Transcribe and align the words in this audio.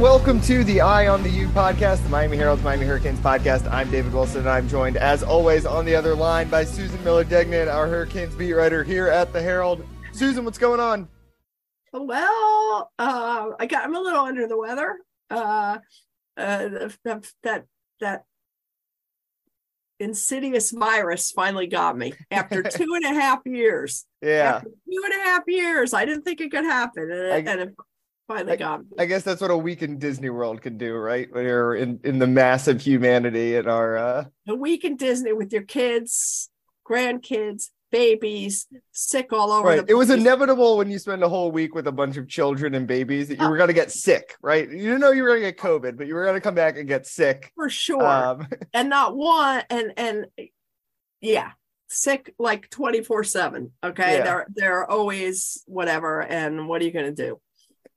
And 0.00 0.08
welcome 0.08 0.40
to 0.40 0.64
the 0.64 0.80
Eye 0.80 1.08
on 1.08 1.22
the 1.22 1.28
U 1.28 1.48
podcast, 1.48 2.02
the 2.02 2.08
Miami 2.08 2.38
Herald's 2.38 2.62
Miami 2.62 2.86
Hurricanes 2.86 3.20
podcast. 3.20 3.70
I'm 3.70 3.90
David 3.90 4.14
Wilson 4.14 4.40
and 4.40 4.48
I'm 4.48 4.66
joined 4.66 4.96
as 4.96 5.22
always 5.22 5.66
on 5.66 5.84
the 5.84 5.94
other 5.94 6.14
line 6.14 6.48
by 6.48 6.64
Susan 6.64 7.04
Miller 7.04 7.22
Degnan, 7.22 7.68
our 7.68 7.86
Hurricanes 7.86 8.34
beat 8.34 8.54
writer 8.54 8.82
here 8.82 9.08
at 9.08 9.30
the 9.34 9.42
Herald. 9.42 9.84
Susan, 10.12 10.46
what's 10.46 10.56
going 10.56 10.80
on? 10.80 11.06
Well, 11.92 12.90
uh, 12.98 13.48
I 13.58 13.66
got 13.66 13.84
I'm 13.84 13.94
a 13.94 14.00
little 14.00 14.20
under 14.20 14.48
the 14.48 14.56
weather. 14.56 15.00
Uh, 15.28 15.78
uh, 16.38 16.88
that 17.04 17.26
that 17.42 17.64
that 18.00 18.24
insidious 19.98 20.70
virus 20.70 21.30
finally 21.30 21.66
got 21.66 21.98
me 21.98 22.14
after 22.30 22.62
two 22.62 22.94
and 22.94 23.04
a 23.04 23.20
half 23.20 23.40
years. 23.44 24.06
Yeah, 24.22 24.56
After 24.56 24.68
two 24.70 25.02
and 25.04 25.20
a 25.20 25.24
half 25.24 25.42
years, 25.46 25.92
I 25.92 26.06
didn't 26.06 26.22
think 26.22 26.40
it 26.40 26.50
could 26.50 26.64
happen, 26.64 27.10
and 27.10 27.48
I- 27.48 27.52
and 27.52 27.76
it 28.30 28.36
finally 28.38 28.56
got 28.56 28.80
me. 28.80 28.86
I 28.98 29.06
guess 29.06 29.22
that's 29.22 29.40
what 29.40 29.50
a 29.50 29.56
week 29.56 29.82
in 29.82 29.98
Disney 29.98 30.30
World 30.30 30.62
can 30.62 30.78
do, 30.78 30.94
right? 30.94 31.28
When 31.32 31.44
you're 31.44 31.74
in, 31.74 32.00
in 32.04 32.18
the 32.18 32.26
massive 32.26 32.80
humanity 32.80 33.56
and 33.56 33.68
our 33.68 33.96
uh 33.96 34.24
A 34.48 34.54
week 34.54 34.84
in 34.84 34.96
Disney 34.96 35.32
with 35.32 35.52
your 35.52 35.62
kids, 35.62 36.50
grandkids, 36.88 37.70
babies, 37.90 38.68
sick 38.92 39.32
all 39.32 39.50
over. 39.50 39.66
right. 39.68 39.84
It 39.88 39.94
was 39.94 40.10
inevitable 40.10 40.76
when 40.78 40.90
you 40.90 40.98
spend 41.00 41.22
a 41.24 41.28
whole 41.28 41.50
week 41.50 41.74
with 41.74 41.88
a 41.88 41.92
bunch 41.92 42.16
of 42.16 42.28
children 42.28 42.74
and 42.74 42.86
babies 42.86 43.28
that 43.28 43.38
you 43.40 43.44
Oh. 43.46 43.50
were 43.50 43.56
gonna 43.56 43.72
get 43.72 43.90
sick, 43.90 44.36
right? 44.42 44.70
You 44.70 44.78
didn't 44.78 45.00
know 45.00 45.10
you 45.10 45.22
were 45.24 45.30
gonna 45.30 45.40
get 45.40 45.58
COVID, 45.58 45.96
but 45.96 46.06
you 46.06 46.14
were 46.14 46.24
gonna 46.24 46.40
come 46.40 46.54
back 46.54 46.78
and 46.78 46.86
get 46.86 47.06
sick. 47.06 47.50
for 47.56 47.68
sure. 47.68 48.06
Um, 48.06 48.46
and 48.74 48.88
not 48.88 49.16
one 49.16 49.64
and 49.70 49.92
and 49.96 50.26
yeah 51.20 51.50
sick 51.92 52.32
like 52.38 52.70
24 52.70 53.24
7 53.24 53.72
okay 53.84 54.18
Yeah. 54.18 54.22
they're 54.24 54.46
they're 54.54 54.90
always 54.90 55.62
whatever 55.66 56.22
and 56.22 56.68
what 56.68 56.80
are 56.80 56.84
you 56.84 56.92
gonna 56.92 57.10
do 57.10 57.40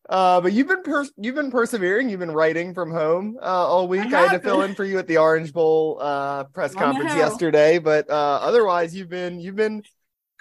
Uh, 0.09 0.41
but 0.41 0.51
you've 0.51 0.67
been 0.67 0.83
pers- 0.83 1.13
you've 1.17 1.35
been 1.35 1.49
persevering. 1.51 2.09
You've 2.09 2.19
been 2.19 2.31
writing 2.31 2.73
from 2.73 2.91
home 2.91 3.37
uh, 3.41 3.45
all 3.45 3.87
week. 3.87 4.13
I, 4.13 4.19
I 4.19 4.27
had 4.27 4.31
to 4.33 4.39
fill 4.39 4.61
in 4.63 4.75
for 4.75 4.83
you 4.83 4.99
at 4.99 5.07
the 5.07 5.17
Orange 5.17 5.53
Bowl 5.53 5.97
uh, 6.01 6.43
press 6.45 6.73
conference 6.75 7.11
yesterday, 7.15 7.79
but 7.79 8.09
uh, 8.09 8.39
otherwise 8.41 8.93
you've 8.93 9.09
been 9.09 9.39
you've 9.39 9.55
been 9.55 9.81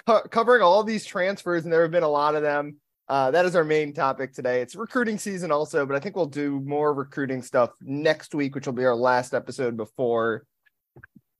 co- 0.06 0.22
covering 0.30 0.62
all 0.62 0.82
these 0.82 1.04
transfers, 1.04 1.64
and 1.64 1.72
there 1.72 1.82
have 1.82 1.92
been 1.92 2.02
a 2.02 2.08
lot 2.08 2.34
of 2.34 2.42
them. 2.42 2.76
Uh, 3.08 3.30
that 3.30 3.44
is 3.44 3.54
our 3.54 3.64
main 3.64 3.92
topic 3.92 4.32
today. 4.32 4.62
It's 4.62 4.74
recruiting 4.74 5.18
season 5.18 5.52
also, 5.52 5.86
but 5.86 5.94
I 5.94 6.00
think 6.00 6.16
we'll 6.16 6.26
do 6.26 6.60
more 6.60 6.92
recruiting 6.92 7.42
stuff 7.42 7.70
next 7.80 8.34
week, 8.34 8.54
which 8.54 8.66
will 8.66 8.72
be 8.72 8.84
our 8.84 8.96
last 8.96 9.34
episode 9.34 9.76
before 9.76 10.44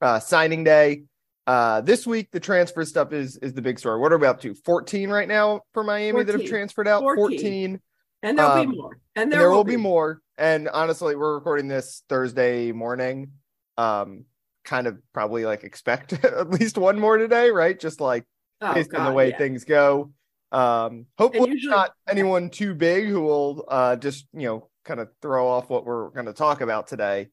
uh, 0.00 0.20
signing 0.20 0.64
day. 0.64 1.04
Uh, 1.46 1.80
this 1.80 2.06
week 2.06 2.28
the 2.30 2.38
transfer 2.38 2.84
stuff 2.84 3.12
is 3.12 3.36
is 3.38 3.52
the 3.52 3.62
big 3.62 3.80
story. 3.80 3.98
What 3.98 4.12
are 4.12 4.18
we 4.18 4.28
up 4.28 4.40
to? 4.42 4.54
14 4.54 5.10
right 5.10 5.26
now 5.26 5.62
for 5.74 5.82
Miami 5.82 6.22
that 6.22 6.38
have 6.38 6.48
transferred 6.48 6.86
out. 6.86 7.02
14. 7.02 7.38
14 7.40 7.80
and 8.22 8.38
there'll 8.38 8.52
Um, 8.52 8.70
be 8.70 8.76
more 8.76 8.92
and 8.92 9.24
and 9.24 9.32
there, 9.32 9.40
there, 9.40 9.50
will 9.50 9.64
be 9.64 9.76
more. 9.76 10.20
And 10.38 10.68
honestly, 10.68 11.14
we're 11.16 11.34
recording 11.34 11.68
this 11.68 12.02
Thursday 12.08 12.72
morning. 12.72 13.32
Um, 13.76 14.24
kind 14.64 14.86
of 14.86 14.98
probably 15.12 15.44
like 15.44 15.64
expect 15.64 16.12
at 16.24 16.50
least 16.50 16.78
one 16.78 16.98
more 16.98 17.18
today, 17.18 17.50
right? 17.50 17.78
Just 17.78 18.00
like 18.00 18.24
oh, 18.60 18.74
based 18.74 18.94
on 18.94 19.06
the 19.06 19.12
way 19.12 19.30
yeah. 19.30 19.38
things 19.38 19.64
go. 19.64 20.12
Um, 20.52 21.06
hopefully 21.18 21.50
usually- 21.50 21.70
not 21.70 21.92
anyone 22.08 22.50
too 22.50 22.74
big 22.74 23.06
who 23.08 23.22
will 23.22 23.64
uh 23.68 23.96
just 23.96 24.26
you 24.32 24.46
know 24.46 24.68
kind 24.84 25.00
of 25.00 25.08
throw 25.22 25.48
off 25.48 25.70
what 25.70 25.84
we're 25.86 26.10
going 26.10 26.26
to 26.26 26.32
talk 26.32 26.60
about 26.60 26.86
today. 26.86 27.28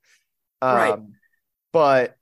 Um, 0.61 0.75
Right. 0.75 1.00
but 1.73 2.16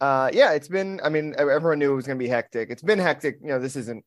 uh 0.00 0.30
yeah, 0.32 0.52
it's 0.52 0.68
been 0.68 1.00
I 1.02 1.08
mean 1.08 1.34
everyone 1.38 1.78
knew 1.78 1.92
it 1.92 1.96
was 1.96 2.06
going 2.06 2.18
to 2.18 2.22
be 2.24 2.28
hectic. 2.28 2.70
It's 2.70 2.82
been 2.82 2.98
hectic, 2.98 3.38
you 3.42 3.48
know, 3.48 3.58
this 3.58 3.76
isn't 3.76 4.04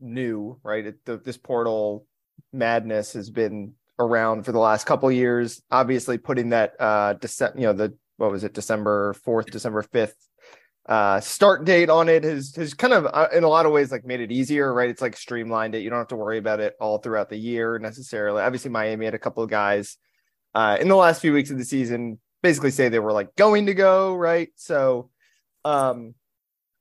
new, 0.00 0.58
right? 0.62 0.86
It, 0.86 1.04
the, 1.04 1.18
this 1.18 1.36
portal 1.36 2.06
madness 2.52 3.12
has 3.14 3.30
been 3.30 3.74
around 3.98 4.44
for 4.44 4.52
the 4.52 4.58
last 4.58 4.86
couple 4.86 5.10
years. 5.10 5.62
Obviously, 5.70 6.18
putting 6.18 6.50
that 6.50 6.74
uh, 6.80 7.14
December, 7.14 7.58
you 7.58 7.66
know, 7.66 7.72
the 7.72 7.94
what 8.16 8.30
was 8.30 8.44
it, 8.44 8.54
December 8.54 9.12
fourth, 9.14 9.46
December 9.46 9.82
fifth 9.82 10.16
uh 10.88 11.18
start 11.18 11.64
date 11.64 11.90
on 11.90 12.08
it 12.08 12.22
has 12.22 12.54
has 12.54 12.72
kind 12.72 12.92
of 12.92 13.06
uh, 13.12 13.26
in 13.32 13.42
a 13.42 13.48
lot 13.48 13.66
of 13.66 13.72
ways 13.72 13.90
like 13.90 14.04
made 14.04 14.20
it 14.20 14.30
easier 14.30 14.72
right? 14.72 14.88
It's 14.88 15.02
like 15.02 15.16
streamlined 15.16 15.74
it. 15.74 15.80
You 15.80 15.90
don't 15.90 15.98
have 15.98 16.08
to 16.08 16.16
worry 16.16 16.38
about 16.38 16.60
it 16.60 16.76
all 16.80 16.98
throughout 16.98 17.28
the 17.28 17.36
year 17.36 17.78
necessarily. 17.80 18.40
Obviously 18.40 18.70
miami 18.70 19.04
had 19.04 19.14
a 19.14 19.18
couple 19.18 19.42
of 19.42 19.50
guys 19.50 19.96
uh 20.54 20.78
in 20.80 20.86
the 20.86 20.94
last 20.94 21.20
few 21.20 21.32
weeks 21.32 21.50
of 21.50 21.58
the 21.58 21.64
season 21.64 22.20
basically 22.40 22.70
say 22.70 22.88
they 22.88 23.00
were 23.00 23.12
like 23.12 23.34
going 23.34 23.66
to 23.66 23.74
go 23.74 24.14
right? 24.14 24.50
So 24.54 25.10
um 25.64 26.14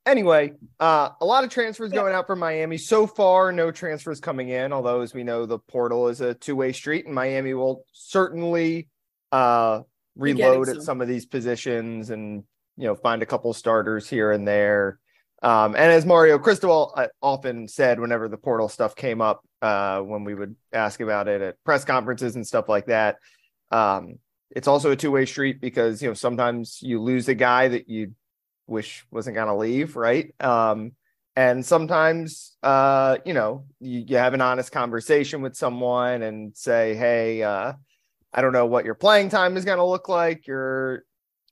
anyway 0.05 0.53
uh 0.79 1.09
a 1.21 1.25
lot 1.25 1.43
of 1.43 1.49
transfers 1.49 1.91
going 1.91 2.13
out 2.13 2.27
from 2.27 2.39
miami. 2.39 2.77
So 2.77 3.07
far 3.07 3.51
no 3.51 3.71
transfers 3.71 4.19
coming 4.19 4.49
in 4.49 4.73
although 4.73 5.01
as 5.01 5.13
we 5.13 5.23
know 5.23 5.45
the 5.45 5.59
portal 5.59 6.07
is 6.07 6.21
a 6.21 6.33
two-way 6.33 6.71
street 6.71 7.05
and 7.05 7.15
miami 7.15 7.53
will 7.53 7.83
certainly 7.91 8.87
uh 9.31 9.81
reload 10.15 10.69
at 10.69 10.75
some. 10.75 10.83
some 10.83 11.01
of 11.01 11.07
these 11.07 11.25
positions 11.25 12.09
and 12.09 12.43
you 12.77 12.85
know 12.85 12.95
find 12.95 13.21
a 13.21 13.25
couple 13.25 13.53
starters 13.53 14.07
here 14.09 14.31
and 14.31 14.47
there. 14.47 14.99
Um 15.41 15.75
and 15.75 15.91
as 15.91 16.05
mario 16.05 16.39
cristobal 16.39 16.93
uh, 16.95 17.07
often 17.21 17.67
said 17.67 17.99
whenever 17.99 18.27
the 18.27 18.37
portal 18.37 18.69
stuff 18.69 18.95
came 18.95 19.21
up 19.21 19.43
uh 19.61 19.99
when 20.01 20.23
we 20.23 20.35
would 20.35 20.55
ask 20.71 20.99
about 20.99 21.27
it 21.27 21.41
at 21.41 21.63
press 21.63 21.83
conferences 21.83 22.35
and 22.35 22.45
stuff 22.45 22.69
like 22.69 22.85
that 22.87 23.17
um 23.71 24.19
it's 24.51 24.67
also 24.67 24.91
a 24.91 24.95
two-way 24.95 25.25
street 25.25 25.59
because 25.59 26.01
you 26.01 26.07
know 26.07 26.13
sometimes 26.13 26.79
you 26.81 27.01
lose 27.01 27.27
a 27.27 27.35
guy 27.35 27.67
that 27.67 27.89
you 27.89 28.13
wish 28.67 29.05
wasn't 29.11 29.35
going 29.35 29.47
to 29.47 29.55
leave 29.55 29.95
right? 29.95 30.33
Um 30.39 30.93
and 31.35 31.65
sometimes 31.65 32.55
uh 32.63 33.17
you 33.25 33.33
know 33.33 33.65
you, 33.79 34.05
you 34.07 34.17
have 34.17 34.33
an 34.33 34.41
honest 34.41 34.71
conversation 34.71 35.41
with 35.41 35.55
someone 35.55 36.21
and 36.21 36.55
say 36.55 36.95
hey 36.95 37.43
uh 37.43 37.73
i 38.33 38.41
don't 38.41 38.53
know 38.53 38.65
what 38.65 38.85
your 38.85 38.95
playing 38.95 39.29
time 39.29 39.57
is 39.57 39.65
going 39.65 39.77
to 39.77 39.83
look 39.83 40.09
like. 40.09 40.47
You're 40.47 41.03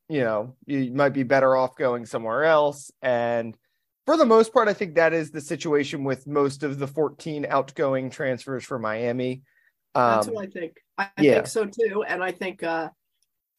you 0.09 0.22
know 0.22 0.56
you 0.66 0.91
might 0.91 1.09
be 1.13 1.24
better 1.24 1.56
off 1.56 1.75
going 1.75 2.06
somewhere 2.06 2.44
else. 2.44 2.91
And 3.01 3.57
for 4.06 4.18
the 4.18 4.25
most 4.25 4.53
part 4.53 4.68
i 4.68 4.74
think 4.74 4.95
that 4.95 5.13
is 5.13 5.31
the 5.31 5.41
situation 5.41 6.03
with 6.03 6.28
most 6.28 6.63
of 6.63 6.78
the 6.78 6.88
14 6.88 7.45
outgoing 7.50 8.09
transfers 8.09 8.63
for 8.63 8.80
miami. 8.80 9.41
That's 9.95 10.28
um 10.28 10.34
what 10.34 10.47
i 10.47 10.50
think. 10.50 10.78
I, 10.97 11.03
I 11.18 11.22
yeah. 11.22 11.34
think 11.35 11.47
so 11.47 11.66
too. 11.66 12.03
And 12.07 12.24
i 12.24 12.31
think 12.31 12.63
uh 12.63 12.90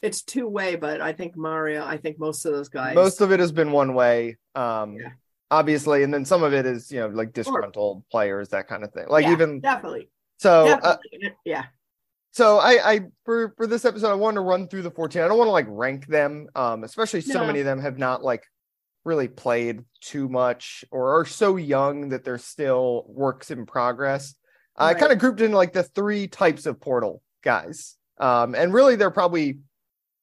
it's 0.04 0.22
two 0.22 0.46
way 0.46 0.76
but 0.76 1.00
i 1.00 1.12
think 1.12 1.36
mario 1.36 1.84
i 1.84 1.96
think 1.96 2.18
most 2.18 2.44
of 2.44 2.52
those 2.52 2.68
guys 2.68 2.94
most 2.94 3.20
of 3.20 3.32
it 3.32 3.40
has 3.40 3.52
been 3.52 3.72
one 3.72 3.94
way 3.94 4.36
um 4.54 4.96
Yeah. 4.98 5.08
obviously 5.50 6.02
and 6.02 6.12
then 6.12 6.24
some 6.24 6.42
of 6.42 6.52
it 6.52 6.66
is 6.66 6.92
you 6.92 7.00
know 7.00 7.08
like 7.08 7.32
disgruntled 7.32 8.04
players 8.10 8.50
that 8.50 8.68
kind 8.68 8.84
of 8.84 8.92
thing 8.92 9.06
like 9.08 9.24
Yeah, 9.24 9.32
even 9.32 9.60
definitely 9.60 10.10
so 10.38 10.68
uh, 10.68 10.96
yeah 11.44 11.64
so 12.32 12.58
I, 12.58 12.92
I 12.94 13.00
for 13.24 13.54
for 13.56 13.68
this 13.68 13.84
episode, 13.84 14.10
I 14.10 14.14
wanted 14.14 14.36
to 14.36 14.40
run 14.40 14.66
through 14.66 14.82
the 14.82 14.90
14. 14.90 15.22
I 15.22 15.28
don't 15.28 15.38
want 15.38 15.46
to 15.46 15.52
like 15.52 15.66
rank 15.68 16.08
them, 16.08 16.48
um, 16.56 16.82
especially 16.82 17.20
so 17.20 17.38
No. 17.38 17.46
many 17.46 17.60
of 17.60 17.64
them 17.64 17.78
have 17.80 17.96
not 17.96 18.24
like 18.24 18.42
really 19.04 19.28
played 19.28 19.84
too 20.00 20.28
much 20.28 20.84
or 20.90 21.20
are 21.20 21.24
so 21.24 21.54
young 21.54 22.08
that 22.08 22.24
they're 22.24 22.38
still 22.38 23.04
works 23.06 23.52
in 23.52 23.66
progress. 23.66 24.34
I 24.76 24.94
kind 24.94 25.12
of 25.12 25.20
grouped 25.20 25.42
in 25.42 25.52
like 25.52 25.72
the 25.72 25.84
three 25.84 26.26
types 26.26 26.66
of 26.66 26.80
portal 26.80 27.22
guys, 27.44 27.94
um, 28.18 28.56
and 28.56 28.74
really 28.74 28.96
they're 28.96 29.12
probably 29.12 29.60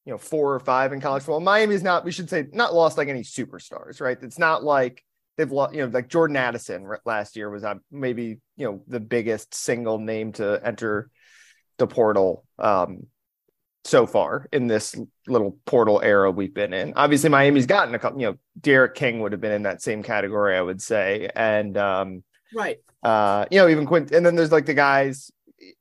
you 0.06 0.12
know 0.12 0.18
four 0.18 0.54
or 0.54 0.60
five 0.60 0.94
in 0.94 1.02
college 1.02 1.24
football. 1.24 1.40
Miami's 1.40 1.84
not, 1.84 2.06
we 2.06 2.12
should 2.12 2.30
say, 2.30 2.48
not 2.52 2.74
lost 2.74 2.98
like 2.98 3.08
any 3.08 3.22
superstars, 3.22 4.02
right? 4.02 4.18
It's 4.22 4.40
not 4.40 4.64
like 4.64 5.04
they've 5.38 5.52
lost, 5.52 5.74
you 5.74 5.82
know, 5.82 5.92
like 5.92 6.08
Jordan 6.08 6.38
Addison 6.38 6.90
last 7.06 7.36
year 7.36 7.50
was 7.50 7.64
uh, 7.64 7.76
maybe 7.92 8.40
you 8.56 8.66
know 8.66 8.84
the 8.88 9.00
biggest 9.00 9.54
single 9.54 9.98
name 9.98 10.34
to 10.34 10.60
enter 10.64 11.10
the 11.78 11.88
portal 11.88 12.46
um 12.60 13.08
so 13.84 14.06
far 14.06 14.48
in 14.54 14.68
this 14.68 14.96
little 15.28 15.58
portal 15.66 16.00
era 16.04 16.30
we've 16.30 16.54
been 16.54 16.74
in. 16.74 16.94
Obviously, 16.96 17.30
Miami's 17.32 17.66
gotten 17.66 17.96
a 17.96 18.00
couple, 18.00 18.22
you 18.22 18.28
know, 18.28 18.38
D'Eriq 18.60 18.94
King 18.94 19.22
would 19.22 19.32
have 19.32 19.42
been 19.42 19.52
in 19.52 19.64
that 19.64 19.82
same 19.82 20.04
category, 20.04 20.56
I 20.56 20.62
would 20.62 20.82
say. 20.82 21.30
And 21.36 21.76
um 21.78 22.24
Right. 22.54 22.78
Uh, 23.04 23.46
you 23.50 23.58
know, 23.58 23.68
even 23.68 23.86
Quint, 23.86 24.12
and 24.12 24.26
then 24.26 24.36
there's 24.36 24.52
like 24.52 24.66
the 24.66 24.74
guys, 24.74 25.32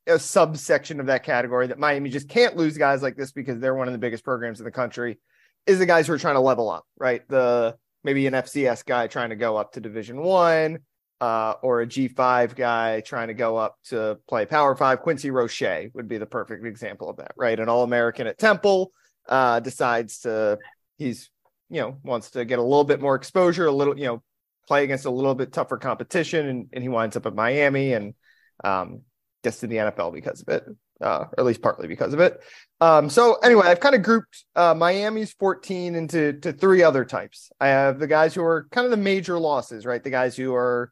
a 0.07 0.19
subsection 0.19 0.99
of 0.99 1.07
that 1.07 1.23
category 1.23 1.67
that 1.67 1.79
Miami 1.79 2.09
just 2.09 2.29
can't 2.29 2.55
lose 2.55 2.77
guys 2.77 3.01
like 3.01 3.15
this 3.15 3.31
because 3.31 3.59
they're 3.59 3.75
one 3.75 3.87
of 3.87 3.93
the 3.93 3.99
biggest 3.99 4.23
programs 4.23 4.59
in 4.59 4.65
the 4.65 4.71
country. 4.71 5.19
Is 5.65 5.79
the 5.79 5.85
guys 5.85 6.07
who 6.07 6.13
are 6.13 6.17
trying 6.17 6.35
to 6.35 6.41
level 6.41 6.69
up, 6.69 6.85
right? 6.97 7.27
The 7.27 7.75
maybe 8.03 8.25
an 8.27 8.33
FCS 8.33 8.85
guy 8.85 9.07
trying 9.07 9.29
to 9.29 9.35
go 9.35 9.57
up 9.57 9.73
to 9.73 9.79
Division 9.79 10.21
One, 10.21 10.79
uh, 11.19 11.53
or 11.61 11.81
a 11.81 11.87
G5 11.87 12.55
guy 12.55 13.01
trying 13.01 13.27
to 13.27 13.35
go 13.35 13.57
up 13.57 13.77
to 13.85 14.17
play 14.27 14.45
Power 14.45 14.75
Five. 14.75 15.01
Quincy 15.01 15.29
Roche 15.29 15.89
would 15.93 16.07
be 16.07 16.17
the 16.17 16.25
perfect 16.25 16.65
example 16.65 17.09
of 17.09 17.17
that, 17.17 17.33
right? 17.37 17.59
An 17.59 17.69
All 17.69 17.83
American 17.83 18.25
at 18.25 18.39
Temple 18.39 18.91
uh, 19.29 19.59
decides 19.59 20.19
to 20.21 20.57
he's 20.97 21.29
you 21.69 21.81
know 21.81 21.97
wants 22.03 22.31
to 22.31 22.43
get 22.43 22.59
a 22.59 22.63
little 22.63 22.83
bit 22.83 23.01
more 23.01 23.15
exposure, 23.15 23.67
a 23.67 23.71
little 23.71 23.97
you 23.97 24.05
know 24.05 24.23
play 24.67 24.83
against 24.83 25.05
a 25.05 25.11
little 25.11 25.35
bit 25.35 25.53
tougher 25.53 25.77
competition, 25.77 26.47
and, 26.47 26.69
and 26.73 26.83
he 26.83 26.89
winds 26.89 27.15
up 27.15 27.27
at 27.27 27.35
Miami 27.35 27.93
and 27.93 28.15
um, 28.63 29.01
gets 29.43 29.59
to 29.59 29.67
the 29.67 29.77
NFL 29.77 30.13
because 30.13 30.41
of 30.41 30.49
it, 30.49 30.65
uh, 31.01 31.25
or 31.25 31.39
at 31.39 31.45
least 31.45 31.61
partly 31.61 31.87
because 31.87 32.13
of 32.13 32.19
it. 32.19 32.39
Um, 32.79 33.09
so 33.09 33.35
anyway, 33.35 33.67
I've 33.67 33.79
kind 33.79 33.95
of 33.95 34.03
grouped 34.03 34.45
uh, 34.55 34.73
Miami's 34.73 35.33
14 35.33 35.95
into 35.95 36.33
to 36.33 36.53
three 36.53 36.83
other 36.83 37.05
types. 37.05 37.51
I 37.59 37.67
have 37.67 37.99
the 37.99 38.07
guys 38.07 38.33
who 38.33 38.43
are 38.43 38.67
kind 38.71 38.85
of 38.85 38.91
the 38.91 38.97
major 38.97 39.39
losses, 39.39 39.85
right? 39.85 40.03
The 40.03 40.09
guys 40.09 40.35
who 40.35 40.53
are 40.55 40.91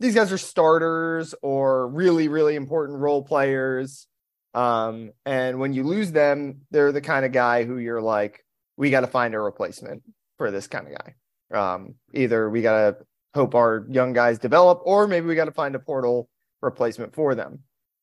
these 0.00 0.14
guys 0.14 0.32
are 0.32 0.38
starters 0.38 1.34
or 1.42 1.88
really, 1.88 2.28
really 2.28 2.56
important 2.56 2.98
role 2.98 3.22
players. 3.22 4.06
Um, 4.52 5.12
and 5.24 5.58
when 5.58 5.72
you 5.72 5.84
lose 5.84 6.12
them, 6.12 6.62
they're 6.70 6.92
the 6.92 7.00
kind 7.00 7.24
of 7.24 7.32
guy 7.32 7.64
who 7.64 7.78
you're 7.78 8.02
like, 8.02 8.44
we 8.76 8.90
got 8.90 9.00
to 9.00 9.06
find 9.06 9.34
a 9.34 9.40
replacement 9.40 10.02
for 10.36 10.50
this 10.50 10.66
kind 10.66 10.88
of 10.88 10.94
guy. 10.98 11.14
Um, 11.52 11.94
either 12.12 12.50
we 12.50 12.62
got 12.62 12.76
to 12.76 12.96
hope 13.34 13.54
our 13.54 13.86
young 13.88 14.12
guys 14.12 14.38
develop, 14.38 14.82
or 14.84 15.06
maybe 15.06 15.26
we 15.26 15.34
got 15.34 15.46
to 15.46 15.52
find 15.52 15.74
a 15.74 15.78
portal 15.78 16.28
replacement 16.62 17.14
for 17.14 17.34
them. 17.34 17.60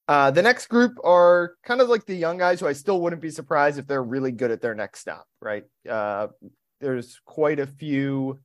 Uh, 0.07 0.31
the 0.31 0.41
next 0.41 0.67
group 0.67 0.93
are 1.03 1.55
kind 1.63 1.79
of 1.79 1.87
like 1.87 2.05
the 2.05 2.15
young 2.15 2.37
guys 2.37 2.59
who 2.59 2.67
I 2.67 2.73
still 2.73 3.01
wouldn't 3.01 3.21
be 3.21 3.29
surprised 3.29 3.79
if 3.79 3.87
they're 3.87 4.03
really 4.03 4.31
good 4.31 4.51
at 4.51 4.61
their 4.61 4.75
next 4.75 4.99
stop, 4.99 5.25
right? 5.41 5.63
Uh, 5.89 6.27
there's 6.79 7.21
quite 7.25 7.59
a 7.59 7.67
few 7.67 8.39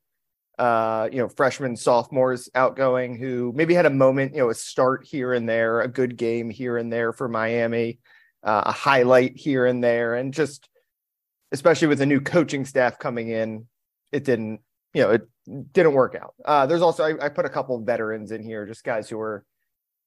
uh, 0.58 1.08
you 1.12 1.19
know, 1.19 1.29
freshmen, 1.29 1.76
sophomores 1.76 2.49
outgoing 2.55 3.17
who 3.17 3.53
maybe 3.55 3.75
had 3.75 3.87
a 3.87 3.91
moment, 3.91 4.32
you 4.32 4.38
know, 4.38 4.50
a 4.50 4.55
start 4.55 5.06
here 5.06 5.32
and 5.32 5.49
there, 5.49 5.82
a 5.82 5.88
good 5.88 6.17
game 6.17 6.49
here 6.49 6.79
and 6.79 6.93
there 6.93 7.12
for 7.12 7.29
Miami, 7.29 7.99
uh, 8.43 8.62
a 8.67 8.73
highlight 8.73 9.37
here 9.37 9.67
and 9.67 9.85
there, 9.85 10.14
and 10.14 10.32
just 10.32 10.69
especially 11.53 11.88
with 11.88 11.99
the 11.99 12.06
new 12.06 12.20
coaching 12.20 12.64
staff 12.64 12.99
coming 12.99 13.29
in, 13.29 13.67
it 14.12 14.25
didn't, 14.25 14.61
you 14.94 15.03
know, 15.03 15.11
it 15.11 15.29
didn't 15.73 15.93
work 15.93 16.14
out. 16.14 16.35
Uh, 16.44 16.67
there's 16.67 16.82
also 16.82 17.05
I, 17.05 17.26
I 17.26 17.29
put 17.29 17.44
a 17.44 17.50
couple 17.50 17.76
of 17.76 17.85
veterans 17.85 18.32
in 18.32 18.43
here, 18.43 18.67
just 18.67 18.82
guys 18.82 19.11
who 19.11 19.19
were 19.19 19.44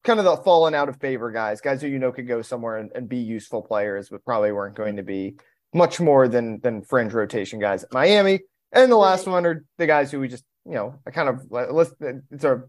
kind 0.04 0.20
of 0.20 0.26
the 0.26 0.38
fallen 0.38 0.74
out 0.74 0.90
of 0.90 1.00
favor 1.00 1.32
guys, 1.32 1.62
guys 1.62 1.82
who 1.82 1.88
you 1.88 2.00
know 2.00 2.12
could 2.12 2.28
go 2.28 2.42
somewhere 2.42 2.78
and, 2.78 2.92
and 2.96 3.10
be 3.10 3.18
useful 3.18 3.62
players, 3.62 4.10
but 4.10 4.24
probably 4.26 4.52
weren't 4.52 4.76
going 4.76 4.96
to 4.96 5.04
be 5.04 5.36
much 5.74 6.00
more 6.00 6.28
than 6.28 6.60
than 6.62 6.82
fringe 6.82 7.14
rotation 7.14 7.60
guys 7.60 7.84
at 7.84 7.94
Miami. 7.94 8.42
And 8.72 8.92
the 8.92 8.98
last 8.98 9.28
one 9.28 9.46
are 9.46 9.66
the 9.78 9.88
guys 9.88 10.12
who 10.12 10.20
we 10.20 10.28
just, 10.28 10.44
you 10.66 10.74
know, 10.74 10.96
I 11.06 11.12
kind 11.12 11.30
of 11.30 11.52
list 11.52 11.96
it's 12.32 12.44
a 12.44 12.64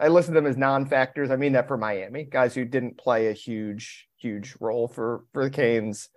I 0.00 0.08
listed 0.08 0.34
them 0.34 0.46
as 0.46 0.56
non-factors. 0.56 1.30
I 1.30 1.36
mean 1.36 1.52
that 1.52 1.68
for 1.68 1.76
Miami, 1.76 2.24
guys 2.24 2.54
who 2.54 2.64
didn't 2.64 2.98
play 2.98 3.28
a 3.28 3.32
huge, 3.32 4.08
huge 4.16 4.56
role 4.60 4.88
for 4.88 5.24
for 5.32 5.44
the 5.44 5.50
Canes. 5.50 6.08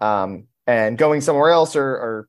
Um, 0.00 0.46
and 0.66 0.98
going 0.98 1.20
somewhere 1.20 1.50
else 1.50 1.76
or 1.76 1.86
or 1.86 2.28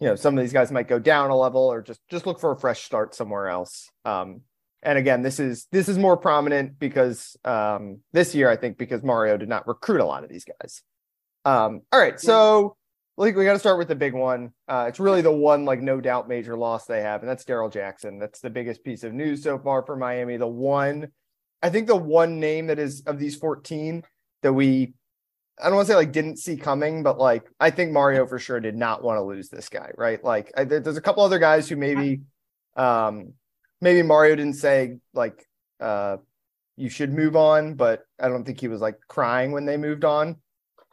you 0.00 0.08
know, 0.08 0.16
some 0.16 0.36
of 0.36 0.42
these 0.42 0.52
guys 0.52 0.72
might 0.72 0.88
go 0.88 0.98
down 0.98 1.30
a 1.30 1.36
level 1.36 1.60
or 1.60 1.82
just 1.82 2.00
just 2.08 2.26
look 2.26 2.40
for 2.40 2.52
a 2.52 2.58
fresh 2.58 2.82
start 2.82 3.14
somewhere 3.14 3.48
else. 3.48 3.90
Um, 4.04 4.42
and 4.82 4.98
again, 4.98 5.22
this 5.22 5.38
is 5.38 5.66
this 5.72 5.88
is 5.88 5.98
more 5.98 6.16
prominent 6.16 6.78
because 6.78 7.36
um, 7.44 8.00
this 8.12 8.34
year 8.34 8.50
I 8.50 8.56
think 8.56 8.78
because 8.78 9.02
Mario 9.02 9.36
did 9.36 9.48
not 9.48 9.66
recruit 9.66 10.00
a 10.00 10.04
lot 10.06 10.24
of 10.24 10.30
these 10.30 10.44
guys. 10.44 10.82
Um, 11.44 11.82
all 11.92 12.00
right, 12.00 12.18
so 12.18 12.76
like 13.16 13.36
we 13.36 13.44
got 13.44 13.52
to 13.52 13.58
start 13.58 13.78
with 13.78 13.88
the 13.88 13.94
big 13.94 14.14
one. 14.14 14.52
Uh, 14.68 14.86
it's 14.88 15.00
really 15.00 15.20
the 15.20 15.32
one 15.32 15.64
like 15.64 15.80
no 15.80 16.00
doubt 16.00 16.28
major 16.28 16.56
loss 16.56 16.86
they 16.86 17.02
have, 17.02 17.20
and 17.20 17.28
that's 17.28 17.44
Darrell 17.44 17.68
Jackson. 17.68 18.18
That's 18.18 18.40
the 18.40 18.50
biggest 18.50 18.82
piece 18.82 19.04
of 19.04 19.12
news 19.12 19.42
so 19.42 19.58
far 19.58 19.84
for 19.84 19.96
Miami. 19.96 20.38
The 20.38 20.46
one, 20.46 21.08
I 21.62 21.68
think, 21.68 21.86
the 21.86 21.96
one 21.96 22.40
name 22.40 22.68
that 22.68 22.78
is 22.78 23.02
of 23.06 23.18
these 23.18 23.36
fourteen 23.36 24.02
that 24.42 24.52
we, 24.54 24.94
I 25.62 25.64
don't 25.64 25.74
want 25.76 25.86
to 25.86 25.92
say 25.92 25.96
like 25.96 26.12
didn't 26.12 26.38
see 26.38 26.56
coming, 26.56 27.02
but 27.02 27.18
like 27.18 27.44
I 27.60 27.68
think 27.70 27.92
Mario 27.92 28.26
for 28.26 28.38
sure 28.38 28.60
did 28.60 28.76
not 28.76 29.02
want 29.02 29.18
to 29.18 29.22
lose 29.22 29.50
this 29.50 29.68
guy, 29.68 29.90
right? 29.98 30.22
Like 30.24 30.50
I, 30.56 30.64
there's 30.64 30.96
a 30.96 31.02
couple 31.02 31.22
other 31.22 31.38
guys 31.38 31.68
who 31.68 31.76
maybe, 31.76 32.22
um, 32.74 33.34
maybe 33.80 34.02
Mario 34.02 34.36
didn't 34.36 34.54
say 34.56 34.98
like 35.14 35.46
uh, 35.80 36.18
you 36.76 36.88
should 36.88 37.12
move 37.12 37.36
on, 37.36 37.74
but 37.74 38.04
I 38.20 38.28
don't 38.28 38.44
think 38.44 38.60
he 38.60 38.68
was 38.68 38.80
like 38.80 38.98
crying 39.08 39.52
when 39.52 39.64
they 39.66 39.76
moved 39.76 40.04
on. 40.04 40.36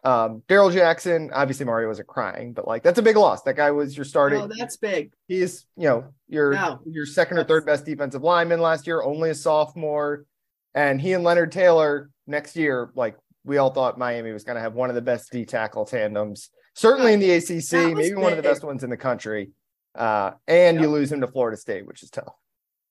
Um, 0.03 0.43
Darrell 0.47 0.69
Jackson, 0.69 1.31
obviously 1.33 1.65
Mario 1.65 1.87
wasn't 1.89 2.07
crying, 2.07 2.53
but 2.53 2.67
like 2.67 2.83
that's 2.83 2.99
a 2.99 3.01
big 3.01 3.17
loss. 3.17 3.41
That 3.43 3.55
guy 3.55 3.71
was 3.71 3.97
your 3.97 4.05
starting. 4.05 4.41
Oh, 4.41 4.49
that's 4.57 4.77
big. 4.77 5.11
He's 5.27 5.65
you 5.75 5.87
know 5.89 6.05
your 6.27 6.53
No. 6.53 6.79
your 6.85 7.05
second 7.05 7.37
or 7.39 7.43
third 7.43 7.65
best 7.65 7.85
defensive 7.85 8.23
lineman 8.23 8.61
last 8.61 8.87
year, 8.87 9.01
only 9.01 9.31
a 9.31 9.35
sophomore, 9.35 10.25
and 10.73 11.01
he 11.01 11.13
and 11.13 11.23
Leonard 11.23 11.51
Taylor 11.51 12.09
next 12.25 12.55
year, 12.55 12.91
like 12.95 13.17
we 13.43 13.57
all 13.57 13.71
thought 13.71 13.97
Miami 13.97 14.31
was 14.31 14.43
going 14.43 14.55
to 14.55 14.61
have 14.61 14.75
one 14.75 14.89
of 14.89 14.95
the 14.95 15.01
best 15.01 15.31
D 15.31 15.45
tackle 15.45 15.85
tandems, 15.85 16.49
certainly 16.75 17.13
in 17.13 17.19
the 17.19 17.31
ACC, 17.31 17.95
maybe 17.95 18.13
one 18.15 18.31
of 18.31 18.37
the 18.37 18.43
best 18.43 18.63
ones 18.63 18.83
in 18.83 18.89
the 18.89 18.97
country. 18.97 19.51
Uh, 19.95 20.31
and 20.47 20.79
you 20.79 20.89
lose 20.89 21.11
him 21.11 21.21
to 21.21 21.27
Florida 21.27 21.57
State, 21.57 21.87
which 21.87 22.03
is 22.03 22.09
tough. 22.09 22.35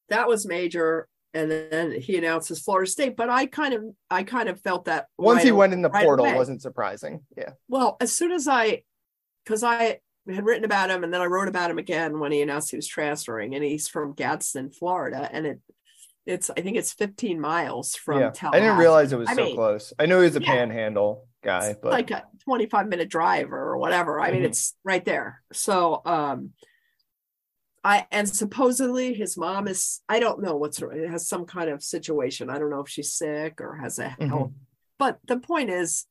That 0.08 0.28
was 0.28 0.46
major. 0.46 1.08
And 1.34 1.50
then 1.50 1.92
he 2.00 2.16
announces 2.16 2.60
Florida 2.60 2.90
State, 2.90 3.14
but 3.16 3.28
I 3.28 3.44
kind 3.44 3.74
of, 3.74 3.82
I 4.10 4.22
kind 4.22 4.48
of 4.48 4.58
felt 4.62 4.86
that 4.86 5.06
Once 5.18 5.38
right 5.38 5.44
he 5.46 5.52
went 5.52 5.74
in 5.74 5.82
the 5.82 5.90
right 5.90 6.02
portal, 6.04 6.24
away. 6.24 6.34
wasn't 6.34 6.62
surprising. 6.62 7.20
Yeah. 7.36 7.50
Well, 7.68 7.98
as 8.00 8.10
soon 8.16 8.32
as 8.32 8.48
I, 8.48 8.84
because 9.44 9.62
I 9.62 9.98
had 10.32 10.44
written 10.46 10.64
about 10.64 10.88
him 10.88 11.04
and 11.04 11.12
then 11.12 11.20
I 11.20 11.26
wrote 11.26 11.48
about 11.48 11.70
him 11.70 11.76
again 11.78 12.20
when 12.20 12.32
he 12.32 12.40
announced 12.40 12.70
he 12.70 12.76
was 12.76 12.86
transferring, 12.88 13.54
and 13.54 13.62
he's 13.62 13.86
from 13.86 14.14
Gadsden, 14.14 14.70
Florida, 14.70 15.28
and 15.30 15.46
it, 15.46 15.60
it's 16.24 16.48
I 16.50 16.62
think 16.62 16.76
it's 16.78 16.92
15 16.94 17.38
miles 17.38 17.94
from 17.94 18.20
yeah. 18.20 18.32
I 18.50 18.58
didn't 18.58 18.78
realize 18.78 19.12
it 19.12 19.18
was 19.18 19.28
I 19.28 19.34
so 19.34 19.44
mean, 19.44 19.54
close. 19.54 19.92
I 19.98 20.06
knew 20.06 20.16
he 20.18 20.24
was 20.24 20.36
a 20.36 20.40
yeah. 20.40 20.46
panhandle 20.52 21.28
guy, 21.44 21.66
It's 21.68 21.78
but 21.82 21.92
like 21.92 22.10
a 22.10 22.24
25 22.44 22.88
minute 22.88 23.08
drive 23.10 23.52
or 23.52 23.76
whatever. 23.76 24.20
I 24.20 24.32
mean, 24.32 24.42
Mhm. 24.42 24.46
it's 24.46 24.74
right 24.84 25.04
there. 25.04 25.42
So, 25.52 26.00
um, 26.04 26.52
I 27.86 28.04
and 28.10 28.28
supposedly 28.28 29.14
his 29.14 29.36
mom 29.36 29.68
is 29.68 30.00
I 30.08 30.18
don't 30.18 30.42
know 30.42 30.56
what's 30.56 30.82
it 30.82 31.08
has 31.08 31.28
some 31.28 31.44
kind 31.46 31.70
of 31.70 31.84
situation. 31.84 32.50
I 32.50 32.58
don't 32.58 32.70
know 32.70 32.80
if 32.80 32.88
she's 32.88 33.12
sick 33.12 33.60
or 33.60 33.76
has 33.76 34.00
a 34.00 34.08
Mhm. 34.18 34.28
health. 34.28 34.52
But 34.98 35.20
the 35.28 35.38
point 35.38 35.70
is, 35.70 36.04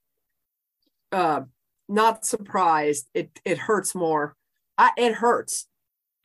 uh, 1.11 1.41
not 1.89 2.25
surprised. 2.25 3.09
It 3.13 3.41
it 3.43 3.57
hurts 3.57 3.93
more. 3.93 4.37
I, 4.77 4.91
it 4.97 5.15
hurts. 5.15 5.67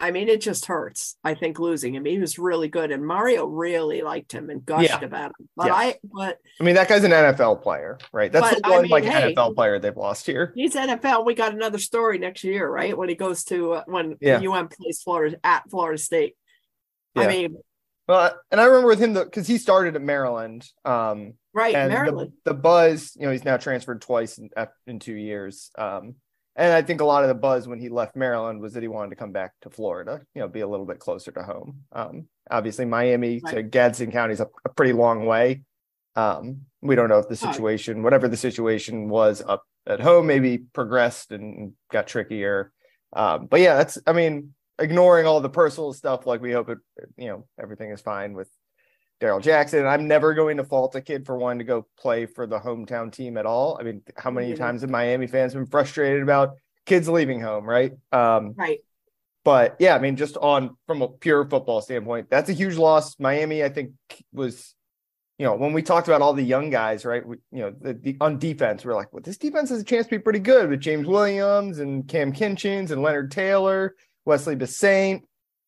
I 0.00 0.10
mean, 0.10 0.28
it 0.28 0.40
just 0.40 0.64
hurts. 0.66 1.16
I 1.22 1.34
think 1.34 1.58
losing 1.58 1.94
him. 1.94 2.04
He 2.06 2.18
was 2.18 2.38
really 2.38 2.68
good, 2.68 2.90
and 2.90 3.06
Mario 3.06 3.44
really 3.46 4.00
liked 4.02 4.32
him 4.32 4.48
and 4.50 4.64
gushed 4.64 4.88
Yeah. 4.88 5.04
about 5.04 5.32
him. 5.38 5.48
But 5.56 5.66
Yes. 5.66 5.74
I, 5.76 5.98
but 6.02 6.38
I 6.60 6.64
mean, 6.64 6.74
that 6.74 6.88
guy's 6.88 7.04
an 7.04 7.12
NFL 7.12 7.62
player, 7.62 7.98
right? 8.12 8.32
That's 8.32 8.54
But, 8.54 8.62
the 8.62 8.66
I 8.68 8.70
one 8.70 8.82
mean, 8.82 8.90
like 8.90 9.04
hey. 9.04 9.34
NFL 9.34 9.54
player 9.54 9.78
they've 9.78 9.96
lost 9.96 10.26
here. 10.26 10.52
He's 10.56 10.74
NFL. 10.74 11.24
We 11.26 11.34
got 11.34 11.52
another 11.52 11.78
story 11.78 12.18
next 12.18 12.42
year, 12.44 12.68
right? 12.68 12.96
When 12.96 13.08
he 13.10 13.14
goes 13.14 13.44
to 13.44 13.74
uh, 13.74 13.84
when 13.86 14.16
Yeah. 14.20 14.38
UM 14.40 14.68
plays 14.68 15.02
Florida 15.02 15.36
at 15.44 15.68
Florida 15.70 15.98
State. 15.98 16.36
Yeah. 17.14 17.22
I 17.22 17.28
mean, 17.28 17.56
Well, 18.08 18.34
and 18.50 18.60
I 18.60 18.64
remember 18.64 18.88
with 18.88 19.00
him 19.00 19.14
because 19.14 19.46
he 19.46 19.58
started 19.58 19.94
at 19.96 20.02
Maryland. 20.02 20.66
Um, 20.84 21.34
right, 21.52 21.74
and 21.74 21.90
the, 21.90 21.94
Maryland. 21.94 22.32
the 22.44 22.54
buzz, 22.54 23.12
you 23.16 23.26
know, 23.26 23.32
he's 23.32 23.44
now 23.44 23.56
transferred 23.56 24.00
twice 24.00 24.38
in, 24.38 24.50
in 24.86 24.98
two 24.98 25.14
years. 25.14 25.70
Um, 25.76 26.16
and 26.56 26.72
I 26.72 26.82
think 26.82 27.00
a 27.00 27.04
lot 27.04 27.22
of 27.22 27.28
the 27.28 27.34
buzz 27.34 27.68
when 27.68 27.78
he 27.78 27.88
left 27.88 28.16
Maryland 28.16 28.60
was 28.60 28.74
that 28.74 28.82
he 28.82 28.88
wanted 28.88 29.10
to 29.10 29.16
come 29.16 29.32
back 29.32 29.52
to 29.62 29.70
Florida, 29.70 30.20
you 30.34 30.40
know, 30.40 30.48
be 30.48 30.60
a 30.60 30.68
little 30.68 30.86
bit 30.86 30.98
closer 30.98 31.30
to 31.32 31.42
home. 31.42 31.80
Um, 31.92 32.26
obviously, 32.50 32.84
Miami 32.84 33.40
to 33.48 33.62
Gadsden 33.62 34.10
County 34.10 34.34
is 34.34 34.40
a, 34.40 34.48
a 34.64 34.68
pretty 34.70 34.92
long 34.92 35.26
way. 35.26 35.62
Um, 36.16 36.62
we 36.82 36.96
don't 36.96 37.08
know 37.08 37.18
if 37.18 37.28
the 37.28 37.36
situation, 37.36 38.02
whatever 38.02 38.28
the 38.28 38.36
situation 38.36 39.08
was 39.08 39.42
up 39.46 39.62
at 39.86 40.00
home, 40.00 40.26
maybe 40.26 40.58
progressed 40.58 41.30
and 41.30 41.72
got 41.90 42.06
trickier. 42.06 42.72
Um, 43.12 43.46
but 43.46 43.60
yeah, 43.60 43.76
that's, 43.76 43.98
I 44.06 44.12
mean, 44.12 44.54
ignoring 44.78 45.26
all 45.26 45.40
the 45.40 45.48
personal 45.48 45.92
stuff, 45.92 46.26
like 46.26 46.40
we 46.40 46.52
hope 46.52 46.68
it, 46.68 46.78
you 47.16 47.28
know, 47.28 47.46
everything 47.60 47.90
is 47.90 48.00
fine 48.00 48.34
with 48.34 48.48
Darrell 49.20 49.40
Jackson. 49.40 49.86
I'm 49.86 50.08
never 50.08 50.32
going 50.34 50.56
to 50.56 50.64
fault 50.64 50.94
a 50.94 51.00
kid 51.00 51.26
for 51.26 51.36
wanting 51.36 51.58
to 51.58 51.64
go 51.64 51.86
play 51.98 52.24
for 52.26 52.46
the 52.46 52.58
hometown 52.58 53.12
team 53.12 53.36
at 53.36 53.44
all. 53.46 53.76
I 53.78 53.84
mean, 53.84 54.02
how 54.16 54.30
many 54.30 54.48
Yeah. 54.50 54.56
times 54.56 54.80
have 54.80 54.90
Miami 54.90 55.26
fans 55.26 55.52
been 55.54 55.66
frustrated 55.66 56.22
about 56.22 56.56
kids 56.86 57.08
leaving 57.08 57.40
home, 57.40 57.68
right? 57.68 57.92
Um, 58.12 58.54
Right. 58.56 58.80
but 59.44 59.76
yeah, 59.78 59.94
I 59.94 59.98
mean, 59.98 60.16
just 60.16 60.38
on 60.38 60.76
from 60.86 61.02
a 61.02 61.08
pure 61.08 61.44
football 61.44 61.82
standpoint, 61.82 62.30
that's 62.30 62.48
a 62.48 62.54
huge 62.54 62.76
loss. 62.76 63.18
Miami, 63.20 63.62
I 63.62 63.68
think, 63.68 63.90
was, 64.32 64.74
you 65.38 65.44
know, 65.44 65.54
when 65.54 65.74
we 65.74 65.82
talked 65.82 66.08
about 66.08 66.22
all 66.22 66.32
the 66.32 66.42
young 66.42 66.70
guys, 66.70 67.04
right? 67.04 67.24
We, 67.26 67.36
you 67.52 67.60
know, 67.60 67.74
the, 67.78 67.92
the 67.92 68.16
on 68.22 68.38
defense, 68.38 68.86
we're 68.86 68.94
like, 68.94 69.12
well, 69.12 69.22
this 69.22 69.36
defense 69.36 69.68
has 69.68 69.82
a 69.82 69.84
chance 69.84 70.06
to 70.06 70.10
be 70.10 70.18
pretty 70.18 70.38
good 70.40 70.70
with 70.70 70.80
James 70.80 71.06
Williams 71.06 71.78
and 71.78 72.08
Cam 72.08 72.32
Kinchens 72.32 72.90
and 72.90 73.02
Leonard 73.02 73.30
Taylor, 73.30 73.94
Wesley 74.24 74.56
Bissainthe. 74.56 75.22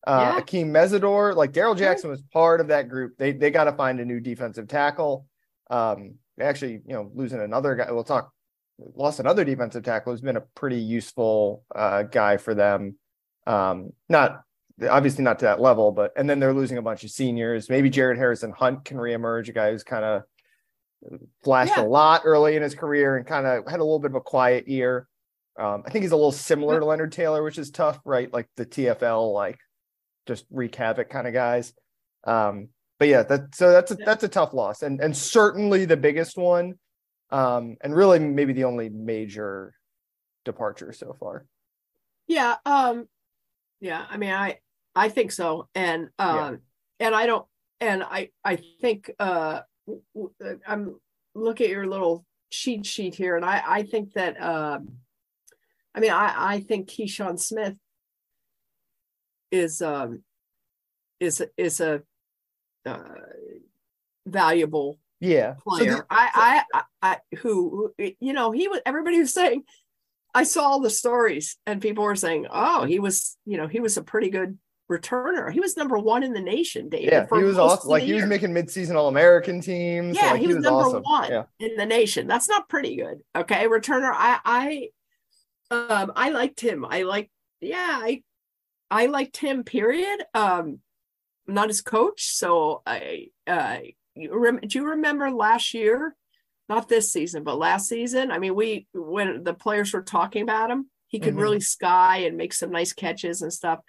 Uh, 0.05 0.33
Yeah. 0.35 0.41
Akeem 0.41 0.67
Mesidor, 0.71 1.35
like 1.35 1.51
Darrell 1.53 1.75
Jackson 1.75 2.09
was 2.09 2.21
part 2.33 2.59
of 2.61 2.67
that 2.67 2.89
group. 2.89 3.17
They 3.17 3.31
they 3.31 3.51
got 3.51 3.65
to 3.65 3.71
find 3.73 3.99
a 3.99 4.05
new 4.05 4.19
defensive 4.19 4.67
tackle. 4.67 5.25
Um, 5.69 6.15
actually, 6.39 6.81
you 6.85 6.93
know, 6.93 7.09
losing 7.13 7.39
another 7.41 7.75
guy. 7.75 7.91
We'll 7.91 8.03
talk. 8.03 8.31
Lost 8.95 9.19
another 9.19 9.45
defensive 9.45 9.83
tackle 9.83 10.11
who's 10.11 10.21
been 10.21 10.35
a 10.35 10.41
pretty 10.55 10.77
useful 10.79 11.63
uh, 11.73 12.03
guy 12.03 12.37
for 12.37 12.53
them. 12.55 12.97
Um, 13.45 13.91
not 14.09 14.41
obviously 14.89 15.23
not 15.23 15.39
to 15.39 15.45
that 15.45 15.61
level, 15.61 15.91
but 15.91 16.11
and 16.17 16.27
then 16.29 16.39
they're 16.39 16.53
losing 16.53 16.77
a 16.77 16.81
bunch 16.81 17.03
of 17.03 17.11
seniors. 17.11 17.69
Maybe 17.69 17.89
Jared 17.89 18.17
Harrison 18.17 18.51
Hunt 18.51 18.83
can 18.83 18.97
reemerge, 18.97 19.47
a 19.47 19.51
guy 19.53 19.71
who's 19.71 19.83
kind 19.83 20.03
of 20.03 20.23
flashed 21.43 21.77
Yeah. 21.77 21.83
a 21.83 21.85
lot 21.87 22.21
early 22.25 22.55
in 22.55 22.63
his 22.63 22.75
career 22.75 23.15
and 23.17 23.25
kind 23.27 23.45
of 23.45 23.65
had 23.69 23.79
a 23.79 23.83
little 23.83 23.99
bit 23.99 24.11
of 24.11 24.15
a 24.15 24.21
quiet 24.21 24.67
year. 24.67 25.07
Um, 25.57 25.83
I 25.85 25.91
think 25.91 26.01
he's 26.03 26.11
a 26.11 26.15
little 26.15 26.31
similar 26.31 26.79
to 26.79 26.85
Leonard 26.85 27.11
Taylor, 27.11 27.43
which 27.43 27.59
is 27.59 27.69
tough, 27.69 27.99
right? 28.05 28.31
Like 28.33 28.49
the 28.57 28.65
TFL, 28.65 29.31
like 29.33 29.59
just 30.27 30.45
wreak 30.51 30.75
havoc 30.75 31.09
kind 31.09 31.27
of 31.27 31.33
guys. 31.33 31.73
Um, 32.25 32.69
but 32.99 33.07
yeah, 33.07 33.23
that 33.23 33.55
so 33.55 33.71
that's 33.71 33.91
a, 33.91 33.95
that's 33.95 34.23
a 34.23 34.29
tough 34.29 34.53
loss, 34.53 34.81
and 34.81 35.01
and 35.01 35.15
certainly 35.15 35.85
the 35.85 35.97
biggest 35.97 36.37
one, 36.37 36.75
um, 37.31 37.75
and 37.81 37.95
really 37.95 38.19
maybe 38.19 38.53
the 38.53 38.63
only 38.63 38.89
major 38.89 39.73
departure 40.45 40.93
so 40.93 41.15
far. 41.19 41.45
Yeah, 42.27 42.55
um 42.65 43.07
yeah, 43.81 44.05
I 44.09 44.17
mean 44.17 44.31
I 44.31 44.59
I 44.95 45.09
think 45.09 45.31
so. 45.31 45.67
And 45.75 46.09
um 46.19 46.59
and 46.99 47.13
I 47.15 47.25
don't 47.25 47.45
and 47.79 48.03
I 48.03 48.29
I 48.43 48.57
think 48.81 49.11
uh 49.19 49.61
I'm 50.67 50.99
look 51.35 51.61
at 51.61 51.69
your 51.69 51.87
little 51.87 52.25
cheat 52.49 52.85
sheet 52.85 53.15
here 53.15 53.35
and 53.35 53.43
I 53.43 53.61
I 53.65 53.83
think 53.83 54.13
that 54.13 54.41
um 54.41 54.89
I 55.93 55.99
mean 55.99 56.11
I 56.11 56.33
I 56.37 56.59
think 56.61 56.87
Keyshawn 56.89 57.39
Smith 57.39 57.75
is 59.53 59.81
um 59.81 60.23
is 61.19 61.41
is 61.57 61.79
a 61.79 62.01
uh, 62.85 62.97
valuable 64.25 64.99
Yeah, 65.21 65.55
So 65.67 65.77
the- 65.77 65.85
player. 65.85 66.05
I, 66.09 66.63
I, 66.73 66.79
I, 66.79 66.83
I, 67.31 67.35
who, 67.37 67.93
you 67.97 68.33
know, 68.33 68.51
he 68.51 68.67
was. 68.67 68.81
Everybody 68.85 69.19
was 69.19 69.33
saying. 69.33 69.63
I 70.35 70.43
saw 70.43 70.63
all 70.63 70.79
the 70.81 70.89
stories, 70.89 71.57
and 71.67 71.79
people 71.81 72.03
were 72.03 72.15
saying, 72.15 72.47
"Oh, 72.51 72.83
he 72.85 72.99
was, 72.99 73.37
you 73.45 73.55
know, 73.57 73.67
he 73.67 73.79
was 73.79 73.95
a 73.97 74.03
pretty 74.03 74.29
good 74.31 74.57
returner. 74.91 75.51
He 75.51 75.59
was 75.59 75.77
number 75.77 75.97
one 75.97 76.23
in 76.23 76.33
the 76.33 76.41
nation, 76.41 76.89
David. 76.89 77.11
yeah, 77.13 77.27
he 77.31 77.43
was 77.43 77.57
awesome. 77.59 77.89
Like 77.89 78.03
he 78.03 78.13
was 78.13 78.25
making 78.25 78.51
mid-season 78.51 78.95
All-American 78.97 79.61
teams. 79.61 80.17
Yeah, 80.17 80.31
like, 80.31 80.41
he 80.41 80.47
was, 80.47 80.57
number 80.57 80.69
awesome. 80.69 81.03
one 81.03 81.29
Yeah, 81.31 81.43
in 81.59 81.75
the 81.77 81.85
nation. 81.85 82.27
That's 82.27 82.49
not 82.49 82.67
pretty 82.67 82.95
good. 82.95 83.19
Okay, 83.35 83.65
returner. 83.67 84.11
I, 84.13 84.89
I, 85.71 85.75
um, 85.75 86.11
I 86.15 86.31
liked 86.31 86.59
him. 86.59 86.83
I 86.83 87.03
like. 87.03 87.29
Yeah, 87.61 87.99
I, 88.03 88.23
I 88.93 89.07
liked 89.07 89.37
him. 89.37 89.63
Period. 89.63 90.23
Um, 90.33 90.79
not 91.47 91.67
his 91.69 91.81
coach, 91.81 92.25
so 92.25 92.81
I. 92.85 93.27
Uh, 93.47 93.77
you 94.15 94.37
rem- 94.37 94.59
do 94.59 94.77
you 94.79 94.85
remember 94.89 95.31
last 95.31 95.73
year? 95.73 96.15
Not 96.69 96.87
this 96.87 97.11
season, 97.11 97.43
but 97.43 97.57
last 97.57 97.87
season. 97.89 98.31
I 98.31 98.39
mean, 98.39 98.55
we 98.55 98.87
when 98.93 99.43
the 99.43 99.53
players 99.53 99.91
were 99.93 100.01
talking 100.03 100.43
about 100.43 100.69
him, 100.71 100.89
he 101.07 101.19
could 101.19 101.33
Mhm. 101.35 101.41
really 101.41 101.59
sky 101.59 102.17
and 102.19 102.37
make 102.37 102.53
some 102.53 102.71
nice 102.71 102.93
catches 102.93 103.41
and 103.41 103.51
stuff. 103.51 103.79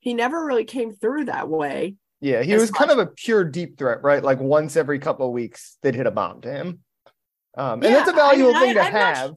He 0.00 0.14
never 0.14 0.44
really 0.44 0.64
came 0.64 0.92
through 0.92 1.26
that 1.26 1.48
way. 1.48 1.96
yeah, 2.20 2.42
he 2.42 2.52
As 2.54 2.60
was 2.62 2.70
kind 2.70 2.90
of 2.90 2.98
a 2.98 3.06
pure 3.06 3.44
deep 3.44 3.76
threat, 3.78 4.02
right? 4.02 4.22
Like 4.22 4.40
once 4.40 4.76
every 4.76 4.98
couple 4.98 5.26
of 5.26 5.32
weeks, 5.32 5.76
they'd 5.82 5.94
hit 5.94 6.06
a 6.06 6.10
bomb 6.10 6.40
to 6.42 6.50
him, 6.52 6.68
um, 7.56 7.74
and 7.74 7.84
Yeah, 7.84 7.90
that's 7.90 8.10
a 8.10 8.14
I 8.14 8.16
valuable 8.16 8.52
mean, 8.52 8.60
thing 8.62 8.74
to 8.74 8.80
I- 8.80 8.86
I'm 8.86 8.92
not 8.92 9.16
have. 9.16 9.34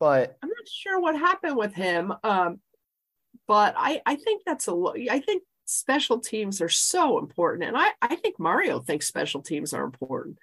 But 0.00 0.36
I'm 0.42 0.48
not 0.48 0.68
sure 0.68 0.98
what 1.00 1.16
happened 1.16 1.56
with 1.56 1.74
him. 1.74 2.12
Um, 2.24 2.60
but 3.46 3.74
I, 3.76 4.00
I 4.06 4.16
think 4.16 4.42
that's 4.44 4.68
a 4.68 4.92
I 5.10 5.20
think 5.20 5.42
special 5.64 6.20
teams 6.20 6.60
are 6.60 6.68
so 6.68 7.18
important. 7.18 7.64
And 7.64 7.76
I, 7.76 7.88
I 8.00 8.16
think 8.16 8.38
Mario 8.38 8.80
thinks 8.80 9.06
special 9.06 9.42
teams 9.42 9.72
are 9.72 9.84
important. 9.84 10.38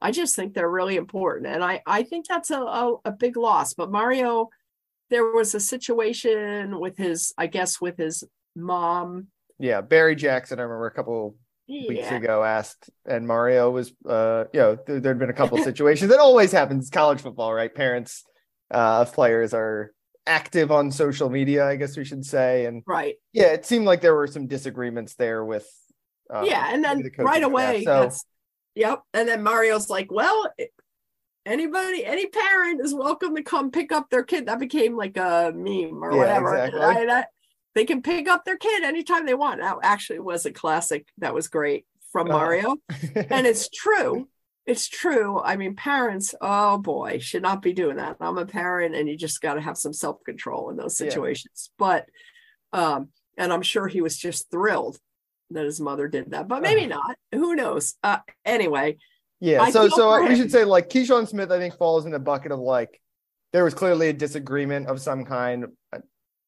I 0.00 0.10
just 0.10 0.34
think 0.34 0.54
they're 0.54 0.68
really 0.68 0.96
important. 0.96 1.46
And 1.46 1.62
I, 1.62 1.80
I 1.86 2.02
think 2.02 2.26
that's 2.26 2.50
a, 2.50 2.60
a, 2.60 2.96
a 3.04 3.12
big 3.12 3.36
loss. 3.36 3.74
But 3.74 3.90
Mario, 3.90 4.50
there 5.10 5.30
was 5.30 5.54
a 5.54 5.60
situation 5.60 6.80
with 6.80 6.96
his, 6.96 7.32
I 7.38 7.46
guess, 7.46 7.80
with 7.80 7.96
his 7.96 8.24
mom. 8.56 9.28
yeah, 9.58 9.80
Barry 9.80 10.16
Jackson, 10.16 10.58
I 10.58 10.62
remember 10.62 10.86
a 10.86 10.94
couple 10.94 11.36
weeks 11.68 12.10
ago 12.10 12.42
asked, 12.42 12.90
and 13.06 13.26
Mario 13.26 13.70
was, 13.70 13.92
uh, 14.06 14.44
you 14.52 14.60
know, 14.60 14.78
there, 14.86 15.00
there'd 15.00 15.18
been 15.18 15.30
a 15.30 15.34
couple 15.34 15.56
situations 15.64 16.10
that 16.10 16.18
always 16.18 16.50
happens. 16.50 16.90
College 16.90 17.20
football, 17.20 17.54
right? 17.54 17.72
Parents 17.72 18.24
uh, 18.72 19.02
of 19.02 19.12
players 19.12 19.54
are 19.54 19.92
active 20.26 20.70
on 20.70 20.90
social 20.90 21.28
media, 21.30 21.66
I 21.66 21.76
guess 21.76 21.96
we 21.96 22.04
should 22.04 22.24
say, 22.24 22.66
and 22.66 22.82
Right. 22.86 23.16
yeah, 23.32 23.46
it 23.52 23.66
seemed 23.66 23.86
like 23.86 24.00
there 24.00 24.14
were 24.14 24.26
some 24.26 24.46
disagreements 24.46 25.14
there 25.14 25.44
with. 25.44 25.68
Uh, 26.32 26.44
yeah. 26.46 26.70
And 26.72 26.82
then 26.84 27.02
the 27.02 27.10
right 27.24 27.42
away, 27.42 27.84
So 27.84 28.00
that's, 28.02 28.24
yep. 28.74 29.00
And 29.12 29.28
then 29.28 29.42
Mario's 29.42 29.90
like, 29.90 30.10
well, 30.10 30.48
anybody, 31.44 32.04
any 32.06 32.26
parent 32.26 32.80
is 32.82 32.94
welcome 32.94 33.34
to 33.36 33.42
come 33.42 33.70
pick 33.70 33.92
up 33.92 34.08
their 34.10 34.22
kid. 34.22 34.46
That 34.46 34.58
became 34.58 34.96
like 34.96 35.16
a 35.16 35.52
meme 35.54 36.02
or 36.02 36.12
Yeah, 36.12 36.18
whatever. 36.18 36.56
exactly. 36.56 36.80
I- 36.80 37.18
I- 37.20 37.24
they 37.74 37.84
can 37.86 38.02
pick 38.02 38.28
up 38.28 38.44
their 38.44 38.58
kid 38.58 38.84
anytime 38.84 39.24
they 39.24 39.32
want. 39.34 39.60
That 39.60 39.76
actually 39.82 40.18
was 40.18 40.44
a 40.44 40.52
classic. 40.52 41.06
That 41.18 41.32
was 41.34 41.48
great 41.48 41.86
from 42.12 42.30
Uh, 42.30 42.34
Mario. 42.34 42.76
and 43.30 43.46
it's 43.46 43.68
true. 43.70 44.28
It's 44.64 44.88
true. 44.88 45.40
I 45.40 45.56
mean, 45.56 45.74
parents, 45.74 46.34
oh 46.40 46.78
boy, 46.78 47.18
should 47.18 47.42
not 47.42 47.62
be 47.62 47.72
doing 47.72 47.96
that. 47.96 48.16
I'm 48.20 48.38
a 48.38 48.46
parent 48.46 48.94
and 48.94 49.08
you 49.08 49.16
just 49.16 49.40
got 49.40 49.54
to 49.54 49.60
have 49.60 49.76
some 49.76 49.92
self 49.92 50.22
control 50.24 50.70
in 50.70 50.76
those 50.76 51.00
Yeah. 51.00 51.08
situations. 51.08 51.70
But, 51.78 52.06
um, 52.72 53.08
and 53.36 53.52
I'm 53.52 53.62
sure 53.62 53.88
he 53.88 54.00
was 54.00 54.16
just 54.16 54.50
thrilled 54.50 54.98
that 55.50 55.64
his 55.64 55.80
mother 55.80 56.06
did 56.08 56.30
that, 56.30 56.48
but 56.48 56.62
maybe 56.62 56.86
not. 56.86 57.16
Who 57.32 57.54
knows? 57.54 57.94
Uh, 58.02 58.18
anyway, 58.44 58.98
Yeah, 59.40 59.62
I 59.62 59.70
so 59.70 59.88
so 59.88 60.20
we 60.20 60.28
him. 60.28 60.36
should 60.36 60.52
say 60.52 60.64
like 60.64 60.88
Keyshawn 60.88 61.26
Smith, 61.28 61.50
I 61.50 61.58
think 61.58 61.76
falls 61.76 62.06
in 62.06 62.12
the 62.12 62.18
bucket 62.20 62.52
of 62.52 62.60
like 62.60 63.00
there 63.52 63.64
was 63.64 63.74
clearly 63.74 64.08
a 64.08 64.12
disagreement 64.12 64.86
of 64.86 65.00
some 65.00 65.24
kind. 65.24 65.66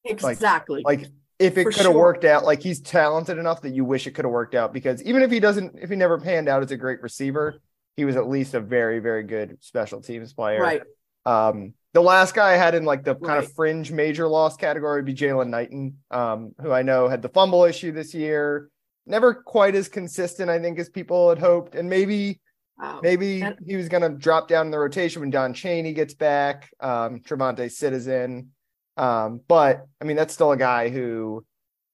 exactly. 0.04 0.83
Like 0.85 1.09
if 1.38 1.59
it 1.59 1.64
could 1.64 1.76
have 1.76 1.87
sure. 1.87 1.94
worked 1.94 2.25
out, 2.25 2.44
like 2.44 2.62
he's 2.62 2.80
talented 2.80 3.38
enough 3.38 3.62
that 3.62 3.75
you 3.75 3.85
wish 3.85 4.06
it 4.06 4.12
could 4.12 4.25
have 4.25 4.33
worked 4.33 4.54
out 4.54 4.73
because 4.73 5.02
even 5.02 5.23
if 5.23 5.30
he 5.30 5.40
doesn't, 5.40 5.76
if 5.80 5.90
he 5.90 5.97
never 5.97 6.18
panned 6.18 6.49
out 6.49 6.62
as 6.62 6.71
a 6.71 6.76
great 6.76 7.02
receiver, 7.02 7.61
he 7.96 8.04
was 8.04 8.16
at 8.16 8.28
least 8.28 8.54
a 8.54 8.60
very 8.60 8.98
very 8.98 9.22
good 9.22 9.58
special 9.60 10.00
teams 10.00 10.32
player. 10.32 10.60
right. 10.60 10.82
Um, 11.26 11.74
the 11.94 12.02
last 12.02 12.34
guy 12.34 12.52
I 12.52 12.56
had 12.56 12.74
in 12.74 12.84
like 12.84 13.04
the 13.04 13.14
kind 13.14 13.22
Right. 13.38 13.44
of 13.44 13.52
fringe 13.54 13.90
major 13.92 14.26
loss 14.28 14.56
category 14.56 14.96
would 14.98 15.04
be 15.06 15.14
Jaylan 15.14 15.48
Knighton, 15.48 15.98
um, 16.10 16.52
who 16.60 16.70
I 16.72 16.82
know 16.82 17.08
had 17.08 17.22
the 17.22 17.28
fumble 17.28 17.64
issue 17.64 17.92
this 17.92 18.12
year. 18.14 18.68
Never 19.06 19.32
quite 19.34 19.74
as 19.74 19.88
consistent, 19.88 20.50
I 20.50 20.58
think, 20.58 20.78
as 20.78 20.88
people 20.88 21.28
had 21.28 21.38
hoped, 21.38 21.74
and 21.74 21.88
maybe 21.88 22.40
Wow. 22.76 22.98
Maybe 23.04 23.40
And- 23.40 23.56
he 23.64 23.76
was 23.76 23.88
going 23.88 24.02
to 24.02 24.08
drop 24.18 24.48
down 24.48 24.66
in 24.66 24.72
the 24.72 24.78
rotation 24.80 25.20
when 25.20 25.30
Don 25.30 25.54
Chaney 25.54 25.92
gets 25.92 26.12
back, 26.12 26.68
um, 26.80 27.20
TreVonte' 27.20 27.70
Citizen. 27.70 28.50
Um, 28.96 29.40
but 29.46 29.86
I 30.00 30.04
mean, 30.04 30.16
that's 30.16 30.34
still 30.34 30.50
a 30.50 30.56
guy 30.56 30.88
who, 30.88 31.44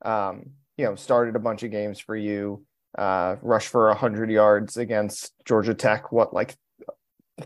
um, 0.02 0.52
you 0.78 0.86
know, 0.86 0.94
started 0.94 1.36
a 1.36 1.38
bunch 1.38 1.62
of 1.64 1.70
games 1.70 2.00
for 2.00 2.16
you, 2.16 2.64
uh, 2.96 3.36
rushed 3.42 3.68
for 3.68 3.88
100 3.88 4.30
yards 4.30 4.76
against 4.76 5.32
Georgia 5.44 5.74
Tech, 5.74 6.12
what, 6.12 6.34
like 6.34 6.56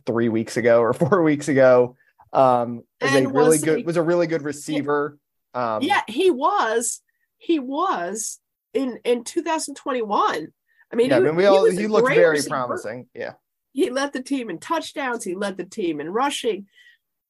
three 0.07 0.29
weeks 0.29 0.57
ago 0.57 0.81
or 0.81 0.93
four 0.93 1.23
weeks 1.23 1.49
ago. 1.49 1.97
Um, 2.33 2.83
is 3.01 3.15
a 3.15 3.29
really 3.29 3.49
was 3.51 3.63
good, 3.63 3.79
he- 3.79 3.85
was 3.85 3.97
a 3.97 4.03
really 4.03 4.27
good 4.27 4.43
receiver. 4.43 5.19
Um, 5.55 5.83
yeah, 5.83 6.03
he 6.09 6.31
was. 6.31 7.01
He 7.39 7.59
was 7.59 8.41
in 8.73 8.99
in 9.05 9.23
2021. 9.23 10.49
I 10.93 10.97
mean, 10.97 11.11
yeah, 11.11 11.17
I 11.17 11.19
he, 11.21 11.25
mean, 11.27 11.37
we 11.37 11.43
he 11.45 11.49
all, 11.49 11.63
was 11.63 11.79
he 11.79 11.87
looked 11.87 12.09
very 12.09 12.31
receiver. 12.31 12.51
promising. 12.51 13.07
Yeah. 13.15 13.35
He 13.73 13.91
led 13.91 14.13
the 14.13 14.23
team 14.23 14.51
in 14.51 14.59
touchdowns. 14.59 15.25
He 15.25 15.35
led 15.35 15.57
the 15.57 15.65
team 15.65 16.01
in 16.01 16.09
rushing 16.09 16.67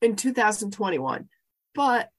in 0.02 0.16
2021. 0.16 1.28
But 1.74 2.10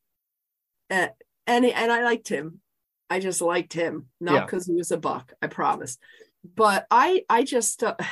uh, 0.89 1.07
and 1.47 1.65
and 1.65 1.91
I 1.91 2.03
liked 2.03 2.27
him. 2.27 2.61
I 3.09 3.19
just 3.19 3.41
liked 3.41 3.73
him, 3.73 4.07
not 4.19 4.33
Yeah. 4.33 4.45
because 4.45 4.65
he 4.65 4.73
was 4.73 4.91
a 4.91 4.97
buck. 4.97 5.33
I 5.41 5.47
promise. 5.47 5.97
But 6.43 6.85
I 6.91 7.23
I 7.29 7.43
just 7.43 7.83
uh, 7.83 7.95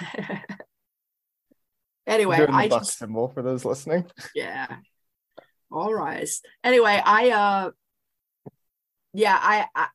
anyway. 2.08 2.38
Doing 2.38 2.52
the 2.52 2.58
I 2.58 2.68
buck 2.68 2.82
just 2.82 2.98
symbol 2.98 3.30
for 3.30 3.42
those 3.42 3.66
listening. 3.66 4.06
yeah 4.36 4.68
All 5.72 5.94
right. 5.94 6.30
anyway 6.64 7.02
i 7.04 7.30
uh 7.32 7.72
yeah 9.14 9.38
I, 9.42 9.66
I 9.76 9.88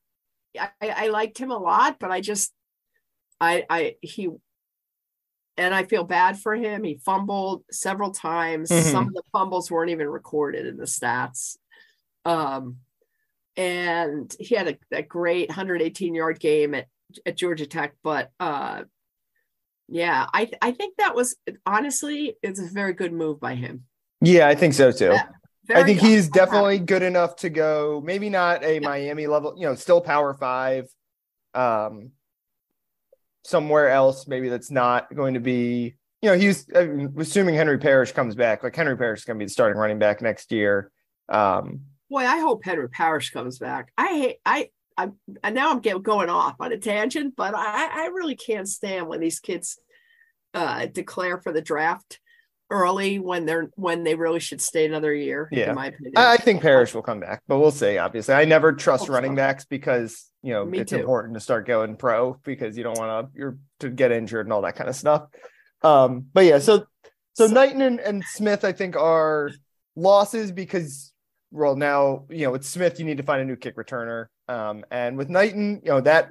i 0.55 0.69
i 0.81 1.07
liked 1.09 1.37
him 1.37 1.51
a 1.51 1.57
lot 1.57 1.97
but 1.99 2.11
i 2.11 2.21
just 2.21 2.51
i 3.39 3.65
i 3.69 3.95
he 4.01 4.29
and 5.57 5.75
i 5.75 5.83
feel 5.83 6.03
bad 6.03 6.39
for 6.39 6.55
him 6.55 6.83
he 6.83 6.99
fumbled 7.05 7.63
several 7.71 8.11
times 8.11 8.69
Mhm. 8.69 8.91
some 8.91 9.07
of 9.07 9.13
the 9.13 9.23
fumbles 9.31 9.69
weren't 9.69 9.91
even 9.91 10.07
recorded 10.07 10.65
in 10.65 10.77
the 10.77 10.85
stats 10.85 11.57
um 12.25 12.77
and 13.59 14.35
he 14.39 14.55
had 14.55 14.67
a, 14.69 14.97
a 14.97 15.03
great 15.03 15.49
118 15.49 16.15
yard 16.15 16.39
game 16.39 16.73
at 16.73 16.87
at 17.25 17.35
georgia 17.35 17.65
tech 17.65 17.93
but 18.03 18.31
uh 18.39 18.83
yeah 19.87 20.25
i 20.33 20.49
i 20.61 20.71
think 20.71 20.95
that 20.97 21.13
was 21.15 21.35
honestly 21.65 22.35
it's 22.41 22.59
a 22.59 22.67
very 22.71 22.93
good 22.93 23.11
move 23.13 23.39
by 23.39 23.55
him 23.55 23.83
Yeah, 24.21 24.47
I 24.49 24.55
think 24.55 24.73
so 24.73 24.91
too. 24.91 25.11
Yeah. 25.13 25.27
I 25.73 25.83
think 25.83 25.99
he's 26.01 26.27
definitely 26.29 26.79
good 26.79 27.03
enough 27.03 27.35
to 27.37 27.49
go, 27.49 28.01
maybe 28.03 28.29
not 28.29 28.63
a 28.65 28.79
Miami 28.79 29.27
level, 29.27 29.53
you 29.55 29.65
know, 29.67 29.75
still 29.75 30.01
power 30.01 30.33
five. 30.33 30.87
um, 31.53 32.11
somewhere 33.45 33.89
else, 33.89 34.27
maybe 34.27 34.49
that's 34.49 34.71
not 34.71 35.13
going 35.15 35.35
to 35.35 35.39
be, 35.39 35.95
you 36.21 36.29
know, 36.29 36.37
he's 36.37 36.67
I'm 36.75 37.15
assuming 37.17 37.55
Henry 37.55 37.77
Parrish 37.77 38.11
comes 38.11 38.35
back. 38.35 38.61
Like 38.63 38.75
Henry 38.75 38.97
Parrish 38.97 39.19
is 39.21 39.25
going 39.25 39.37
to 39.37 39.43
be 39.43 39.45
the 39.45 39.51
starting 39.51 39.77
running 39.79 39.99
back 39.99 40.21
next 40.21 40.51
year. 40.51 40.91
Um, 41.29 41.81
Boy, 42.09 42.21
I 42.25 42.39
hope 42.39 42.63
Henry 42.63 42.89
Parrish 42.89 43.29
comes 43.31 43.59
back. 43.59 43.91
I 43.97 44.07
hate 44.07 44.37
I 44.45 44.69
I 44.97 45.09
and 45.43 45.55
now 45.55 45.71
I'm 45.71 45.79
get, 45.79 46.01
going 46.03 46.29
off 46.29 46.55
on 46.59 46.71
a 46.73 46.77
tangent, 46.77 47.35
but 47.37 47.53
I 47.55 48.03
I 48.03 48.05
really 48.07 48.35
can't 48.35 48.67
stand 48.67 49.07
when 49.07 49.19
these 49.19 49.39
kids 49.39 49.79
uh 50.53 50.87
declare 50.87 51.39
for 51.39 51.51
the 51.51 51.61
draft 51.61 52.19
early 52.71 53.17
when 53.19 53.45
they're 53.45 53.69
when 53.75 54.03
they 54.03 54.15
really 54.15 54.39
should 54.39 54.61
stay 54.61 54.85
another 54.85 55.13
year. 55.13 55.47
Yeah. 55.51 55.69
in 55.69 55.75
my 55.75 55.87
opinion. 55.87 56.13
I 56.17 56.33
I 56.33 56.37
think 56.37 56.61
Parrish 56.61 56.93
will 56.93 57.01
come 57.03 57.19
back, 57.19 57.41
but 57.47 57.59
we'll 57.59 57.71
see. 57.71 57.97
Obviously, 57.97 58.33
I 58.33 58.45
never 58.45 58.73
trust 58.73 59.03
Hope 59.03 59.11
running 59.11 59.31
so. 59.31 59.35
backs 59.37 59.65
because 59.65 60.25
you 60.41 60.53
know 60.53 60.65
Me 60.65 60.79
it's 60.79 60.91
too. 60.91 60.97
important 60.97 61.35
to 61.35 61.39
start 61.39 61.65
going 61.67 61.95
pro 61.95 62.39
because 62.43 62.77
you 62.77 62.83
don't 62.83 62.97
want 62.97 63.31
to 63.33 63.39
you're 63.39 63.57
to 63.81 63.89
get 63.89 64.11
injured 64.11 64.45
and 64.45 64.53
all 64.53 64.61
that 64.63 64.75
kind 64.75 64.89
of 64.89 64.95
stuff. 64.95 65.27
Um, 65.83 66.25
but 66.33 66.45
yeah, 66.45 66.59
so 66.59 66.85
so 67.33 67.47
So- 67.47 67.53
Knighton 67.53 67.81
and, 67.81 67.99
and 67.99 68.23
Smith, 68.23 68.65
I 68.65 68.71
think, 68.71 68.95
are 68.95 69.51
losses 69.95 70.51
because 70.51 71.13
well 71.51 71.75
now 71.75 72.25
you 72.29 72.45
know 72.45 72.51
with 72.51 72.65
Smith 72.65 72.99
you 72.99 73.05
need 73.05 73.17
to 73.17 73.23
find 73.23 73.41
a 73.41 73.45
new 73.45 73.55
kick 73.55 73.75
returner, 73.75 74.27
um, 74.47 74.83
and 74.91 75.17
with 75.17 75.29
Knighton, 75.29 75.81
you 75.83 75.91
know 75.91 76.01
that 76.01 76.29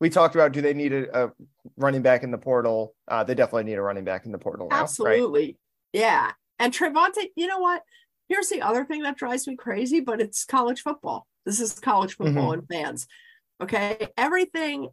we 0.00 0.10
talked 0.10 0.34
about. 0.34 0.52
Do 0.52 0.60
they 0.60 0.74
need 0.74 0.92
a, 0.92 1.24
a 1.26 1.32
running 1.76 2.02
back 2.02 2.22
in 2.22 2.30
the 2.30 2.38
portal? 2.38 2.94
Uh, 3.08 3.24
they 3.24 3.34
definitely 3.34 3.64
need 3.64 3.78
a 3.78 3.82
running 3.82 4.04
back 4.04 4.26
in 4.26 4.32
the 4.32 4.38
portal 4.38 4.68
now, 4.68 4.76
right? 4.76 4.82
Absolutely. 4.82 5.56
Yeah. 5.92 6.30
And 6.60 6.72
TreVonte', 6.72 7.30
you 7.36 7.46
know 7.46 7.58
what? 7.58 7.82
Here's 8.28 8.48
the 8.48 8.62
other 8.62 8.84
thing 8.84 9.02
that 9.02 9.16
drives 9.16 9.46
me 9.48 9.56
crazy, 9.56 10.00
but 10.00 10.20
it's 10.20 10.44
college 10.44 10.82
football. 10.82 11.26
This 11.46 11.60
is 11.60 11.72
college 11.80 12.16
football 12.16 12.50
Mm-hmm. 12.52 12.58
and 12.60 12.68
fans. 12.68 13.06
Okay. 13.60 14.08
Everything 14.16 14.88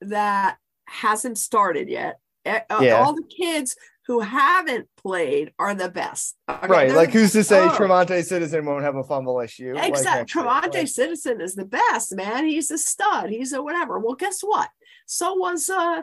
that 0.00 0.56
hasn't 0.86 1.36
started 1.38 1.88
yet, 1.88 2.18
eh, 2.44 2.60
uh, 2.70 2.80
Yeah. 2.82 3.00
all 3.02 3.12
the 3.14 3.22
kids 3.28 3.76
who 4.06 4.20
haven't 4.20 4.88
played 4.96 5.52
are 5.58 5.74
the 5.74 5.88
best. 5.88 6.36
Okay? 6.48 6.66
Right, 6.66 6.88
They're 6.88 6.96
like 6.96 7.10
who's 7.12 7.32
to 7.32 7.44
say 7.44 7.60
Oh. 7.60 7.68
TreVonte' 7.70 8.24
Citizen 8.24 8.64
won't 8.64 8.82
have 8.84 8.96
a 8.96 9.04
fumble 9.04 9.40
issue? 9.40 9.74
like 9.74 9.88
Exactly. 9.90 10.40
year, 10.42 10.46
TreVonte' 10.50 10.74
like- 10.74 10.88
Citizen 10.88 11.40
is 11.40 11.54
the 11.54 11.64
best, 11.64 12.14
man. 12.16 12.46
He's 12.46 12.70
a 12.70 12.78
stud. 12.78 13.30
He's 13.30 13.52
a 13.52 13.62
whatever. 13.62 13.98
Well, 13.98 14.14
guess 14.16 14.40
what? 14.40 14.68
So 15.06 15.34
was 15.34 15.68
uh, 15.70 16.02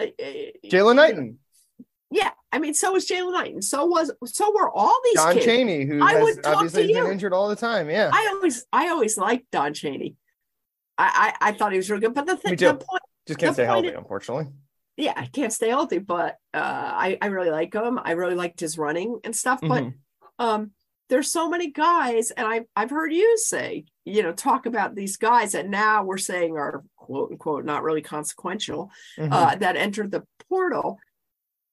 uh, 0.00 0.06
Jaylan 0.66 0.96
Knighton, 0.96 1.38
Yeah, 2.10 2.30
I 2.52 2.58
mean, 2.58 2.74
so 2.74 2.92
was 2.92 3.06
Jaylan 3.08 3.32
Knighton. 3.32 3.62
So 3.62 3.84
was 3.86 4.12
so 4.26 4.52
were 4.54 4.70
all 4.70 4.98
these 5.04 5.14
John 5.14 5.34
kids. 5.34 5.44
Chaney, 5.46 5.84
who 5.84 6.02
I 6.02 6.12
has 6.14 6.22
would 6.22 6.42
talk 6.42 6.56
obviously 6.56 6.82
to 6.86 6.92
been 6.94 7.04
you. 7.06 7.10
injured 7.12 7.32
all 7.32 7.48
the 7.48 7.56
time. 7.56 7.88
Yeah, 7.90 8.10
I 8.12 8.30
always 8.34 8.64
I 8.72 8.88
always 8.88 9.16
liked 9.18 9.50
Don 9.50 9.72
Chaney. 9.74 10.16
I 10.98 11.34
I, 11.40 11.48
I 11.48 11.52
thought 11.52 11.72
he 11.72 11.78
was 11.78 11.90
really 11.90 12.02
good, 12.02 12.14
but 12.14 12.26
the 12.26 12.36
thing 12.36 12.56
the 12.56 12.74
point 12.74 13.02
just 13.26 13.38
can't 13.40 13.54
stay 13.54 13.64
healthy, 13.64 13.88
is- 13.88 13.94
unfortunately. 13.96 14.46
Yeah, 14.96 15.14
I 15.16 15.26
can't 15.26 15.52
stay 15.52 15.68
healthy, 15.68 15.98
but 15.98 16.36
uh 16.54 16.58
I, 16.58 17.18
I 17.20 17.26
really 17.26 17.50
like 17.50 17.74
him. 17.74 17.98
I 18.02 18.12
really 18.12 18.34
liked 18.34 18.60
his 18.60 18.78
running 18.78 19.20
and 19.24 19.34
stuff. 19.34 19.60
But 19.60 19.84
Mhm. 19.84 19.94
um 20.38 20.70
there's 21.08 21.30
so 21.30 21.48
many 21.48 21.70
guys, 21.70 22.30
and 22.30 22.46
I 22.46 22.64
I've 22.74 22.90
heard 22.90 23.12
you 23.12 23.36
say, 23.38 23.84
you 24.04 24.22
know, 24.22 24.32
talk 24.32 24.66
about 24.66 24.94
these 24.94 25.16
guys 25.16 25.52
that 25.52 25.68
now 25.68 26.04
we're 26.04 26.16
saying 26.18 26.56
are 26.56 26.82
quote 26.96 27.30
unquote 27.32 27.64
not 27.64 27.82
really 27.82 28.02
consequential, 28.02 28.90
Mhm. 29.18 29.32
uh, 29.32 29.54
that 29.56 29.76
entered 29.76 30.10
the 30.10 30.24
portal. 30.48 30.98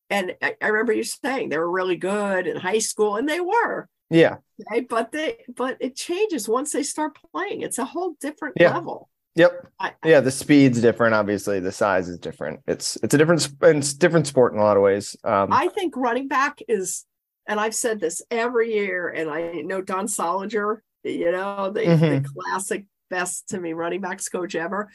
And 0.10 0.36
I, 0.42 0.56
I 0.62 0.68
remember 0.70 0.94
you 0.94 1.04
saying 1.04 1.50
they 1.50 1.58
were 1.58 1.70
really 1.72 1.96
good 1.96 2.48
in 2.48 2.58
high 2.58 2.80
school, 2.80 3.16
and 3.18 3.30
they 3.30 3.40
were. 3.40 3.88
yeah, 4.10 4.38
Okay, 4.72 4.82
but 4.82 5.12
they 5.12 5.46
but 5.56 5.78
it 5.80 5.96
changes 5.96 6.50
once 6.50 6.72
they 6.72 6.84
start 6.84 7.18
playing. 7.32 7.62
It's 7.62 7.78
a 7.78 7.86
whole 7.86 8.16
different 8.20 8.56
Yeah. 8.60 8.74
level. 8.74 9.09
Yep, 9.36 9.68
I, 9.80 9.94
yeah. 10.04 10.20
The 10.22 10.32
speed's 10.32 10.82
different. 10.82 11.14
Obviously, 11.14 11.60
the 11.60 11.72
size 11.72 12.10
is 12.10 12.20
different. 12.20 12.60
It's 12.68 12.98
it's 13.04 13.14
a 13.14 13.18
different 13.18 13.48
it's 13.62 13.94
different 13.94 14.28
sport 14.28 14.54
in 14.54 14.60
a 14.60 14.64
lot 14.64 14.76
of 14.78 14.84
ways. 14.84 15.16
Um, 15.24 15.54
I 15.54 15.68
think 15.70 15.96
running 15.96 16.28
back 16.28 16.60
is, 16.68 17.06
and 17.48 17.60
I've 17.60 17.76
said 17.76 18.00
this 18.00 18.22
every 18.32 18.74
year, 18.74 19.08
and 19.10 19.30
I 19.30 19.62
know 19.62 19.82
Don 19.82 20.08
Soldinger, 20.08 20.78
you 21.04 21.32
know, 21.32 21.72
the, 21.72 21.82
the 21.82 21.86
Mhm. 21.88 22.26
classic 22.26 22.86
best 23.10 23.50
to 23.50 23.60
me 23.60 23.74
running 23.74 24.02
backs 24.02 24.28
coach 24.30 24.56
ever. 24.56 24.90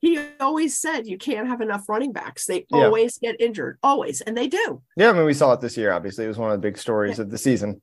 He 0.00 0.20
always 0.38 0.78
said 0.78 1.08
you 1.08 1.18
can't 1.18 1.48
have 1.48 1.60
enough 1.60 1.88
running 1.88 2.12
backs. 2.12 2.46
They 2.46 2.66
Yeah. 2.68 2.84
always 2.84 3.18
get 3.18 3.40
injured, 3.40 3.78
always, 3.82 4.20
and 4.20 4.36
they 4.36 4.46
do. 4.46 4.80
yeah, 4.96 5.10
I 5.10 5.12
mean, 5.12 5.24
we 5.24 5.34
saw 5.34 5.54
it 5.54 5.60
this 5.60 5.76
year. 5.76 5.90
Obviously, 5.92 6.24
it 6.24 6.28
was 6.28 6.38
one 6.38 6.52
of 6.52 6.56
the 6.60 6.62
big 6.66 6.78
stories 6.78 7.18
of 7.18 7.30
the 7.30 7.38
season. 7.38 7.82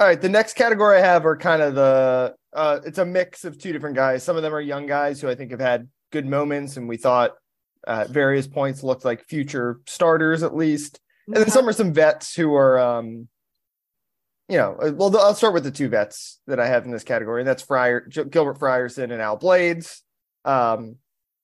All 0.00 0.06
right, 0.06 0.20
the 0.20 0.28
next 0.28 0.54
category 0.54 0.98
I 0.98 1.00
have 1.00 1.26
are 1.26 1.36
kind 1.36 1.60
of 1.60 1.74
the 1.74 2.34
uh 2.52 2.80
it's 2.84 2.98
a 2.98 3.04
mix 3.04 3.44
of 3.44 3.58
two 3.58 3.72
different 3.72 3.96
guys. 3.96 4.22
Some 4.22 4.36
of 4.36 4.42
them 4.42 4.54
are 4.54 4.60
young 4.60 4.86
guys 4.86 5.20
who 5.20 5.28
I 5.28 5.34
think 5.34 5.50
have 5.50 5.60
had 5.60 5.88
good 6.12 6.24
moments 6.26 6.76
and 6.76 6.88
we 6.88 6.96
thought 6.96 7.32
uh, 7.86 8.04
at 8.04 8.10
various 8.10 8.46
points 8.46 8.82
looked 8.82 9.04
like 9.04 9.24
future 9.24 9.80
starters 9.86 10.42
at 10.42 10.54
least. 10.56 11.00
And 11.26 11.36
then 11.36 11.50
some 11.50 11.68
are 11.68 11.72
some 11.72 11.92
vets 11.92 12.34
who 12.34 12.54
are 12.54 12.78
um 12.78 13.28
you 14.48 14.56
know, 14.56 14.76
uh, 14.80 14.92
well 14.94 15.14
I'll 15.18 15.34
start 15.34 15.52
with 15.52 15.64
the 15.64 15.70
two 15.70 15.88
vets 15.88 16.40
that 16.46 16.60
I 16.60 16.66
have 16.66 16.84
in 16.84 16.90
this 16.90 17.04
category. 17.04 17.40
And 17.40 17.48
that's 17.48 17.62
Fryer 17.62 18.00
Gilbert 18.00 18.58
Frierson 18.58 19.12
and 19.12 19.20
Al 19.20 19.36
Blades. 19.36 20.02
Um 20.44 20.96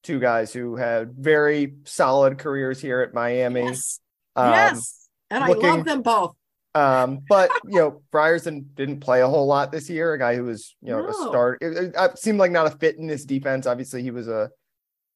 two 0.04 0.20
guys 0.20 0.52
who 0.52 0.76
had 0.76 1.14
very 1.14 1.74
solid 1.84 2.38
careers 2.38 2.80
here 2.80 3.00
at 3.00 3.14
Miami. 3.14 3.62
Yes, 3.62 4.00
Um, 4.36 4.50
yes, 4.52 5.08
and 5.30 5.42
I 5.42 5.48
love 5.48 5.84
them 5.84 6.02
both. 6.02 6.36
Um, 6.74 7.20
but 7.28 7.50
you 7.68 7.78
know, 7.78 8.02
Frierson 8.12 8.64
didn't 8.74 9.00
play 9.00 9.20
a 9.22 9.28
whole 9.28 9.46
lot 9.46 9.70
this 9.72 9.88
year. 9.88 10.12
A 10.14 10.18
guy 10.18 10.36
who 10.36 10.44
was, 10.44 10.74
you 10.82 10.90
know, 10.90 11.00
a 11.04 11.06
No. 11.10 11.28
start. 11.28 11.58
It, 11.62 11.76
it- 11.76 11.94
it 11.96 12.18
seemed 12.18 12.38
like 12.38 12.50
not 12.52 12.66
a 12.66 12.76
fit 12.76 12.96
in 12.96 13.06
this 13.06 13.24
defense. 13.24 13.66
Obviously, 13.66 14.02
he 14.02 14.10
was 14.10 14.28
a 14.28 14.50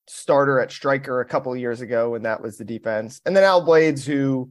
starter 0.06 0.60
at 0.60 0.72
striker 0.72 1.20
a 1.20 1.24
couple 1.26 1.52
of 1.52 1.58
years 1.58 1.80
ago 1.80 2.10
when 2.10 2.22
that 2.22 2.40
was 2.40 2.56
the 2.56 2.64
defense. 2.64 3.20
And 3.26 3.36
then 3.36 3.44
Al 3.44 3.60
Blades, 3.64 4.06
who 4.06 4.50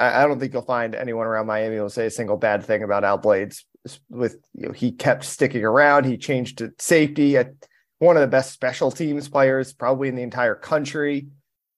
I, 0.00 0.22
I 0.22 0.26
don't 0.26 0.38
think 0.40 0.52
you'll 0.52 0.62
find 0.62 0.94
anyone 0.94 1.26
around 1.26 1.46
Miami 1.46 1.78
will 1.78 1.90
say 1.90 2.06
a 2.06 2.10
single 2.10 2.36
bad 2.36 2.64
thing 2.64 2.82
about 2.82 3.04
Al 3.04 3.18
Blades. 3.18 3.64
With 4.08 4.38
you 4.54 4.66
know, 4.68 4.72
he 4.72 4.92
kept 4.92 5.24
sticking 5.24 5.62
around. 5.64 6.04
He 6.04 6.16
changed 6.16 6.58
to 6.58 6.72
safety 6.78 7.36
at 7.36 7.52
one 7.98 8.16
of 8.16 8.22
the 8.22 8.26
best 8.28 8.52
special 8.52 8.90
teams 8.90 9.28
players 9.28 9.72
probably 9.74 10.08
in 10.08 10.14
the 10.14 10.22
entire 10.22 10.54
country. 10.54 11.26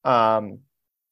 Um, 0.04 0.60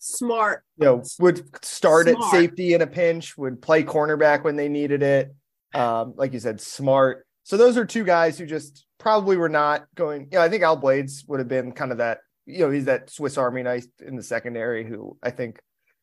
Smart. 0.04 0.64
you 0.76 0.84
know, 0.84 1.02
would 1.18 1.64
start 1.64 2.08
at 2.08 2.22
safety 2.24 2.74
in 2.74 2.82
a 2.82 2.86
pinch, 2.86 3.38
would 3.38 3.62
play 3.62 3.82
cornerback 3.82 4.44
when 4.44 4.56
they 4.56 4.68
needed 4.68 5.02
it. 5.02 5.34
Um, 5.74 6.12
like 6.16 6.32
you 6.34 6.40
said, 6.40 6.60
smart. 6.60 7.26
So 7.42 7.56
those 7.56 7.76
are 7.76 7.84
two 7.84 8.04
guys 8.04 8.38
who 8.38 8.46
just 8.46 8.86
probably 8.98 9.36
were 9.36 9.48
not 9.48 9.86
going. 9.94 10.28
You 10.30 10.38
know, 10.38 10.42
I 10.42 10.48
think 10.48 10.62
Al 10.62 10.76
Blades 10.76 11.24
would 11.26 11.40
have 11.40 11.48
been 11.48 11.72
kind 11.72 11.90
of 11.90 11.98
that. 11.98 12.18
You 12.46 12.60
know, 12.60 12.70
he's 12.70 12.84
that 12.84 13.08
Swiss 13.10 13.38
Army 13.38 13.62
knife 13.62 13.86
in 14.06 14.16
the 14.16 14.22
secondary 14.22 14.84
who 14.86 15.16
I 15.22 15.30
think 15.30 15.58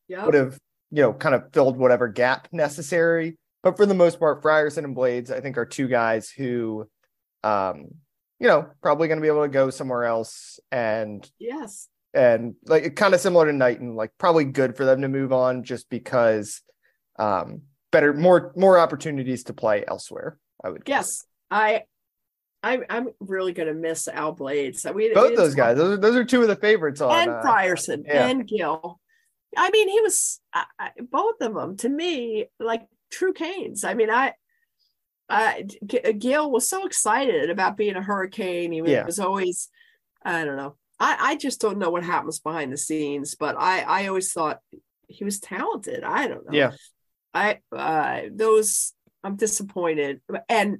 Yeah. 0.08 0.26
would 0.26 0.34
have 0.34 0.58
you 0.90 1.04
know 1.04 1.14
kind 1.14 1.36
of 1.36 1.54
filled 1.54 1.78
whatever 1.78 2.08
gap 2.08 2.48
necessary. 2.52 3.38
But 3.64 3.78
for 3.78 3.86
the 3.86 3.94
most 3.94 4.20
part, 4.20 4.42
Frierson 4.42 4.84
and 4.84 4.96
Blades, 4.96 5.30
I 5.30 5.40
think, 5.40 5.56
are 5.60 5.66
two 5.68 5.88
guys 5.88 6.30
who, 6.32 6.90
um, 7.44 7.90
you 8.40 8.48
know, 8.48 8.68
probably 8.82 9.08
going 9.08 9.20
to 9.20 9.22
be 9.22 9.28
able 9.28 9.44
to 9.44 9.50
go 9.50 9.70
somewhere 9.70 10.04
else 10.06 10.60
and 10.72 11.30
Yes. 11.38 11.88
And 12.13 12.56
like 12.65 12.84
it 12.84 12.95
kind 12.95 13.13
of 13.13 13.21
similar 13.21 13.45
to 13.45 13.54
Knighton, 13.54 13.95
like 13.95 14.12
probably 14.17 14.45
good 14.45 14.76
for 14.76 14.86
them 14.86 15.02
to 15.02 15.08
move 15.08 15.32
on 15.34 15.63
just 15.63 15.89
because 15.89 16.62
um 17.19 17.62
better 17.91 18.13
more 18.13 18.54
more 18.56 18.80
opportunities 18.80 19.43
to 19.45 19.54
play 19.54 19.84
elsewhere. 19.88 20.38
I 20.63 20.69
would 20.69 20.86
guess. 20.86 20.95
Yes, 20.95 21.26
I, 21.50 21.84
I, 22.63 22.80
I'm 22.89 23.10
really 23.19 23.54
gonna 23.54 23.74
miss 23.74 24.08
Al 24.08 24.34
Blades. 24.34 24.86
We, 24.86 25.10
we 25.10 25.13
both 25.13 25.36
those 25.36 25.56
guys. 25.56 25.78
Those 25.78 25.97
are, 25.97 26.02
those 26.02 26.15
are 26.15 26.24
two 26.24 26.41
of 26.41 26.47
the 26.47 26.56
favorites 26.56 27.02
on 27.02 27.12
and 27.12 27.32
uh, 27.32 27.41
Frierson 27.43 28.04
yeah. 28.06 28.28
and 28.28 28.47
Gill. 28.47 29.00
I 29.58 29.69
mean, 29.71 29.89
he 29.89 30.00
was 30.02 30.39
I, 30.54 30.65
I, 30.80 30.89
both 31.12 31.41
of 31.41 31.54
them 31.54 31.78
to 31.78 31.89
me 31.89 32.45
like 32.60 32.84
true 33.12 33.34
Canes. 33.34 33.84
I 33.84 33.93
mean, 33.93 34.10
I, 34.10 34.34
I 35.28 35.65
G- 35.86 36.13
Gill 36.13 36.52
was 36.52 36.69
so 36.69 36.86
excited 36.86 37.50
about 37.50 37.78
being 37.78 37.95
a 37.95 38.02
Hurricane. 38.02 38.71
He 38.71 38.82
was, 38.82 38.91
Yeah. 38.91 39.06
was 39.06 39.19
always, 39.19 39.69
I 40.24 40.45
don't 40.45 40.58
know. 40.58 40.76
I, 41.02 41.18
I 41.32 41.36
just 41.36 41.60
don't 41.60 41.80
know 41.80 41.90
what 41.90 42.04
happens 42.04 42.40
behind 42.40 42.72
the 42.72 42.78
scenes, 42.78 43.34
but 43.34 43.56
I, 43.58 43.82
I 43.82 44.08
always 44.08 44.32
thought 44.32 44.60
he 45.08 45.24
was 45.24 45.40
talented. 45.40 46.04
I 46.04 46.28
don't 46.28 46.46
know. 46.46 46.58
Yeah. 46.58 46.72
I, 47.34 47.60
uh, 47.76 48.22
those 48.32 48.94
I'm 49.24 49.36
disappointed, 49.36 50.22
and 50.48 50.78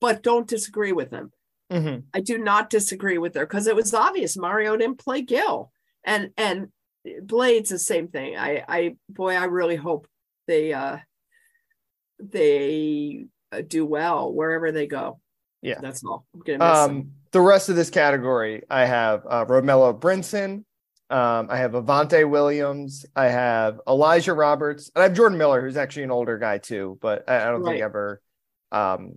but 0.00 0.22
don't 0.22 0.46
disagree 0.46 0.92
with 0.92 1.10
them. 1.10 1.32
Mhm. 1.72 2.04
I 2.14 2.20
do 2.20 2.38
not 2.38 2.70
disagree 2.70 3.18
with 3.18 3.34
her 3.34 3.44
because 3.44 3.66
it 3.66 3.76
was 3.76 3.92
obvious 3.92 4.36
Mario 4.36 4.76
didn't 4.76 4.98
play 4.98 5.22
Gil 5.22 5.72
and 6.04 6.30
and 6.36 6.68
Blades 7.22 7.70
the 7.70 7.78
same 7.78 8.08
thing. 8.08 8.36
I 8.36 8.64
I 8.68 8.96
boy 9.08 9.34
I 9.34 9.44
really 9.44 9.76
hope 9.76 10.06
they 10.46 10.72
uh 10.72 10.98
they 12.18 13.26
uh, 13.52 13.62
do 13.66 13.84
well 13.84 14.32
wherever 14.32 14.72
they 14.72 14.86
go. 14.86 15.20
Yeah. 15.62 15.78
That's 15.80 16.02
all. 16.04 16.26
Um, 16.60 17.10
the 17.32 17.40
rest 17.40 17.68
of 17.68 17.76
this 17.76 17.90
category, 17.90 18.62
I 18.70 18.84
have 18.84 19.22
uh, 19.28 19.44
Romello 19.44 19.98
Brinson, 19.98 20.64
um, 21.10 21.48
I 21.50 21.56
have 21.58 21.72
Avantae 21.72 22.28
Williams, 22.28 23.04
I 23.16 23.28
have 23.28 23.80
Elijah 23.88 24.34
Roberts, 24.34 24.90
and 24.94 25.02
I 25.02 25.08
have 25.08 25.16
Jordan 25.16 25.38
Miller, 25.38 25.60
who's 25.60 25.76
actually 25.76 26.04
an 26.04 26.10
older 26.10 26.38
guy 26.38 26.58
too, 26.58 26.98
but 27.00 27.28
I, 27.28 27.48
I 27.48 27.50
don't 27.50 27.64
think 27.64 27.76
he 27.76 27.82
ever 27.82 28.20
um 28.70 29.14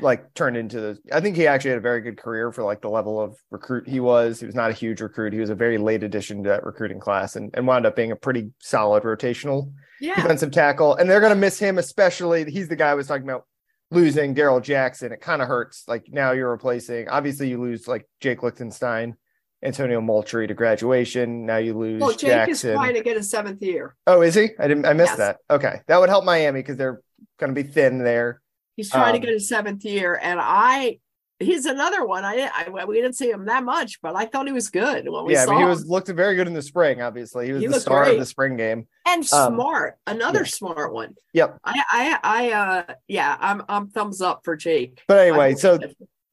like 0.00 0.32
turned 0.32 0.56
into 0.56 0.80
the 0.80 0.98
I 1.12 1.20
think 1.20 1.36
he 1.36 1.46
actually 1.46 1.72
had 1.72 1.78
a 1.78 1.82
very 1.82 2.00
good 2.00 2.16
career 2.16 2.50
for 2.52 2.62
like 2.64 2.80
the 2.80 2.88
level 2.88 3.20
of 3.20 3.36
recruit 3.50 3.86
he 3.86 4.00
was. 4.00 4.40
He 4.40 4.46
was 4.46 4.54
not 4.54 4.70
a 4.70 4.72
huge 4.72 5.00
recruit. 5.02 5.34
He 5.34 5.40
was 5.40 5.50
a 5.50 5.54
very 5.54 5.76
late 5.76 6.02
addition 6.02 6.42
to 6.44 6.48
that 6.48 6.64
recruiting 6.64 7.00
class 7.00 7.36
and, 7.36 7.50
and 7.54 7.66
wound 7.66 7.84
up 7.84 7.94
being 7.94 8.10
a 8.12 8.16
pretty 8.16 8.50
solid 8.60 9.02
rotational 9.02 9.70
Yeah. 10.00 10.14
defensive 10.14 10.52
tackle. 10.52 10.94
And 10.94 11.10
they're 11.10 11.20
gonna 11.20 11.34
miss 11.34 11.58
him, 11.58 11.76
especially 11.76 12.50
he's 12.50 12.68
the 12.68 12.76
guy 12.76 12.90
I 12.90 12.94
was 12.94 13.08
talking 13.08 13.24
about 13.24 13.44
losing 13.90 14.34
Darrell 14.34 14.60
Jackson. 14.60 15.12
It 15.12 15.20
kind 15.20 15.40
of 15.42 15.48
hurts. 15.48 15.84
Like 15.88 16.08
now 16.10 16.32
you're 16.32 16.50
replacing 16.50 17.08
obviously 17.08 17.48
you 17.48 17.60
lose 17.60 17.88
like 17.88 18.06
Jake 18.20 18.42
Lichtenstein, 18.42 19.16
Antonio 19.62 20.00
Moultrie 20.00 20.46
to 20.46 20.54
graduation. 20.54 21.46
Now 21.46 21.56
you 21.56 21.76
lose 21.76 22.00
Well, 22.00 22.10
Jake 22.10 22.30
Jackson. 22.30 22.70
is 22.70 22.76
trying 22.76 22.94
to 22.94 23.02
get 23.02 23.16
a 23.16 23.22
seventh 23.22 23.62
year. 23.62 23.96
Oh, 24.06 24.20
is 24.22 24.34
he? 24.34 24.50
I 24.58 24.68
didn't 24.68 24.86
I 24.86 24.92
missed 24.92 25.12
Yes. 25.12 25.18
that. 25.18 25.38
Okay. 25.50 25.80
That 25.86 25.98
would 26.00 26.08
help 26.08 26.24
Miami 26.24 26.60
because 26.60 26.76
they're 26.76 27.00
gonna 27.38 27.52
be 27.54 27.62
thin 27.62 28.02
there. 28.04 28.40
He's 28.76 28.90
trying 28.90 29.14
Um, 29.14 29.20
to 29.20 29.26
get 29.26 29.34
a 29.34 29.40
seventh 29.40 29.84
year, 29.84 30.18
and 30.22 30.38
I 30.40 31.00
he's 31.40 31.66
another 31.66 32.04
one. 32.04 32.24
I, 32.24 32.50
I 32.54 32.84
we 32.84 32.96
didn't 32.96 33.14
see 33.16 33.30
him 33.30 33.44
that 33.46 33.64
much, 33.64 34.00
but 34.02 34.16
I 34.16 34.26
thought 34.26 34.46
he 34.46 34.52
was 34.52 34.68
good 34.70 35.08
when 35.08 35.24
we 35.24 35.34
yeah, 35.34 35.44
saw 35.44 35.52
mean, 35.52 35.60
he 35.60 35.66
was 35.66 35.86
looked 35.86 36.08
very 36.08 36.34
good 36.36 36.46
in 36.46 36.54
the 36.54 36.62
spring. 36.62 37.00
Obviously, 37.02 37.46
he 37.46 37.52
was 37.52 37.62
He 37.62 37.68
the 37.68 37.80
star 37.80 38.04
great. 38.04 38.14
of 38.14 38.20
the 38.20 38.26
spring 38.26 38.56
game. 38.56 38.86
and 39.06 39.22
um, 39.32 39.54
smart. 39.54 39.98
Another 40.06 40.40
yeah. 40.40 40.44
smart 40.46 40.92
one. 40.92 41.14
Yep. 41.34 41.58
I 41.64 41.82
I 41.90 42.18
I 42.22 42.50
uh 42.52 42.94
yeah, 43.06 43.36
I'm 43.40 43.62
I'm 43.68 43.88
thumbs 43.88 44.20
up 44.20 44.40
for 44.44 44.56
Jake. 44.56 45.02
But 45.06 45.18
anyway, 45.28 45.54
so 45.54 45.78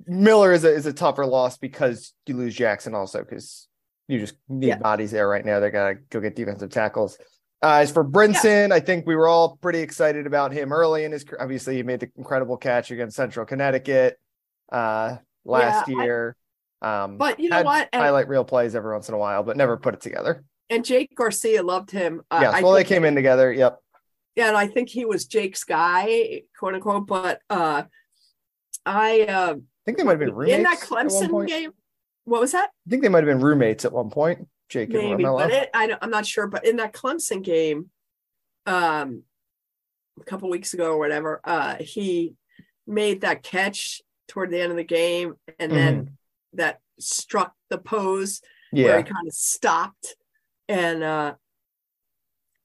Miller 0.08 0.54
is 0.54 0.64
a 0.64 0.74
is 0.74 0.86
a 0.86 0.94
tougher 0.94 1.26
loss 1.26 1.58
because 1.58 2.14
you 2.26 2.36
lose 2.36 2.56
Jackson 2.56 2.94
also 2.96 3.20
because 3.24 3.68
you 4.08 4.20
just 4.20 4.36
need 4.50 4.68
Yeah. 4.68 4.78
bodies 4.78 5.12
there 5.12 5.28
right 5.28 5.46
now. 5.46 5.60
They 5.60 5.70
gotta 5.72 5.96
go 6.10 6.20
get 6.20 6.36
defensive 6.36 6.70
tackles. 6.70 7.18
Uh, 7.64 7.78
as 7.82 7.90
for 7.92 8.04
Brinson, 8.04 8.72
I 8.72 8.80
think 8.80 9.08
we 9.08 9.16
were 9.16 9.28
all 9.28 9.58
pretty 9.60 9.80
excited 9.80 10.28
about 10.28 10.52
him 10.52 10.72
early 10.72 11.04
in 11.04 11.12
his. 11.12 11.26
Obviously, 11.40 11.78
he 11.78 11.84
made 11.84 12.00
the 12.02 12.12
incredible 12.16 12.58
catch 12.58 12.92
against 12.92 13.16
Central 13.16 13.46
Connecticut 13.46 14.20
uh, 14.72 15.18
last 15.44 15.88
Yeah, 15.88 15.98
I- 16.00 16.04
year. 16.04 16.36
um, 16.82 17.18
But 17.18 17.40
you 17.40 17.50
know 17.50 17.62
what? 17.64 17.90
And, 17.94 18.02
highlight 18.02 18.28
reel 18.28 18.44
plays 18.46 18.76
every 18.76 18.92
once 18.94 19.08
in 19.10 19.16
a 19.16 19.18
while, 19.18 19.44
but 19.44 19.58
never 19.58 19.78
put 19.78 19.94
it 19.94 20.02
together. 20.02 20.44
and 20.70 20.84
Jake 20.84 21.16
Garcia 21.16 21.62
loved 21.64 21.92
him. 21.92 22.22
Uh, 22.32 22.40
yes, 22.42 22.54
I 22.56 22.62
well, 22.64 22.74
they 22.74 22.84
came 22.84 23.06
in 23.06 23.14
together. 23.16 23.52
Yep. 23.54 23.80
Yeah, 24.36 24.48
and 24.50 24.58
I 24.58 24.68
think 24.68 24.90
he 24.90 25.06
was 25.06 25.26
Jake's 25.28 25.64
guy, 25.64 26.42
quote 26.58 26.74
unquote. 26.74 27.08
But 27.08 27.40
uh 27.50 27.84
I 28.86 29.22
uh 29.22 29.54
I 29.56 29.82
think 29.86 29.98
they 29.98 30.04
might 30.04 30.12
have 30.12 30.20
been 30.20 30.34
roommates 30.34 30.58
in 30.58 30.64
that 30.64 30.80
Clemson 30.80 31.48
game. 31.48 31.72
What 32.26 32.42
was 32.42 32.52
that? 32.54 32.70
I 32.86 32.90
think 32.90 33.04
they 33.04 33.10
might 33.10 33.24
have 33.24 33.28
been 33.38 33.40
roommates 33.44 33.86
at 33.86 33.92
one 33.94 34.10
point. 34.10 34.48
Jake 34.68 34.92
and 34.94 35.12
maybe, 35.12 35.24
Romello. 35.24 35.38
but 35.44 35.52
it, 35.52 35.70
I 35.76 35.86
don't, 35.88 36.00
I'm 36.02 36.10
not 36.10 36.26
sure. 36.26 36.48
But 36.48 36.66
in 36.66 36.78
that 36.78 36.92
Clemson 36.92 37.44
game, 37.44 37.92
um, 38.66 39.22
a 40.20 40.24
couple 40.24 40.50
weeks 40.50 40.74
ago 40.74 40.92
or 40.94 40.98
whatever, 40.98 41.40
uh, 41.44 41.76
he 41.76 42.34
made 42.88 43.22
that 43.22 43.44
catch 43.44 44.02
toward 44.28 44.52
the 44.52 44.60
end 44.62 44.72
of 44.72 44.78
the 44.78 44.84
game, 44.84 45.36
and 45.60 45.72
then 45.72 46.18
that 46.54 46.80
struck 47.00 47.54
the 47.70 47.78
pose 47.78 48.42
where 48.72 48.98
he 48.98 49.04
kind 49.04 49.28
of 49.28 49.34
stopped 49.34 50.16
and 50.68 51.04
uh, 51.04 51.34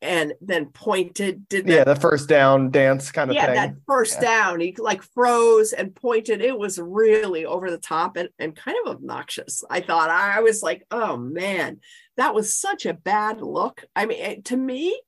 and 0.02 0.32
then 0.40 0.66
pointed. 0.66 1.48
Did 1.48 1.66
that 1.66 1.72
yeah, 1.72 1.84
the 1.84 1.94
first 1.96 2.28
down 2.28 2.70
dance 2.70 3.12
kind 3.12 3.30
of 3.30 3.36
yeah, 3.36 3.46
thing. 3.46 3.54
that 3.54 3.74
first 3.86 4.14
Yeah. 4.14 4.28
down, 4.30 4.60
he 4.60 4.74
like 4.78 5.02
froze 5.02 5.72
and 5.72 5.94
pointed. 5.94 6.40
It 6.40 6.58
was 6.58 6.78
really 6.78 7.44
over 7.44 7.70
the 7.70 7.78
top 7.78 8.16
and, 8.16 8.30
and 8.38 8.56
kind 8.56 8.76
of 8.84 8.94
obnoxious. 8.96 9.62
I 9.68 9.80
thought 9.80 10.10
I 10.10 10.40
was 10.40 10.62
like, 10.62 10.86
oh 10.90 11.16
man, 11.16 11.80
that 12.16 12.34
was 12.34 12.54
such 12.54 12.86
a 12.86 12.94
bad 12.94 13.40
look. 13.42 13.84
I 13.94 14.06
mean, 14.06 14.20
it- 14.22 14.44
to 14.46 14.56
me, 14.56 15.00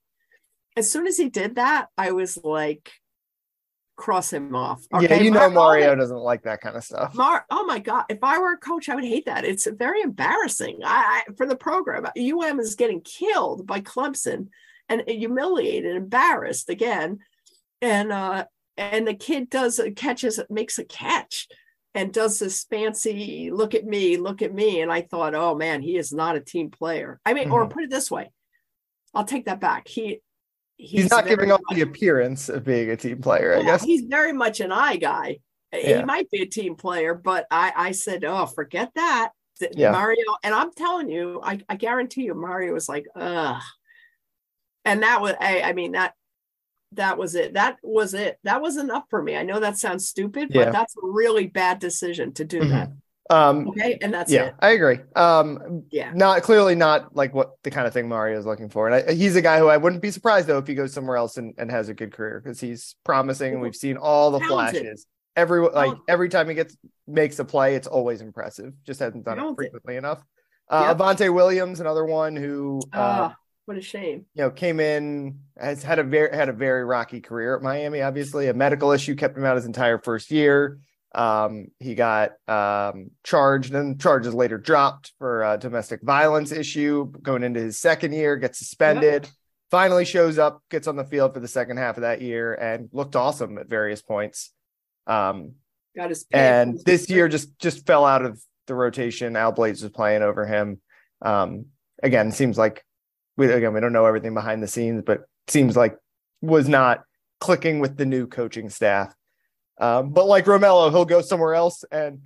as 0.77 0.91
soon 0.91 1.07
as 1.07 1.17
he 1.17 1.29
did 1.31 1.57
that, 1.57 1.89
I 1.97 2.13
was 2.13 2.39
like, 2.43 2.91
cross 3.97 4.33
him 4.33 4.55
off. 4.55 4.85
yeah, 5.01 5.15
you 5.15 5.31
know 5.31 5.41
Mar- 5.41 5.51
Mario 5.51 5.95
doesn't 5.95 6.17
like 6.17 6.43
that 6.43 6.61
kind 6.61 6.77
of 6.77 6.85
stuff. 6.85 7.15
Mar, 7.15 7.45
oh 7.51 7.65
my 7.67 7.79
God! 7.79 8.05
If 8.09 8.19
I 8.23 8.39
were 8.39 8.53
a 8.53 8.59
coach, 8.59 8.89
I 8.89 8.95
would 8.95 9.05
hate 9.05 9.27
that. 9.27 9.45
It's 9.45 9.67
very 9.67 10.01
embarrassing. 10.03 10.81
I, 10.85 11.23
I 11.29 11.33
for 11.37 11.47
the 11.47 11.57
program. 11.57 12.07
UM 12.07 12.61
is 12.61 12.75
getting 12.75 13.01
killed 13.03 13.67
by 13.67 13.81
Clemson 13.81 14.49
and 14.89 15.03
humiliated, 15.07 15.95
embarrassed 15.97 16.69
again, 16.71 17.19
and 17.81 18.13
uh, 18.13 18.45
and 18.77 19.07
the 19.07 19.15
kid 19.15 19.51
does 19.51 19.81
catches 19.97 20.41
makes 20.51 20.79
a 20.79 20.85
catch 20.85 21.49
and 21.95 22.13
does 22.13 22.39
this 22.39 22.65
fancy 22.65 23.51
look 23.53 23.75
at 23.75 23.85
me, 23.85 24.17
look 24.17 24.41
at 24.41 24.55
me, 24.55 24.81
and 24.81 24.91
I 24.91 25.03
thought, 25.03 25.35
oh 25.35 25.55
man, 25.55 25.83
he 25.83 25.97
is 25.97 26.11
not 26.13 26.37
a 26.37 26.41
team 26.41 26.71
player. 26.71 27.21
I 27.27 27.35
mean, 27.35 27.51
or 27.51 27.67
Mhm. 27.67 27.71
put 27.71 27.85
it 27.85 27.91
this 27.91 28.11
way, 28.11 28.33
I'll 29.15 29.27
take 29.27 29.45
that 29.45 29.61
back. 29.61 29.89
He 29.89 30.21
He's, 30.85 31.11
not 31.11 31.27
giving 31.27 31.51
up 31.53 31.61
much- 31.69 31.77
the 31.77 31.83
appearance 31.83 32.49
of 32.49 32.65
being 32.65 32.91
a 32.91 32.97
team 32.97 33.21
player, 33.21 33.57
I 33.57 33.63
guess. 33.63 33.83
he's 33.85 34.03
very 34.03 34.33
much 34.33 34.61
an 34.61 34.73
eye 34.73 34.97
guy. 34.97 35.39
Yeah. 35.73 35.99
He 36.01 36.05
might 36.05 36.31
be 36.31 36.43
a 36.43 36.47
team 36.47 36.75
player, 36.75 37.15
but 37.15 37.47
I, 37.51 37.73
I 37.75 37.93
said, 37.93 38.25
oh, 38.25 38.47
forget 38.47 38.91
that. 38.95 39.31
Yeah. 39.75 39.93
Mario, 39.93 40.25
and 40.43 40.55
I'm 40.55 40.73
telling 40.73 41.09
you, 41.09 41.41
I, 41.43 41.61
I 41.69 41.77
guarantee 41.77 42.25
you, 42.25 42.35
Mario 42.35 42.73
was 42.73 42.89
like, 42.89 43.07
ugh. 43.15 43.63
And 44.85 45.03
that 45.05 45.21
was, 45.21 45.35
I, 45.41 45.63
I 45.63 45.73
mean, 45.73 45.93
that 45.93 46.15
that 46.95 47.17
was 47.17 47.35
it. 47.37 47.55
That 47.55 47.77
was 47.83 48.13
it. 48.13 48.39
That 48.45 48.61
was 48.61 48.77
enough 48.77 49.05
for 49.09 49.23
me. 49.23 49.37
I 49.37 49.45
know 49.45 49.61
that 49.61 49.79
sounds 49.79 50.09
stupid, 50.09 50.49
Yeah. 50.51 50.65
but 50.65 50.73
that's 50.73 50.95
a 50.97 51.01
really 51.07 51.47
bad 51.47 51.79
decision 51.79 52.33
to 52.35 52.45
do 52.45 52.61
Mhm. 52.61 52.69
that. 52.71 52.91
Um, 53.33 53.69
Okay. 53.69 53.99
And 54.03 54.13
that's 54.13 54.31
yeah, 54.31 54.47
it. 54.49 54.55
I 54.61 54.71
agree. 54.71 54.99
Um, 55.17 55.85
Yeah. 55.91 56.13
not 56.15 56.43
clearly 56.43 56.75
not 56.75 57.17
like 57.17 57.35
what 57.35 57.53
the 57.63 57.71
kind 57.71 57.87
of 57.87 57.93
thing 57.93 58.09
Mario 58.09 58.39
is 58.39 58.45
looking 58.47 58.69
for. 58.69 58.89
And 58.89 58.95
I, 59.09 59.13
he's 59.15 59.37
a 59.37 59.43
guy 59.43 59.59
who 59.59 59.69
I 59.69 59.77
wouldn't 59.79 60.03
be 60.03 60.11
surprised 60.11 60.47
though 60.49 60.59
if 60.59 60.67
he 60.67 60.75
goes 60.75 60.93
somewhere 60.93 61.17
else 61.17 61.37
and, 61.39 61.55
and 61.59 61.71
has 61.71 61.89
a 61.89 61.95
good 61.95 62.13
career 62.13 62.41
because 62.45 62.61
he's 62.61 62.97
promising. 63.05 63.55
and 63.55 63.63
We've 63.63 63.75
seen 63.77 63.97
all 63.97 64.31
the 64.31 64.39
Talented. 64.41 64.83
flashes. 64.83 65.07
Every 65.35 65.61
like 65.63 65.97
every 66.09 66.29
time 66.29 66.49
he 66.49 66.55
gets 66.55 66.77
makes 67.07 67.39
a 67.39 67.45
play, 67.45 67.75
it's 67.75 67.87
always 67.87 68.21
impressive. 68.21 68.75
Just 68.85 69.01
hasn't 69.01 69.25
done 69.25 69.39
it 69.39 69.41
Talented. 69.41 69.57
frequently 69.57 69.97
enough. 69.97 70.23
Uh, 70.69 70.89
Yep. 70.89 70.99
Avantae 70.99 71.35
Williams, 71.35 71.81
another 71.81 72.05
one 72.05 72.37
who 72.37 72.81
uh, 72.93 72.99
Ah, 73.33 73.37
what 73.65 73.79
a 73.79 73.81
shame. 73.81 74.27
you 74.35 74.43
know 74.43 74.51
came 74.51 74.79
in 74.79 75.39
has 75.59 75.83
had 75.83 75.99
a 75.99 76.03
very 76.03 76.37
had 76.37 76.51
a 76.51 76.53
very 76.53 76.85
rocky 76.85 77.21
career 77.23 77.57
at 77.57 77.63
Miami. 77.63 78.03
Obviously, 78.03 78.49
a 78.49 78.55
medical 78.55 78.91
issue 78.93 79.15
kept 79.15 79.39
him 79.39 79.45
out 79.47 79.57
his 79.57 79.65
entire 79.65 79.99
first 79.99 80.31
year. 80.31 80.79
Um, 81.15 81.67
he 81.79 81.95
got 81.95 82.33
um, 82.49 83.11
charged 83.23 83.75
and 83.75 84.01
charges 84.01 84.35
later 84.35 84.59
dropped 84.59 85.13
for 85.19 85.43
a 85.43 85.59
domestic 85.59 86.01
violence 86.03 86.53
issue 86.53 87.13
going 87.23 87.43
into 87.43 87.61
his 87.61 87.79
second 87.79 88.13
year, 88.13 88.37
gets 88.37 88.59
suspended, 88.59 89.29
finally 89.71 90.05
shows 90.05 90.39
up, 90.39 90.63
gets 90.71 90.87
on 90.87 90.97
the 90.97 91.05
field 91.05 91.35
for 91.35 91.41
the 91.41 91.49
second 91.49 91.77
half 91.77 91.97
of 91.97 92.03
that 92.03 92.23
year 92.23 92.55
and 92.55 92.89
looked 92.93 93.17
awesome 93.17 93.59
at 93.59 93.69
various 93.69 94.01
points. 94.01 94.53
Um, 95.07 95.53
Got 95.95 96.09
his 96.09 96.25
and 96.33 96.79
this 96.87 97.11
year 97.11 97.29
just 97.29 97.59
just 97.59 97.87
fell 97.87 98.07
out 98.07 98.25
of 98.25 98.43
the 98.67 98.75
rotation. 98.75 99.37
Al 99.37 99.53
Blades 99.53 99.83
was 99.83 99.93
playing 99.93 100.23
over 100.23 100.47
him. 100.47 100.81
Um, 101.21 101.67
again, 102.03 102.33
seems 102.33 102.57
like 102.57 102.85
we 103.37 103.53
again 103.53 103.75
we 103.75 103.81
don't 103.81 103.93
know 103.93 104.07
everything 104.07 104.33
behind 104.33 104.63
the 104.63 104.69
scenes, 104.69 105.03
but 105.05 105.25
seems 105.49 105.77
like 105.77 105.97
was 106.41 106.69
not 106.69 107.03
clicking 107.41 107.81
with 107.81 107.97
the 107.97 108.07
new 108.07 108.27
coaching 108.27 108.71
staff. 108.71 109.15
Um, 109.83 110.11
but 110.11 110.27
like 110.27 110.45
Romello, 110.45 110.91
he'll 110.91 111.05
go 111.05 111.21
somewhere 111.21 111.55
else 111.55 111.85
and 111.91 112.21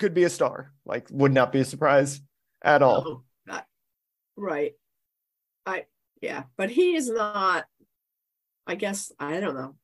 could 0.00 0.14
be 0.14 0.24
a 0.24 0.30
star. 0.30 0.72
Like 0.84 1.06
would 1.10 1.32
not 1.32 1.52
be 1.52 1.60
a 1.60 1.64
surprise 1.64 2.20
at 2.62 2.82
all. 2.82 3.04
Oh, 3.06 3.22
I- 3.48 3.62
right. 4.36 4.72
I 5.64 5.84
yeah, 6.20 6.44
but 6.56 6.70
he 6.70 6.96
is 6.96 7.08
not. 7.08 7.66
I 8.66 8.74
guess 8.74 9.12
I 9.18 9.38
don't 9.38 9.54
know, 9.54 9.76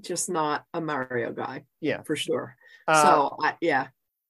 just 0.00 0.30
not 0.30 0.64
a 0.72 0.80
Mario 0.80 1.32
guy. 1.32 1.64
Yeah. 1.80 2.02
for 2.02 2.16
sure. 2.16 2.56
Uh, 2.88 3.02
so 3.02 3.36
I, 3.42 3.54
yeah, 3.60 3.88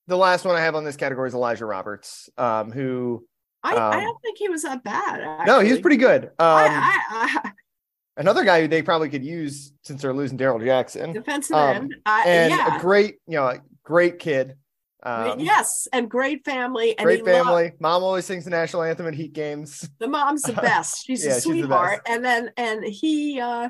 the 0.08 0.16
last 0.16 0.44
one 0.44 0.56
I 0.56 0.60
have 0.60 0.74
on 0.74 0.84
this 0.84 0.96
category 0.96 1.28
is 1.28 1.34
Elijah 1.34 1.66
Roberts, 1.66 2.28
um, 2.38 2.72
who 2.72 3.24
I, 3.62 3.74
I 3.74 3.96
um, 3.96 4.04
don't 4.04 4.22
think 4.22 4.38
he 4.38 4.48
was 4.48 4.62
that 4.62 4.82
bad. 4.82 5.46
no, 5.46 5.60
he 5.60 5.70
was 5.70 5.80
pretty 5.80 5.96
good. 5.96 6.24
Um, 6.24 6.30
I, 6.38 7.00
I, 7.10 7.38
I, 7.44 7.52
another 8.16 8.44
guy 8.44 8.60
who 8.62 8.68
they 8.68 8.82
probably 8.82 9.08
could 9.08 9.24
use 9.24 9.72
since 9.82 10.02
they're 10.02 10.12
losing 10.14 10.36
Darrell 10.36 10.58
Jackson, 10.58 11.12
defensive 11.12 11.56
Um, 11.56 11.76
end. 11.76 11.94
I, 12.06 12.24
and 12.28 12.50
yeah, 12.50 12.76
a 12.76 12.80
great, 12.80 13.16
you 13.26 13.36
know, 13.36 13.52
great 13.84 14.18
kid. 14.18 14.56
Um, 15.02 15.38
yes, 15.38 15.86
and 15.92 16.10
great 16.10 16.44
family. 16.44 16.98
And 16.98 17.04
great 17.04 17.24
loved- 17.24 17.44
family. 17.46 17.72
Mom 17.78 18.02
always 18.02 18.24
sings 18.24 18.44
the 18.44 18.50
national 18.50 18.82
anthem 18.82 19.06
at 19.06 19.14
Heat 19.14 19.32
games. 19.32 19.88
the 20.00 20.08
mom's 20.08 20.42
the 20.42 20.52
best. 20.70 21.06
She's 21.06 21.24
Yeah, 21.24 21.32
a 21.32 21.34
she's 21.34 21.44
the 21.44 21.50
sweetheart. 21.50 22.04
best. 22.04 22.14
And 22.16 22.24
then 22.24 22.50
and 22.56 22.84
he, 22.84 23.40
uh 23.40 23.68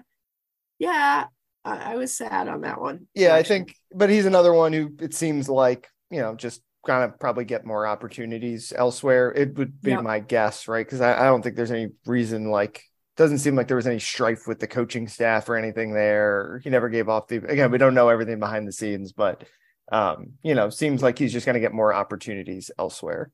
yeah, 0.79 1.25
I, 1.65 1.93
I 1.93 1.97
was 1.97 2.15
sad 2.15 2.49
on 2.49 2.63
that 2.63 2.81
one. 2.81 3.07
Yeah, 3.15 3.35
I 3.35 3.43
think, 3.43 3.75
but 3.95 4.11
he's 4.11 4.27
another 4.27 4.53
one 4.53 4.73
who 4.73 4.93
it 5.01 5.15
seems 5.15 5.49
like 5.49 5.89
you 6.11 6.21
know 6.21 6.35
just 6.35 6.63
kind 6.87 7.03
of 7.05 7.19
probably 7.19 7.45
get 7.45 7.67
more 7.67 7.87
opportunities 7.87 8.73
elsewhere. 8.75 9.33
It 9.35 9.57
would 9.59 9.81
be 9.83 9.91
Yep. 9.91 10.03
my 10.05 10.21
guess, 10.21 10.69
right? 10.69 10.87
Because 10.87 11.01
I, 11.01 11.21
I 11.21 11.25
don't 11.25 11.43
think 11.43 11.57
there's 11.57 11.71
any 11.73 11.89
reason 12.07 12.51
like 12.51 12.83
doesn't 13.17 13.39
seem 13.39 13.55
like 13.57 13.69
there 13.69 13.77
was 13.77 13.87
any 13.87 13.99
strife 13.99 14.47
with 14.47 14.61
the 14.61 14.67
coaching 14.67 15.09
staff 15.09 15.49
or 15.49 15.57
anything 15.57 15.93
there. 15.95 16.61
He 16.63 16.71
never 16.71 16.89
gave 16.89 17.09
off 17.09 17.29
the 17.29 17.37
again. 17.39 17.71
We 17.71 17.79
don't 17.79 17.95
know 17.95 18.09
everything 18.09 18.39
behind 18.39 18.69
the 18.69 18.73
scenes, 18.73 19.13
but 19.13 19.45
um, 19.93 20.33
you 20.43 20.55
know, 20.55 20.71
seems 20.71 21.03
like 21.03 21.19
he's 21.19 21.33
just 21.33 21.47
going 21.47 21.55
to 21.55 21.61
get 21.61 21.73
more 21.73 21.95
opportunities 21.95 22.71
elsewhere. 22.79 23.31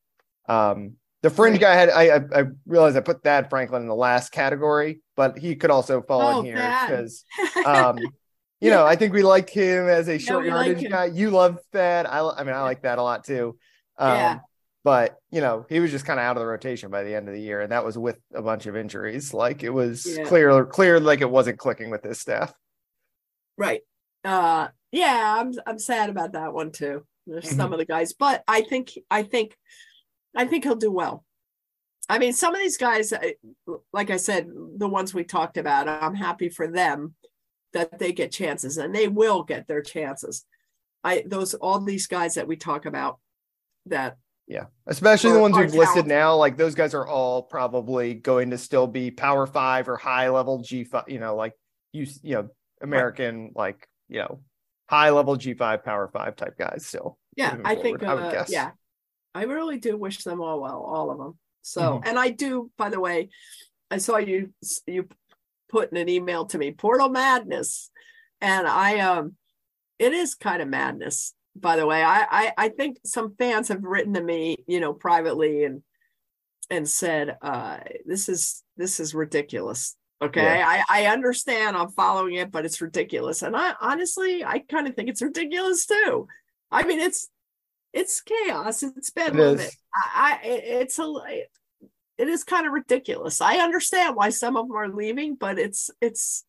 Um, 0.48 0.94
the 1.22 1.30
fringe 1.30 1.60
guy 1.60 1.74
had 1.74 1.90
I, 1.90 2.16
I 2.16 2.40
I 2.40 2.44
realized 2.66 2.96
I 2.96 3.00
put 3.00 3.22
Thad 3.22 3.48
Franklin 3.48 3.82
in 3.82 3.88
the 3.88 3.94
last 3.94 4.32
category, 4.32 5.00
but 5.16 5.38
he 5.38 5.54
could 5.56 5.70
also 5.70 6.02
fall 6.02 6.28
Oh, 6.28 6.40
in 6.40 6.44
here 6.46 6.76
because 6.80 7.24
um 7.64 8.12
you 8.60 8.70
know, 8.70 8.86
I 8.86 8.94
think 8.96 9.12
we 9.12 9.22
like 9.24 9.50
him 9.50 9.88
as 9.88 10.08
a 10.08 10.18
short 10.18 10.44
like 10.46 10.76
yardage 10.76 10.82
him. 10.82 10.90
guy. 10.92 11.06
You 11.06 11.30
love 11.30 11.58
that. 11.72 12.06
I, 12.10 12.20
I 12.20 12.44
mean, 12.44 12.54
I 12.54 12.62
like 12.62 12.82
that 12.82 12.98
a 12.98 13.02
lot 13.02 13.24
too. 13.24 13.56
Um, 13.98 14.16
Yeah. 14.16 14.40
But 14.84 15.16
you 15.30 15.40
know, 15.40 15.64
he 15.68 15.78
was 15.80 15.90
just 15.92 16.04
kind 16.04 16.18
of 16.18 16.24
out 16.24 16.36
of 16.36 16.40
the 16.40 16.46
rotation 16.46 16.90
by 16.90 17.04
the 17.04 17.14
end 17.14 17.28
of 17.28 17.34
the 17.34 17.40
year, 17.40 17.60
and 17.60 17.70
that 17.72 17.84
was 17.84 17.96
with 17.96 18.18
a 18.34 18.42
bunch 18.42 18.66
of 18.66 18.76
injuries. 18.76 19.32
Like 19.32 19.62
it 19.62 19.70
was 19.70 20.06
Yeah. 20.18 20.24
clear, 20.24 20.64
clear, 20.66 20.98
like 20.98 21.20
it 21.20 21.30
wasn't 21.30 21.58
clicking 21.58 21.90
with 21.90 22.02
this 22.02 22.20
staff. 22.20 22.52
right. 23.56 23.82
Uh 24.24 24.68
yeah, 24.92 25.36
I'm 25.38 25.52
I'm 25.66 25.78
sad 25.78 26.10
about 26.10 26.32
that 26.32 26.52
one 26.52 26.70
too. 26.72 27.06
There's 27.26 27.44
Mm-hmm. 27.44 27.56
some 27.56 27.72
of 27.72 27.78
the 27.78 27.84
guys, 27.84 28.12
but 28.12 28.42
I 28.48 28.62
think 28.62 28.90
I 29.10 29.22
think 29.22 29.56
I 30.34 30.46
think 30.46 30.64
he'll 30.64 30.74
do 30.76 30.90
well. 30.92 31.24
I 32.08 32.18
mean, 32.18 32.32
some 32.32 32.52
of 32.54 32.60
these 32.60 32.76
guys, 32.78 33.12
uh, 33.12 33.20
like 33.92 34.10
I 34.10 34.16
said, 34.16 34.48
the 34.76 34.88
ones 34.88 35.14
we 35.14 35.22
talked 35.24 35.56
about, 35.56 35.88
I'm 35.88 36.14
happy 36.16 36.48
for 36.48 36.66
them 36.66 37.14
that 37.72 37.98
they 37.98 38.12
get 38.12 38.32
chances, 38.32 38.76
and 38.76 38.94
they 38.94 39.06
will 39.08 39.44
get 39.44 39.68
their 39.68 39.82
chances. 39.82 40.44
I 41.04 41.22
those 41.26 41.54
all 41.54 41.80
these 41.80 42.06
guys 42.08 42.34
that 42.34 42.48
we 42.48 42.56
talk 42.56 42.86
about 42.86 43.18
that 43.86 44.16
Yeah, 44.48 44.66
especially 44.86 45.32
the 45.32 45.40
ones 45.40 45.56
we've 45.56 45.74
listed 45.74 46.06
now. 46.06 46.36
Like 46.36 46.56
those 46.56 46.74
guys 46.74 46.94
are 46.94 47.06
all 47.06 47.42
probably 47.42 48.14
going 48.14 48.50
to 48.50 48.58
still 48.58 48.86
be 48.86 49.10
Power 49.10 49.46
Five 49.46 49.88
or 49.88 49.96
high 49.96 50.28
level 50.30 50.58
G 50.62 50.84
five. 50.84 51.04
You 51.08 51.20
know, 51.20 51.36
like 51.36 51.54
you, 51.92 52.06
you 52.22 52.34
know, 52.34 52.48
American, 52.82 53.52
like 53.54 53.86
you 54.08 54.18
know, 54.18 54.40
high 54.88 55.10
level 55.10 55.36
G 55.36 55.54
five, 55.54 55.84
Power 55.84 56.08
Five 56.12 56.36
type 56.36 56.58
guys. 56.58 56.84
Still, 56.86 57.18
yeah 57.36 57.56
i 57.64 57.74
think 57.74 58.00
forward, 58.00 58.04
I 58.04 58.14
would 58.14 58.24
uh, 58.24 58.32
guess. 58.32 58.50
yeah 58.52 58.72
i 59.34 59.44
really 59.44 59.78
do 59.78 59.96
wish 59.96 60.22
them 60.22 60.42
all 60.42 60.60
well 60.60 60.82
all 60.82 61.10
of 61.10 61.16
them 61.16 61.38
so 61.62 61.80
Mhm. 61.80 62.02
and 62.08 62.18
i 62.18 62.28
do 62.28 62.70
by 62.76 62.90
the 62.90 63.00
way 63.00 63.30
i 63.90 63.96
saw 63.96 64.18
you 64.18 64.52
you 64.86 65.08
put 65.70 65.90
in 65.90 65.96
an 65.96 66.10
email 66.10 66.44
to 66.46 66.58
me 66.58 66.72
portal 66.72 67.08
madness 67.08 67.90
and 68.42 68.66
i 68.66 68.98
um 68.98 69.34
it 69.98 70.12
is 70.12 70.34
kind 70.34 70.60
of 70.60 70.68
madness 70.68 71.32
by 71.54 71.76
the 71.76 71.86
way 71.86 72.02
I, 72.02 72.26
I 72.30 72.52
i 72.56 72.68
think 72.68 72.98
some 73.04 73.34
fans 73.38 73.68
have 73.68 73.82
written 73.82 74.14
to 74.14 74.22
me 74.22 74.56
you 74.66 74.80
know 74.80 74.92
privately 74.92 75.64
and 75.64 75.82
and 76.70 76.88
said 76.88 77.36
uh 77.42 77.78
this 78.06 78.28
is 78.28 78.62
this 78.76 78.98
is 78.98 79.14
ridiculous. 79.14 79.96
Okay? 80.20 80.42
Yeah. 80.42 80.64
i 80.88 81.02
i 81.02 81.06
understand 81.06 81.76
i'm 81.76 81.90
following 81.90 82.34
it 82.34 82.50
but 82.50 82.64
it's 82.64 82.80
ridiculous. 82.80 83.42
And 83.42 83.56
i 83.56 83.74
honestly 83.80 84.44
i 84.44 84.60
kind 84.60 84.86
of 84.88 84.94
think 84.94 85.08
it's 85.08 85.22
ridiculous 85.22 85.86
too. 85.86 86.26
I 86.70 86.84
mean 86.84 87.00
it's 87.00 87.28
it's 87.92 88.22
chaos. 88.22 88.82
It's 88.82 89.10
bad 89.10 89.36
It 89.36 89.74
i, 89.94 90.38
I 90.42 90.46
it's 90.46 90.98
a 90.98 91.12
it 92.18 92.28
is 92.28 92.44
kind 92.44 92.66
of 92.66 92.72
ridiculous. 92.72 93.40
I 93.40 93.56
understand 93.56 94.16
why 94.16 94.30
some 94.30 94.56
of 94.56 94.68
them 94.68 94.76
are 94.76 94.88
leaving 94.88 95.34
but 95.34 95.58
it's 95.58 95.90
it's 96.00 96.44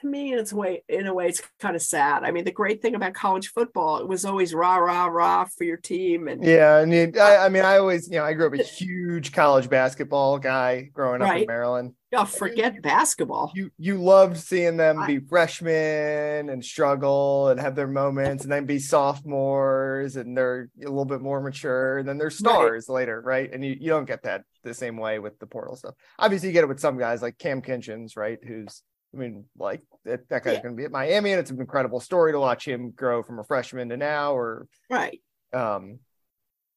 to 0.00 0.06
me 0.06 0.32
it's 0.34 0.52
way 0.52 0.82
in 0.88 1.06
a 1.06 1.14
way 1.14 1.28
it's 1.28 1.42
kind 1.60 1.76
of 1.76 1.82
sad 1.82 2.24
i 2.24 2.30
mean 2.30 2.44
the 2.44 2.50
great 2.52 2.80
thing 2.82 2.94
about 2.94 3.12
college 3.14 3.48
football 3.48 3.98
it 3.98 4.08
was 4.08 4.24
always 4.24 4.54
rah 4.54 4.76
rah 4.76 5.06
rah 5.06 5.44
for 5.44 5.64
your 5.64 5.76
team 5.76 6.28
and 6.28 6.44
Yeah, 6.44 6.78
and 6.78 6.92
you, 6.92 7.12
I, 7.20 7.46
I 7.46 7.48
mean, 7.48 7.64
I 7.64 7.76
always, 7.82 8.08
you 8.08 8.16
know, 8.16 8.24
I 8.24 8.32
grew 8.32 8.46
up 8.46 8.54
a 8.54 8.62
huge 8.62 9.32
college 9.32 9.68
basketball 9.68 10.38
guy 10.38 10.90
growing 10.92 11.20
up 11.22 11.36
in 11.36 11.46
Maryland. 11.46 11.92
oh, 12.14 12.24
forget 12.24 12.80
basketball 12.82 13.52
You 13.54 13.70
you 13.78 13.96
loved 13.98 14.36
seeing 14.38 14.76
them 14.76 14.98
I- 14.98 15.06
be 15.06 15.18
freshmen 15.20 16.48
and 16.48 16.64
struggle 16.64 17.48
and 17.48 17.60
have 17.60 17.74
their 17.76 17.86
moments, 17.88 18.44
and 18.44 18.52
then 18.52 18.64
be 18.66 18.78
sophomores, 18.78 20.16
and 20.16 20.36
they're 20.36 20.68
a 20.80 20.88
little 20.88 21.04
bit 21.04 21.20
more 21.20 21.40
mature, 21.40 21.98
and 21.98 22.08
then 22.08 22.18
they're 22.18 22.30
stars 22.30 22.88
later, 22.88 23.20
right? 23.20 23.52
And 23.52 23.64
you, 23.64 23.76
you 23.78 23.90
don't 23.90 24.06
get 24.06 24.22
that 24.24 24.42
the 24.64 24.74
same 24.74 24.96
way 24.96 25.18
with 25.18 25.38
the 25.38 25.46
portal 25.46 25.76
stuff. 25.76 25.94
Obviously, 26.18 26.48
you 26.48 26.52
get 26.52 26.64
it 26.64 26.68
with 26.68 26.80
some 26.80 26.98
guys 26.98 27.22
like 27.22 27.38
Cam 27.38 27.62
Kinchens, 27.62 28.16
right? 28.16 28.38
Who's 28.46 28.82
I 29.14 29.18
mean, 29.18 29.44
like 29.58 29.82
that, 30.04 30.28
that 30.30 30.44
guy's 30.44 30.54
Yeah. 30.54 30.62
going 30.62 30.74
to 30.74 30.80
be 30.80 30.84
at 30.84 30.90
Miami, 30.90 31.32
and 31.32 31.40
it's 31.40 31.50
an 31.50 31.60
incredible 31.60 32.00
story 32.00 32.32
to 32.32 32.40
watch 32.40 32.66
him 32.66 32.90
grow 32.90 33.22
from 33.22 33.38
a 33.38 33.44
freshman 33.44 33.88
to 33.90 33.96
now, 33.96 34.34
or 34.34 34.66
right 34.88 35.20
um, 35.52 35.98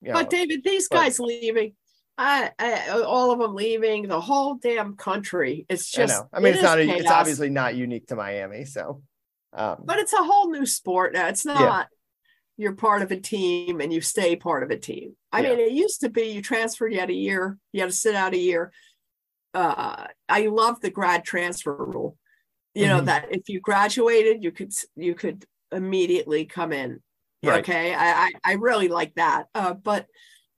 you 0.01 0.09
know, 0.09 0.15
but 0.15 0.29
david 0.29 0.61
these 0.63 0.89
but- 0.89 0.97
guys 0.97 1.19
leaving 1.19 1.73
I, 2.17 2.51
I 2.59 2.89
all 3.01 3.31
of 3.31 3.39
them 3.39 3.55
leaving 3.55 4.07
the 4.07 4.21
whole 4.21 4.55
damn 4.55 4.95
country 4.95 5.65
it's 5.67 5.93
I 5.97 6.05
just 6.05 6.13
know. 6.13 6.29
I 6.31 6.39
mean, 6.39 6.53
it 6.53 6.55
it's 6.55 6.63
not. 6.63 6.79
it's 6.79 7.11
obviously 7.11 7.49
not 7.49 7.75
unique 7.75 8.07
to 8.07 8.15
Miami. 8.15 8.63
So, 8.63 9.01
um, 9.51 9.83
but 9.83 9.99
it's 9.99 10.13
a 10.13 10.23
whole 10.23 10.49
new 10.49 10.65
sport 10.65 11.13
now. 11.13 11.27
It's 11.27 11.45
not 11.45 11.87
you're 12.57 12.73
part 12.75 13.01
of 13.01 13.11
a 13.11 13.19
team 13.19 13.81
and 13.81 13.91
you 13.91 13.99
stay 13.99 14.37
part 14.37 14.63
of 14.63 14.69
a 14.71 14.77
team. 14.77 15.17
I 15.33 15.41
Yeah. 15.41 15.49
mean, 15.49 15.59
it 15.59 15.71
used 15.73 15.99
to 16.01 16.09
be 16.09 16.27
you 16.27 16.41
transferred, 16.41 16.93
you 16.93 17.01
had 17.01 17.09
a 17.09 17.13
year, 17.13 17.57
you 17.73 17.81
had 17.81 17.89
to 17.89 17.95
sit 17.95 18.15
out 18.15 18.33
a 18.33 18.37
year. 18.37 18.71
Uh, 19.53 20.07
I 20.29 20.47
love 20.47 20.79
the 20.79 20.89
grad 20.91 21.25
transfer 21.25 21.75
rule. 21.75 22.17
You 22.75 22.87
know 22.87 23.01
Mhm. 23.01 23.05
that 23.05 23.31
if 23.31 23.49
you 23.49 23.59
graduated, 23.61 24.43
you 24.43 24.51
could 24.51 24.73
you 24.95 25.15
could 25.15 25.45
immediately 25.71 26.45
come 26.45 26.73
in. 26.73 27.01
Right. 27.43 27.59
Okay, 27.59 27.93
I, 27.93 28.25
I 28.27 28.31
I 28.43 28.53
really 28.53 28.87
like 28.89 29.15
that. 29.15 29.47
Uh, 29.55 29.73
but 29.73 30.07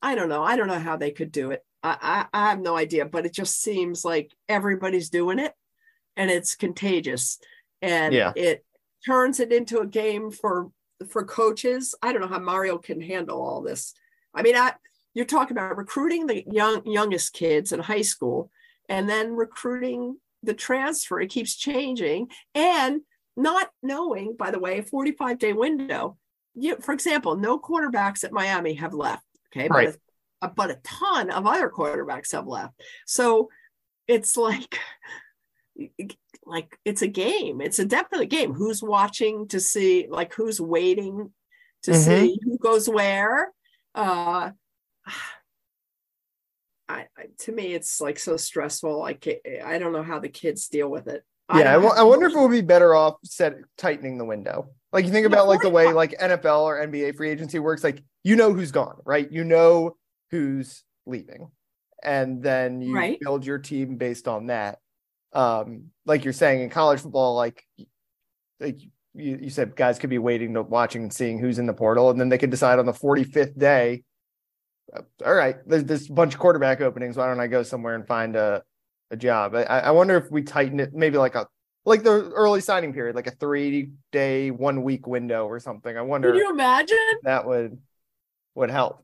I 0.02 0.16
don't 0.16 0.30
know. 0.30 0.44
I 0.44 0.56
don't 0.58 0.68
know 0.68 0.80
how 0.80 0.98
they 0.98 1.12
could 1.12 1.32
do 1.32 1.52
it. 1.52 1.64
I, 1.84 2.26
I 2.34 2.46
I 2.46 2.50
have 2.50 2.60
no 2.60 2.76
idea. 2.78 3.06
But 3.06 3.26
it 3.26 3.34
just 3.34 3.62
seems 3.62 4.04
like 4.06 4.32
everybody's 4.50 5.10
doing 5.10 5.40
it, 5.40 5.54
and 6.16 6.32
it's 6.32 6.56
contagious, 6.56 7.40
and 7.82 8.14
Yeah. 8.14 8.34
it 8.36 8.66
turns 9.06 9.40
it 9.40 9.54
into 9.54 9.80
a 9.80 9.88
game 9.88 10.32
for 10.32 10.72
for 11.10 11.24
coaches. 11.26 11.94
I 12.02 12.12
don't 12.12 12.22
know 12.22 12.28
how 12.28 12.40
Mario 12.40 12.78
can 12.80 13.02
handle 13.02 13.42
all 13.42 13.62
this. 13.62 13.94
I 14.34 14.42
mean, 14.42 14.56
I 14.56 14.74
you're 15.14 15.26
talking 15.26 15.58
about 15.58 15.78
recruiting 15.78 16.28
the 16.28 16.44
young 16.52 16.86
youngest 16.86 17.34
kids 17.34 17.72
in 17.72 17.80
high 17.80 18.02
school, 18.04 18.50
and 18.90 19.10
then 19.10 19.34
recruiting 19.36 20.18
the 20.44 20.54
transfer. 20.54 21.20
It 21.20 21.30
keeps 21.30 21.56
changing, 21.56 22.30
and 22.56 23.02
not 23.36 23.70
knowing, 23.84 24.36
by 24.38 24.52
the 24.52 24.60
way, 24.60 24.80
a 24.80 24.84
45 24.84 25.38
day 25.40 25.54
window. 25.54 26.18
You, 26.56 26.78
for 26.82 26.94
example, 26.94 27.36
no 27.36 27.60
quarterbacks 27.60 28.24
at 28.24 28.32
Miami 28.32 28.74
have 28.76 28.94
left. 28.94 29.24
Okay, 29.56 29.68
Right. 29.70 29.96
but 30.42 30.50
a, 30.50 30.54
but 30.54 30.72
a 30.72 30.80
ton 30.84 31.30
of 31.30 31.46
other 31.46 31.70
quarterbacks 31.70 32.32
have 32.32 32.48
left. 32.48 32.74
So 33.06 33.50
it's 34.08 34.36
like 34.38 34.80
like 36.46 36.78
it's 36.86 37.02
a 37.02 37.08
game. 37.08 37.62
It's 37.62 37.80
a 37.80 37.86
definitely 37.86 38.26
a 38.26 38.30
game. 38.30 38.54
Who's 38.54 38.82
watching 38.82 39.48
to 39.50 39.60
see 39.60 40.08
like 40.10 40.34
who's 40.34 40.60
waiting 40.60 41.32
to 41.84 41.92
Mhm. 41.92 42.06
see 42.06 42.40
who 42.44 42.58
goes 42.58 42.90
where? 42.90 43.52
Uh 43.94 44.52
I, 46.90 47.06
I 47.18 47.26
to 47.40 47.52
me 47.52 47.74
it's 47.74 48.00
like 48.02 48.18
so 48.20 48.38
stressful. 48.38 49.04
I 49.04 49.14
can't, 49.14 49.40
I 49.66 49.78
don't 49.78 49.94
know 49.94 50.04
how 50.04 50.20
the 50.20 50.30
kids 50.30 50.68
deal 50.68 50.90
with 50.90 51.08
it. 51.08 51.24
yeah, 51.54 51.60
I, 51.60 51.64
don't 51.74 51.84
wo- 51.84 51.90
know 51.90 51.94
I 51.94 51.98
how- 51.98 52.10
wonder 52.10 52.28
if 52.28 52.34
it 52.34 52.40
would 52.40 52.52
be 52.52 52.62
better 52.62 52.96
off 52.96 53.16
set 53.24 53.54
tightening 53.78 54.18
the 54.18 54.26
window. 54.26 54.70
Like 54.94 55.06
you 55.06 55.12
think 55.12 55.28
about 55.28 55.48
like 55.48 55.62
the 55.62 55.70
way 55.70 55.92
like 55.92 56.18
NFL 56.20 56.62
or 56.64 56.86
NBA 56.88 57.16
free 57.18 57.30
agency 57.30 57.60
works. 57.60 57.84
Like 57.84 58.02
you 58.24 58.36
know 58.36 58.54
who's 58.54 58.72
gone, 58.72 58.98
right? 59.06 59.30
You 59.32 59.44
know 59.44 59.98
who's 60.32 60.84
leaving, 61.06 61.50
and 62.04 62.42
then 62.42 62.82
you 62.82 62.96
Right. 62.96 63.20
build 63.20 63.46
your 63.46 63.58
team 63.60 63.98
based 63.98 64.28
on 64.28 64.48
that. 64.48 64.80
Um, 65.34 65.92
like 66.06 66.24
you're 66.24 66.34
saying 66.34 66.62
in 66.62 66.70
college 66.70 67.02
football, 67.02 67.36
like 67.36 67.66
like 68.60 68.80
you, 69.14 69.40
you 69.42 69.50
said, 69.50 69.76
guys 69.76 70.00
could 70.00 70.10
be 70.10 70.18
waiting 70.20 70.54
to 70.54 70.62
watching 70.64 71.04
and 71.04 71.14
seeing 71.14 71.38
who's 71.38 71.60
in 71.60 71.66
the 71.66 71.74
portal, 71.74 72.10
and 72.10 72.20
then 72.20 72.30
they 72.30 72.38
could 72.38 72.50
decide 72.50 72.80
on 72.80 72.86
the 72.86 72.94
45th 72.94 73.58
day 73.58 74.04
all 75.26 75.34
right, 75.34 75.58
there's 75.68 75.84
this 75.84 76.08
bunch 76.08 76.34
of 76.34 76.40
quarterback 76.40 76.82
openings. 76.82 77.18
Why 77.18 77.28
don't 77.28 77.40
I 77.40 77.48
go 77.48 77.64
somewhere 77.64 77.96
and 77.96 78.08
find 78.08 78.36
a 78.36 78.64
a 79.12 79.18
job? 79.18 79.56
I, 79.56 79.64
I 79.64 79.92
wonder 79.92 80.18
if 80.18 80.32
we 80.32 80.44
tighten 80.44 80.80
it, 80.80 80.94
maybe 80.94 81.18
like 81.18 81.36
a 81.36 81.48
like 81.86 82.04
the 82.04 82.30
early 82.32 82.62
signing 82.62 82.94
period, 82.94 83.16
like 83.16 83.28
a 83.28 83.32
three 83.32 83.92
day, 84.12 84.52
one 84.52 84.84
week 84.84 85.08
window 85.08 85.46
or 85.46 85.60
something. 85.60 85.98
I 85.98 86.02
wonder 86.02 86.30
Can 86.32 86.38
you 86.38 86.50
imagine? 86.50 86.98
that 87.24 87.46
would 87.46 87.78
would 88.56 88.70
help. 88.70 89.04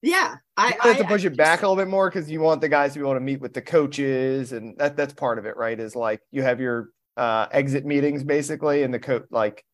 Yeah, 0.00 0.36
I, 0.56 0.68
You 0.68 0.90
have 0.90 0.98
to 0.98 1.04
push 1.04 1.24
I 1.24 1.28
it 1.28 1.36
back 1.36 1.62
a 1.62 1.68
little 1.68 1.82
bit 1.82 1.90
more 1.90 2.08
because 2.08 2.30
you 2.30 2.40
want 2.40 2.60
the 2.60 2.68
guys 2.68 2.92
to 2.92 3.00
be 3.00 3.04
able 3.04 3.14
to 3.14 3.20
meet 3.20 3.40
with 3.40 3.52
the 3.52 3.62
coaches, 3.62 4.52
and 4.52 4.78
that 4.78 4.96
that's 4.96 5.12
part 5.12 5.38
of 5.38 5.46
it, 5.46 5.56
right? 5.56 5.78
Is 5.78 5.96
like 5.96 6.20
you 6.30 6.42
have 6.42 6.60
your 6.60 6.90
uh, 7.16 7.46
exit 7.50 7.84
meetings 7.84 8.22
basically, 8.22 8.84
and 8.84 8.94
the 8.94 9.00
coach 9.00 9.24
like, 9.30 9.64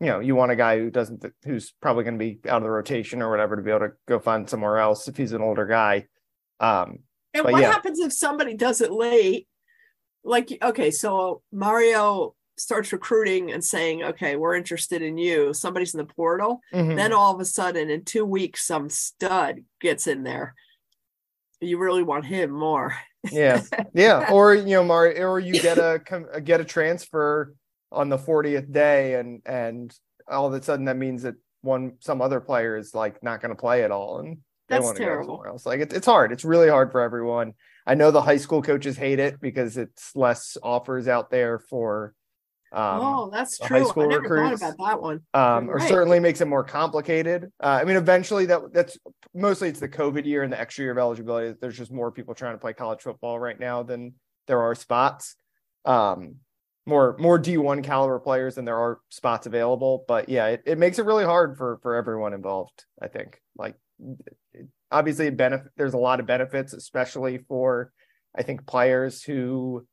you 0.00 0.06
know, 0.08 0.20
you 0.20 0.34
want 0.34 0.52
a 0.52 0.56
guy 0.56 0.78
who 0.78 0.90
doesn't 0.90 1.24
who's 1.44 1.72
probably 1.80 2.04
going 2.04 2.18
to 2.18 2.24
be 2.24 2.38
out 2.48 2.58
of 2.58 2.62
the 2.64 2.70
rotation 2.70 3.22
or 3.22 3.30
whatever 3.30 3.56
to 3.56 3.62
be 3.62 3.70
able 3.70 3.88
to 3.88 3.92
go 4.06 4.18
find 4.18 4.48
somewhere 4.48 4.78
else 4.78 5.08
if 5.08 5.16
he's 5.16 5.32
an 5.32 5.42
older 5.42 5.66
guy. 5.66 6.06
Um, 6.60 7.00
And 7.34 7.44
what 7.44 7.60
yeah. 7.60 7.72
happens 7.72 7.98
if 7.98 8.12
somebody 8.12 8.54
does 8.54 8.80
it 8.80 8.92
late? 8.92 9.48
Like, 10.24 10.56
okay, 10.62 10.90
so 10.90 11.42
Mario 11.52 12.34
starts 12.58 12.92
recruiting 12.92 13.52
and 13.52 13.62
saying, 13.62 14.02
okay, 14.02 14.36
we're 14.36 14.54
interested 14.54 15.02
in 15.02 15.18
you. 15.18 15.52
Somebody's 15.54 15.94
in 15.94 15.98
the 15.98 16.12
portal. 16.12 16.60
mhm. 16.74 16.96
Then 16.96 17.12
all 17.12 17.34
of 17.34 17.40
a 17.40 17.44
sudden, 17.44 17.90
in 17.90 18.04
two 18.04 18.24
weeks, 18.24 18.66
some 18.66 18.88
stud 18.88 19.60
gets 19.80 20.06
in 20.06 20.24
there. 20.24 20.54
You 21.60 21.78
really 21.78 22.02
want 22.02 22.26
him 22.26 22.50
more. 22.50 22.96
yeah, 23.30 23.62
yeah, 23.94 24.30
or 24.30 24.54
you 24.54 24.76
know, 24.76 24.84
Mario, 24.84 25.22
or 25.26 25.40
you 25.40 25.52
get 25.60 25.78
a 25.78 26.00
get 26.44 26.60
a 26.60 26.64
transfer 26.64 27.54
on 27.96 28.08
the 28.08 28.18
40th 28.18 28.70
day, 28.70 29.14
and 29.14 29.42
and 29.46 29.94
all 30.28 30.46
of 30.46 30.54
a 30.54 30.62
sudden 30.62 30.84
that 30.86 30.96
means 30.96 31.22
that 31.22 31.34
one 31.62 31.94
some 32.00 32.20
other 32.20 32.40
player 32.40 32.76
is 32.76 32.94
like 32.94 33.22
not 33.22 33.40
going 33.40 33.54
to 33.54 33.60
play 33.60 33.82
at 33.82 33.90
all, 33.90 34.18
and 34.20 34.38
they 34.68 34.78
want 34.78 34.96
to 34.96 35.04
go 35.04 35.22
somewhere 35.22 35.48
else. 35.48 35.66
Like 35.66 35.80
it's 35.80 35.94
it's 35.94 36.06
hard. 36.06 36.32
It's 36.32 36.44
really 36.44 36.68
hard 36.68 36.92
for 36.92 37.00
everyone. 37.00 37.54
I 37.86 37.94
know 37.94 38.10
the 38.10 38.22
high 38.22 38.36
school 38.36 38.62
coaches 38.62 38.96
hate 38.96 39.18
it 39.18 39.40
because 39.40 39.76
it's 39.76 40.14
less 40.16 40.56
offers 40.62 41.08
out 41.08 41.30
there 41.30 41.58
for 41.58 42.14
um 42.72 43.00
oh, 43.00 43.30
that's 43.32 43.58
the 43.58 43.64
high 43.66 43.78
true. 43.78 43.86
I 43.86 43.90
school 43.90 44.08
never 44.08 44.22
recruits. 44.22 44.60
thought 44.60 44.74
about 44.74 44.88
that 44.88 45.02
one. 45.02 45.20
um, 45.34 45.70
or 45.70 45.76
right. 45.76 45.88
certainly 45.88 46.18
makes 46.18 46.40
it 46.40 46.48
more 46.48 46.64
complicated. 46.64 47.52
Uh, 47.62 47.78
I 47.80 47.84
mean, 47.84 47.96
eventually 47.96 48.46
that 48.46 48.72
that's 48.72 48.98
mostly 49.34 49.68
it's 49.68 49.80
the 49.80 49.88
COVID 49.88 50.24
year 50.24 50.42
and 50.42 50.52
the 50.52 50.60
extra 50.60 50.82
year 50.82 50.92
of 50.92 50.98
eligibility. 50.98 51.56
There's 51.60 51.76
just 51.76 51.92
more 51.92 52.10
people 52.10 52.34
trying 52.34 52.54
to 52.54 52.58
play 52.58 52.72
college 52.72 53.02
football 53.02 53.38
right 53.38 53.58
now 53.58 53.84
than 53.84 54.14
there 54.48 54.60
are 54.60 54.74
spots. 54.74 55.36
Um, 55.84 56.36
more 56.86 57.16
more 57.18 57.38
D1 57.38 57.82
caliber 57.82 58.18
players 58.20 58.54
than 58.54 58.64
there 58.64 58.78
are 58.78 59.00
spots 59.10 59.46
available. 59.46 60.04
But 60.06 60.28
yeah, 60.28 60.46
it, 60.46 60.62
it 60.66 60.78
makes 60.78 60.98
it 60.98 61.04
really 61.04 61.24
hard 61.24 61.58
for 61.58 61.78
for 61.82 61.94
everyone 61.96 62.32
involved. 62.32 62.84
I 63.02 63.08
think 63.08 63.40
like 63.56 63.74
it- 64.54 64.68
obviously 64.90 65.28
benefit. 65.30 65.66
There's 65.76 65.94
a 65.94 65.98
lot 65.98 66.20
of 66.20 66.26
benefits, 66.26 66.72
especially 66.72 67.38
for 67.38 67.92
I 68.36 68.42
think 68.42 68.66
players 68.66 69.22
who 69.22 69.86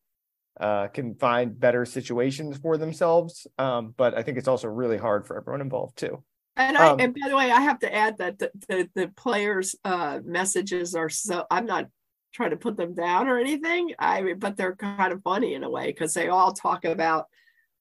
uh, 0.60 0.88
can 0.90 1.16
find 1.16 1.60
better 1.60 1.84
situations 1.84 2.58
for 2.58 2.78
themselves. 2.78 3.48
Um, 3.58 3.94
but 3.98 4.16
I 4.16 4.22
think 4.22 4.38
it's 4.38 4.48
also 4.48 4.68
really 4.68 4.98
hard 4.98 5.26
for 5.26 5.36
everyone 5.36 5.62
involved 5.62 5.98
too. 5.98 6.24
And 6.56 6.78
I 6.78 6.90
Um, 6.90 7.00
and 7.00 7.16
by 7.20 7.30
the 7.30 7.36
way, 7.36 7.50
I 7.50 7.62
have 7.62 7.80
to 7.80 7.94
add 7.94 8.20
that 8.20 8.38
the 8.38 8.52
the, 8.68 8.90
the 8.94 9.08
players' 9.08 9.76
uh, 9.84 10.20
messages 10.24 10.94
are 10.94 11.10
so. 11.10 11.46
I'm 11.50 11.66
not 11.66 11.88
trying 12.34 12.50
to 12.50 12.58
put 12.58 12.76
them 12.78 12.94
down 12.94 13.28
or 13.28 13.38
anything. 13.38 13.94
I 14.00 14.22
mean, 14.22 14.40
but 14.40 14.58
they're 14.58 14.76
kind 14.76 15.14
of 15.14 15.22
funny 15.24 15.54
in 15.54 15.64
a 15.64 15.70
way 15.70 15.88
because 15.88 16.14
they 16.14 16.30
all 16.30 16.52
talk 16.54 16.84
about. 16.86 17.28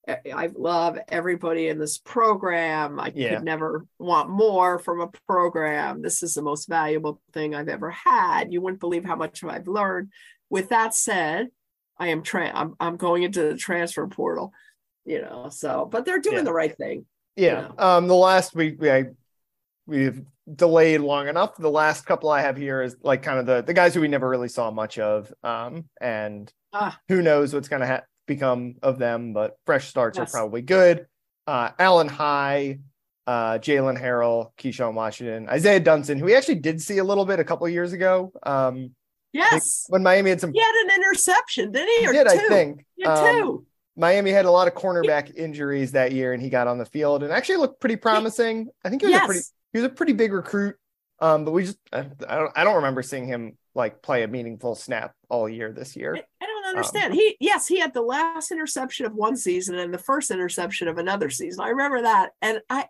"I- 0.09 0.19
I 0.35 0.51
love 0.55 0.99
everybody 1.09 1.69
in 1.69 1.79
this 1.79 1.97
program. 1.99 2.99
I 2.99 3.13
Yeah. 3.15 3.37
could 3.37 3.45
never 3.45 3.87
want 3.99 4.29
more 4.31 4.79
from 4.81 5.01
a 5.01 5.09
program. 5.29 6.03
This 6.03 6.23
is 6.25 6.35
the 6.35 6.43
most 6.43 6.69
valuable 6.69 7.21
thing 7.33 7.55
I've 7.55 7.69
ever 7.69 7.91
had. 7.93 8.53
You 8.53 8.61
wouldn't 8.61 8.81
believe 8.81 9.05
how 9.05 9.15
much 9.17 9.45
I've 9.45 9.69
learned. 9.69 10.11
With 10.51 10.71
that 10.71 10.95
said, 10.95 11.51
I 11.99 12.09
am 12.09 12.23
tra- 12.23 12.51
I'm 12.53 12.75
I'm 12.81 12.97
going 12.97 13.23
into 13.23 13.43
the 13.43 13.57
transfer 13.57 14.07
portal. 14.09 14.53
You 15.05 15.23
know, 15.23 15.49
so 15.51 15.87
but 15.91 16.05
they're 16.05 16.19
doing 16.19 16.39
Yeah. 16.39 16.43
the 16.43 16.53
right 16.53 16.77
thing. 16.77 17.07
Yeah. 17.37 17.71
Um, 17.79 18.09
the 18.09 18.15
last 18.17 18.55
week 18.57 18.81
we 18.81 18.91
I, 18.91 19.05
we've 19.87 20.21
delayed 20.53 21.01
long 21.01 21.29
enough. 21.29 21.57
The 21.57 21.71
last 21.71 22.05
couple 22.07 22.31
I 22.31 22.41
have 22.43 22.57
here 22.57 22.83
is 22.83 22.97
like 23.03 23.23
kind 23.23 23.39
of 23.39 23.47
the 23.47 23.63
the 23.63 23.75
guys 23.75 23.95
who 23.95 24.01
we 24.01 24.09
never 24.09 24.29
really 24.29 24.49
saw 24.49 24.71
much 24.71 24.99
of. 24.99 25.33
Um, 25.43 25.85
and 26.01 26.53
Ah. 26.73 26.99
who 27.09 27.23
knows 27.23 27.53
what's 27.55 27.69
going 27.69 27.81
to 27.81 27.87
ha- 27.87 28.03
become 28.27 28.77
of 28.83 28.99
them, 28.99 29.33
but 29.33 29.57
fresh 29.67 29.89
starts 29.89 30.19
Yes. 30.19 30.29
are 30.29 30.39
probably 30.39 30.63
good. 30.63 31.07
Uh, 31.47 31.71
Alan 31.79 32.09
High, 32.09 32.79
uh, 33.27 33.59
Jalen 33.59 34.01
Harrell, 34.01 34.53
Keyshawn 34.57 34.95
Washington, 34.95 35.49
Isaiah 35.49 35.81
Dunson, 35.81 36.19
who 36.19 36.25
we 36.25 36.35
actually 36.35 36.57
did 36.57 36.81
see 36.81 36.99
a 36.99 37.05
little 37.05 37.25
bit 37.27 37.41
a 37.41 37.45
couple 37.45 37.69
years 37.69 37.93
ago. 37.93 38.33
Um, 38.43 38.95
Yes. 39.33 39.87
when 39.89 40.03
Miami 40.03 40.31
had 40.31 40.41
some, 40.41 40.53
He 40.53 40.61
had 40.61 40.75
an 40.87 40.91
interception, 40.95 41.73
didn't 41.73 41.89
he? 41.89 42.01
he 42.01 42.07
Or 42.09 42.13
did 42.13 42.29
two? 42.29 42.35
I 42.39 42.49
think. 42.49 42.85
Had 43.03 43.11
Um, 43.19 43.35
two. 43.43 43.67
Miami 43.97 44.31
had 44.31 44.45
a 44.47 44.51
lot 44.51 44.69
of 44.69 44.75
cornerback 44.75 45.35
injuries 45.35 45.93
that 45.93 46.13
year, 46.13 46.33
and 46.33 46.43
he 46.43 46.49
got 46.49 46.67
on 46.67 46.79
the 46.79 46.87
field 46.87 47.23
and 47.23 47.33
actually 47.33 47.57
looked 47.57 47.81
pretty 47.81 47.97
promising. 47.97 48.69
I 48.85 48.89
think 48.89 49.03
he 49.03 49.09
was 49.09 49.17
a 49.17 49.25
pretty 49.25 49.39
Yes. 49.39 49.53
He 49.73 49.79
was 49.79 49.87
a 49.87 49.89
pretty 49.91 50.13
big 50.13 50.33
recruit. 50.33 50.77
Um, 51.21 51.45
but 51.45 51.53
we 51.53 51.65
just 51.65 51.79
I, 51.93 52.07
I 52.29 52.37
don't 52.37 52.53
I 52.57 52.65
don't 52.65 52.77
remember 52.77 53.03
seeing 53.03 53.27
him 53.27 53.57
like 53.75 54.03
play 54.03 54.23
a 54.23 54.29
meaningful 54.29 54.75
snap 54.75 55.15
all 55.31 55.49
year 55.49 55.73
this 55.73 55.95
year. 55.97 56.15
I 56.17 56.47
don't 56.47 56.65
Um, 56.65 56.71
understand. 56.71 57.15
he 57.15 57.37
yes, 57.41 57.67
he 57.69 57.79
had 57.79 57.95
the 57.95 58.03
last 58.03 58.51
interception 58.51 59.07
of 59.07 59.15
one 59.15 59.37
season 59.37 59.79
and 59.79 59.95
the 59.95 59.99
first 59.99 60.31
interception 60.31 60.89
of 60.89 60.99
another 60.99 61.31
season. 61.31 61.63
I 61.65 61.69
remember 61.69 62.03
that. 62.03 62.31
And 62.43 62.61
I 62.69 62.87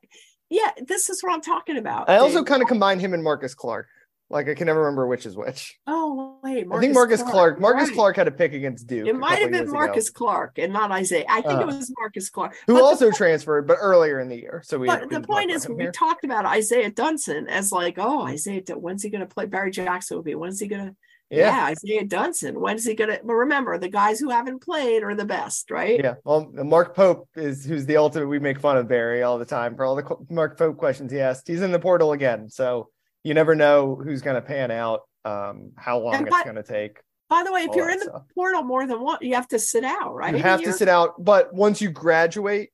yeah, 0.49 0.71
this 0.87 1.09
is 1.09 1.23
what 1.23 1.33
I'm 1.33 1.41
talking 1.41 1.77
about. 1.79 2.09
I 2.11 2.17
also 2.19 2.43
kind 2.45 2.63
of 2.63 2.69
combine 2.69 3.01
him 3.01 3.15
and 3.15 3.23
Marcus 3.23 3.55
Clark. 3.55 3.87
Like 4.33 4.49
I 4.49 4.55
can 4.55 4.67
never 4.67 4.81
remember 4.81 5.07
which 5.07 5.27
is 5.27 5.37
which. 5.37 5.79
Oh 5.87 6.39
wait, 6.43 6.67
I 6.73 6.81
think 6.81 6.95
Marcus 6.95 7.23
Clark. 7.23 7.61
Marcus 7.61 7.89
right. 7.89 7.95
Clark 7.95 8.17
had 8.17 8.27
a 8.29 8.31
pick 8.33 8.55
against 8.55 8.87
Duke. 8.87 9.07
It 9.07 9.15
might 9.15 9.41
have 9.41 9.51
been 9.51 9.61
years 9.61 9.69
ago, 9.69 9.79
Marcus 9.79 10.11
Clark 10.11 10.59
and 10.59 10.73
not 10.73 10.91
Isaiah. 10.91 11.27
I 11.29 11.43
think 11.43 11.61
Uh, 11.61 11.63
it 11.63 11.67
was 11.67 11.93
Marcus 11.99 12.31
Clark. 12.31 12.57
who 12.67 12.75
But 12.75 12.83
also 12.83 13.07
point- 13.07 13.17
transferred, 13.17 13.67
but 13.67 13.77
earlier 13.81 14.19
in 14.21 14.29
the 14.29 14.37
year. 14.37 14.63
So 14.65 14.79
we. 14.79 14.87
But 14.87 15.11
the 15.11 15.21
point 15.21 15.51
is, 15.51 15.69
we 15.69 15.77
here. 15.83 15.93
talked 15.93 16.25
about 16.25 16.47
Isaiah 16.47 16.91
Dunson 16.91 17.47
as 17.49 17.71
like, 17.73 17.97
oh, 17.99 18.23
Isaiah, 18.23 18.63
when's 18.75 19.03
he 19.03 19.11
going 19.11 19.21
to 19.21 19.33
play? 19.33 19.47
Barry 19.47 19.71
Jackson 19.71 20.17
will 20.17 20.25
be. 20.25 20.35
When's 20.35 20.59
he 20.59 20.67
going 20.67 20.87
to? 20.87 20.97
yeah. 21.31 21.57
Yeah. 21.57 21.65
Isaiah 21.67 22.05
Dunson. 22.07 22.55
When's 22.55 22.85
he 22.85 22.95
going 22.95 23.11
to? 23.11 23.21
But 23.23 23.35
remember, 23.35 23.77
the 23.79 23.89
guys 23.89 24.19
who 24.19 24.31
haven't 24.31 24.63
played 24.63 25.03
are 25.03 25.15
the 25.15 25.25
best, 25.27 25.71
right? 25.71 26.01
Yeah, 26.03 26.15
well, 26.25 26.51
Mark 26.55 26.95
Pope 26.97 27.29
is 27.37 27.65
who's 27.67 27.85
the 27.87 27.99
ultimate. 27.99 28.29
We 28.29 28.39
make 28.39 28.61
fun 28.61 28.77
of 28.79 28.89
Barry 28.89 29.23
all 29.23 29.39
the 29.39 29.45
time 29.45 29.77
for 29.77 29.85
all 29.85 29.95
the 29.97 30.17
Mark 30.31 30.57
Pope 30.59 30.77
questions 30.79 31.13
he 31.13 31.21
asked. 31.21 31.47
He's 31.49 31.61
in 31.63 31.71
the 31.73 31.79
portal 31.79 32.13
again, 32.13 32.49
so 32.49 32.89
you 33.25 33.35
never 33.35 33.55
know 33.55 33.95
who's 33.95 34.23
going 34.23 34.37
to 34.37 34.43
pan 34.43 34.71
out, 34.71 35.03
um, 35.25 35.73
how 35.77 35.99
long 35.99 36.15
And 36.15 36.29
it's 36.29 36.43
going 36.43 36.57
to 36.57 36.63
take. 36.63 37.01
By 37.29 37.45
the 37.45 37.53
way, 37.53 37.63
if 37.63 37.75
you're 37.75 37.89
in 37.89 37.99
the 37.99 38.23
portal 38.35 38.63
more 38.63 38.87
than 38.87 39.01
one, 39.01 39.19
you 39.23 39.35
have 39.37 39.49
to 39.49 39.59
sit 39.59 39.85
out, 39.85 40.15
right? 40.15 40.35
You 40.35 40.43
have 40.43 40.63
to 40.63 40.73
sit 40.73 40.89
out, 40.89 41.23
but 41.23 41.55
once 41.55 41.81
you 41.81 41.91
graduate, 41.91 42.71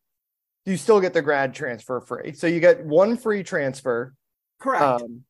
you 0.67 0.77
still 0.77 1.01
get 1.01 1.13
the 1.13 1.23
grad 1.23 1.55
transfer 1.55 2.01
free. 2.01 2.33
So 2.33 2.47
you 2.47 2.59
get 2.59 2.85
one 2.85 3.17
free 3.17 3.45
transfer, 3.45 4.15
Correct. 4.59 4.83
um, 4.83 5.23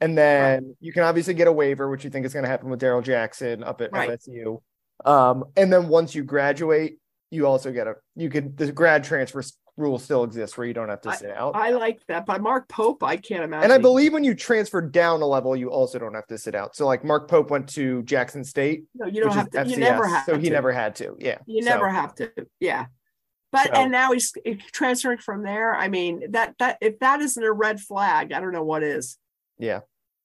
and 0.00 0.16
then 0.16 0.76
you 0.80 0.92
can 0.92 1.02
obviously 1.02 1.34
get 1.34 1.48
a 1.48 1.52
waiver, 1.52 1.90
which 1.90 2.04
you 2.04 2.10
think 2.10 2.24
is 2.24 2.32
going 2.32 2.44
to 2.44 2.48
happen 2.48 2.70
with 2.70 2.78
Darrell 2.78 3.02
Jackson 3.02 3.64
up 3.64 3.80
at 3.80 3.92
Right. 3.92 4.10
FSU. 4.10 4.62
Um, 5.04 5.44
and 5.56 5.72
then 5.72 5.88
once 5.88 6.14
you 6.14 6.22
graduate, 6.22 6.98
you 7.30 7.46
also 7.46 7.72
get 7.72 7.86
a 7.86 7.94
you 8.16 8.30
could 8.30 8.56
the 8.56 8.72
grad 8.72 9.04
transfer 9.04 9.42
rule 9.78 9.98
still 9.98 10.24
exists 10.24 10.58
where 10.58 10.66
you 10.66 10.74
don't 10.74 10.88
have 10.88 11.00
to 11.02 11.14
sit 11.14 11.30
out. 11.30 11.54
I 11.56 11.70
like 11.70 12.00
that. 12.08 12.26
By 12.26 12.38
Mark 12.38 12.68
Pope, 12.68 13.02
I 13.02 13.16
can't 13.16 13.44
imagine. 13.44 13.64
and 13.64 13.72
I 13.72 13.78
believe 13.78 14.12
when 14.12 14.24
you 14.24 14.34
transfer 14.34 14.80
down 14.82 15.22
a 15.22 15.26
level, 15.26 15.56
you 15.56 15.70
also 15.70 15.98
don't 15.98 16.14
have 16.14 16.26
to 16.26 16.36
sit 16.36 16.54
out. 16.54 16.76
So 16.76 16.84
like 16.86 17.04
Mark 17.04 17.28
Pope 17.30 17.50
went 17.50 17.68
to 17.70 18.02
Jackson 18.02 18.44
State, 18.44 18.84
no, 18.94 19.06
you 19.06 19.22
don't 19.22 19.32
have 19.32 19.50
to. 19.50 19.58
FCS, 19.58 19.70
You 19.70 19.76
never 19.78 20.06
have 20.06 20.24
so 20.26 20.34
to. 20.34 20.38
he 20.40 20.50
never 20.50 20.72
had 20.72 20.96
to. 20.96 21.16
Yeah, 21.18 21.38
You 21.46 21.62
So- 21.62 21.70
never 21.70 21.88
have 21.88 22.14
to. 22.16 22.30
Yeah. 22.60 22.86
But 23.52 23.68
So- 23.68 23.72
and 23.74 23.92
now 23.92 24.12
he's 24.12 24.32
transferring 24.72 25.18
from 25.18 25.42
there. 25.42 25.74
I 25.74 25.88
mean, 25.88 26.32
that 26.32 26.54
that 26.58 26.78
if 26.82 26.98
that 26.98 27.20
isn't 27.20 27.42
a 27.42 27.52
red 27.52 27.80
flag, 27.80 28.32
I 28.32 28.40
don't 28.40 28.52
know 28.52 28.64
what 28.64 28.82
is. 28.82 29.16
Yeah. 29.58 29.80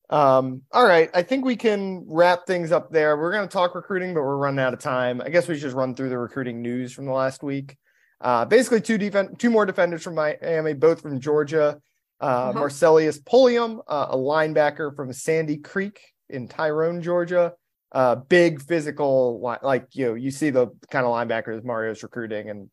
Um, 0.10 0.64
all 0.72 0.86
right. 0.86 1.10
I 1.14 1.24
think 1.24 1.46
we 1.46 1.56
can 1.56 2.04
wrap 2.08 2.46
things 2.46 2.72
up 2.72 2.92
there. 2.92 3.18
We're 3.18 3.32
going 3.32 3.48
to 3.48 3.52
talk 3.52 3.74
recruiting, 3.74 4.14
but 4.14 4.22
we're 4.22 4.36
running 4.38 4.60
out 4.60 4.74
of 4.74 4.80
time. 4.80 5.22
I 5.22 5.30
guess 5.30 5.48
we 5.48 5.56
should 5.56 5.62
just 5.64 5.76
run 5.76 5.96
through 5.96 6.10
the 6.10 6.18
recruiting 6.18 6.62
news 6.62 6.92
from 6.92 7.06
the 7.06 7.14
last 7.14 7.42
week. 7.42 7.78
Uh, 8.22 8.46
basically, 8.46 8.82
two 8.82 8.98
defense, 8.98 9.32
two 9.38 9.50
more 9.50 9.66
defenders 9.66 10.04
from 10.04 10.16
Miami, 10.16 10.74
both 10.74 11.02
from 11.02 11.20
Georgia. 11.20 11.80
Uh, 12.22 12.26
Uh-huh. 12.26 12.54
Marcellus 12.54 13.20
Pulliam, 13.20 13.82
uh, 13.88 14.08
a 14.12 14.18
linebacker 14.18 14.96
from 14.96 15.12
Sandy 15.12 15.58
Creek 15.58 16.00
in 16.30 16.48
Tyrone, 16.48 17.02
Georgia. 17.02 17.54
Uh, 17.92 18.16
big 18.16 18.62
physical, 18.62 19.42
li- 19.44 19.58
like 19.62 19.88
you 19.94 20.06
know, 20.08 20.14
you 20.14 20.32
see 20.32 20.50
the 20.50 20.68
kind 20.90 21.06
of 21.06 21.12
linebackers 21.12 21.64
Mario's 21.64 22.02
recruiting, 22.02 22.50
and 22.50 22.70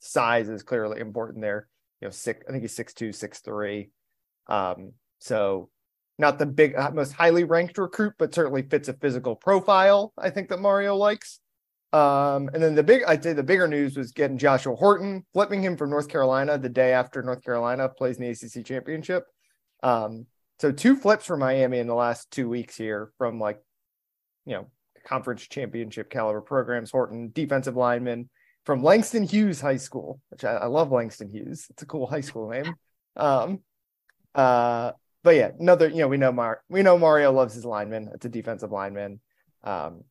size 0.00 0.48
is 0.48 0.62
clearly 0.62 1.00
important 1.00 1.42
there. 1.42 1.68
You 2.00 2.06
know, 2.08 2.10
six. 2.12 2.44
I 2.48 2.52
think 2.52 2.62
he's 2.62 2.74
six 2.74 2.94
two, 2.94 3.12
six 3.12 3.40
three. 3.40 3.90
Um, 4.48 4.92
so 5.18 5.68
not 6.18 6.38
the 6.38 6.46
big 6.46 6.74
uh, 6.76 6.90
most 6.92 7.12
highly 7.12 7.44
ranked 7.44 7.76
recruit, 7.78 8.14
but 8.18 8.34
certainly 8.34 8.62
fits 8.62 8.88
a 8.88 8.94
physical 8.94 9.36
profile. 9.36 10.12
I 10.18 10.30
think 10.30 10.48
that 10.48 10.60
Mario 10.60 10.96
likes. 10.96 11.40
Um, 11.94 12.50
and 12.52 12.60
then 12.60 12.74
the 12.74 12.82
big, 12.82 13.04
I'd 13.06 13.22
say 13.22 13.34
the 13.34 13.44
bigger 13.44 13.68
news 13.68 13.96
was 13.96 14.10
getting 14.10 14.36
Joshua 14.36 14.74
Horton, 14.74 15.24
flipping 15.32 15.62
him 15.62 15.76
from 15.76 15.90
North 15.90 16.08
Carolina 16.08 16.58
the 16.58 16.68
day 16.68 16.92
after 16.92 17.22
North 17.22 17.44
Carolina 17.44 17.88
plays 17.88 18.16
in 18.16 18.24
the 18.24 18.30
ACC 18.30 18.66
championship. 18.66 19.26
Um, 19.84 20.26
so 20.58 20.72
two 20.72 20.96
flips 20.96 21.26
for 21.26 21.36
Miami 21.36 21.78
in 21.78 21.86
the 21.86 21.94
last 21.94 22.32
two 22.32 22.48
weeks 22.48 22.76
here 22.76 23.12
from 23.16 23.38
like, 23.38 23.60
you 24.44 24.54
know, 24.54 24.66
conference 25.06 25.46
championship 25.46 26.10
caliber 26.10 26.40
programs. 26.40 26.90
Horton, 26.90 27.30
defensive 27.32 27.76
lineman 27.76 28.28
from 28.64 28.82
Langston 28.82 29.22
Hughes 29.22 29.60
High 29.60 29.76
School, 29.76 30.20
which 30.30 30.44
I, 30.44 30.54
I 30.54 30.66
love 30.66 30.90
Langston 30.90 31.30
Hughes. 31.30 31.68
It's 31.70 31.82
a 31.84 31.86
cool 31.86 32.08
high 32.08 32.22
school 32.22 32.50
name. 32.50 32.74
Um, 33.14 33.60
uh, 34.34 34.92
but 35.22 35.36
yeah, 35.36 35.52
another, 35.60 35.88
you 35.88 35.98
know, 35.98 36.08
we 36.08 36.16
know 36.16 36.32
Mar 36.32 36.60
we 36.68 36.82
know 36.82 36.98
Mario 36.98 37.30
loves 37.30 37.54
his 37.54 37.64
lineman. 37.64 38.10
It's 38.14 38.26
a 38.26 38.28
defensive 38.28 38.72
lineman. 38.72 39.20
Um, 39.62 40.02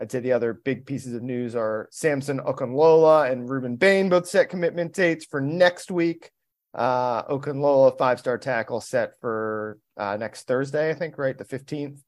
I'd 0.00 0.10
say 0.10 0.20
the 0.20 0.32
other 0.32 0.54
big 0.54 0.86
pieces 0.86 1.14
of 1.14 1.22
news 1.22 1.54
are 1.54 1.88
Samson 1.90 2.40
Okunlola 2.40 3.30
and 3.30 3.48
Rueben 3.48 3.78
Bain 3.78 4.08
both 4.08 4.26
set 4.26 4.48
commitment 4.48 4.94
dates 4.94 5.26
for 5.26 5.40
next 5.40 5.90
week. 5.90 6.30
Uh, 6.72 7.24
Okunlola, 7.24 7.98
five 7.98 8.18
star 8.18 8.38
tackle, 8.38 8.80
set 8.80 9.12
for 9.20 9.78
uh, 9.98 10.16
next 10.16 10.46
Thursday, 10.46 10.90
I 10.90 10.94
think, 10.94 11.18
right? 11.18 11.36
The 11.36 11.44
15th. 11.44 12.00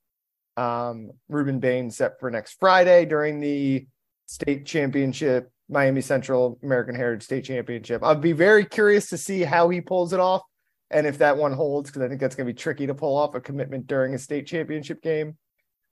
Um, 0.56 1.10
Rueben 1.30 1.60
Bain 1.60 1.90
set 1.90 2.18
for 2.18 2.30
next 2.30 2.58
Friday 2.58 3.04
during 3.04 3.40
the 3.40 3.86
state 4.26 4.64
championship, 4.64 5.50
Miami 5.68 6.00
Central 6.00 6.58
American 6.62 6.94
Heritage 6.94 7.24
State 7.24 7.44
Championship. 7.44 8.02
I'd 8.02 8.20
be 8.20 8.32
very 8.32 8.64
curious 8.64 9.10
to 9.10 9.18
see 9.18 9.42
how 9.42 9.68
he 9.68 9.80
pulls 9.80 10.12
it 10.12 10.20
off 10.20 10.42
and 10.90 11.06
if 11.06 11.18
that 11.18 11.36
one 11.36 11.52
holds, 11.52 11.90
because 11.90 12.02
I 12.02 12.08
think 12.08 12.20
that's 12.20 12.34
going 12.34 12.46
to 12.46 12.52
be 12.52 12.58
tricky 12.58 12.86
to 12.86 12.94
pull 12.94 13.16
off 13.16 13.34
a 13.34 13.40
commitment 13.40 13.86
during 13.86 14.14
a 14.14 14.18
state 14.18 14.46
championship 14.46 15.02
game. 15.02 15.36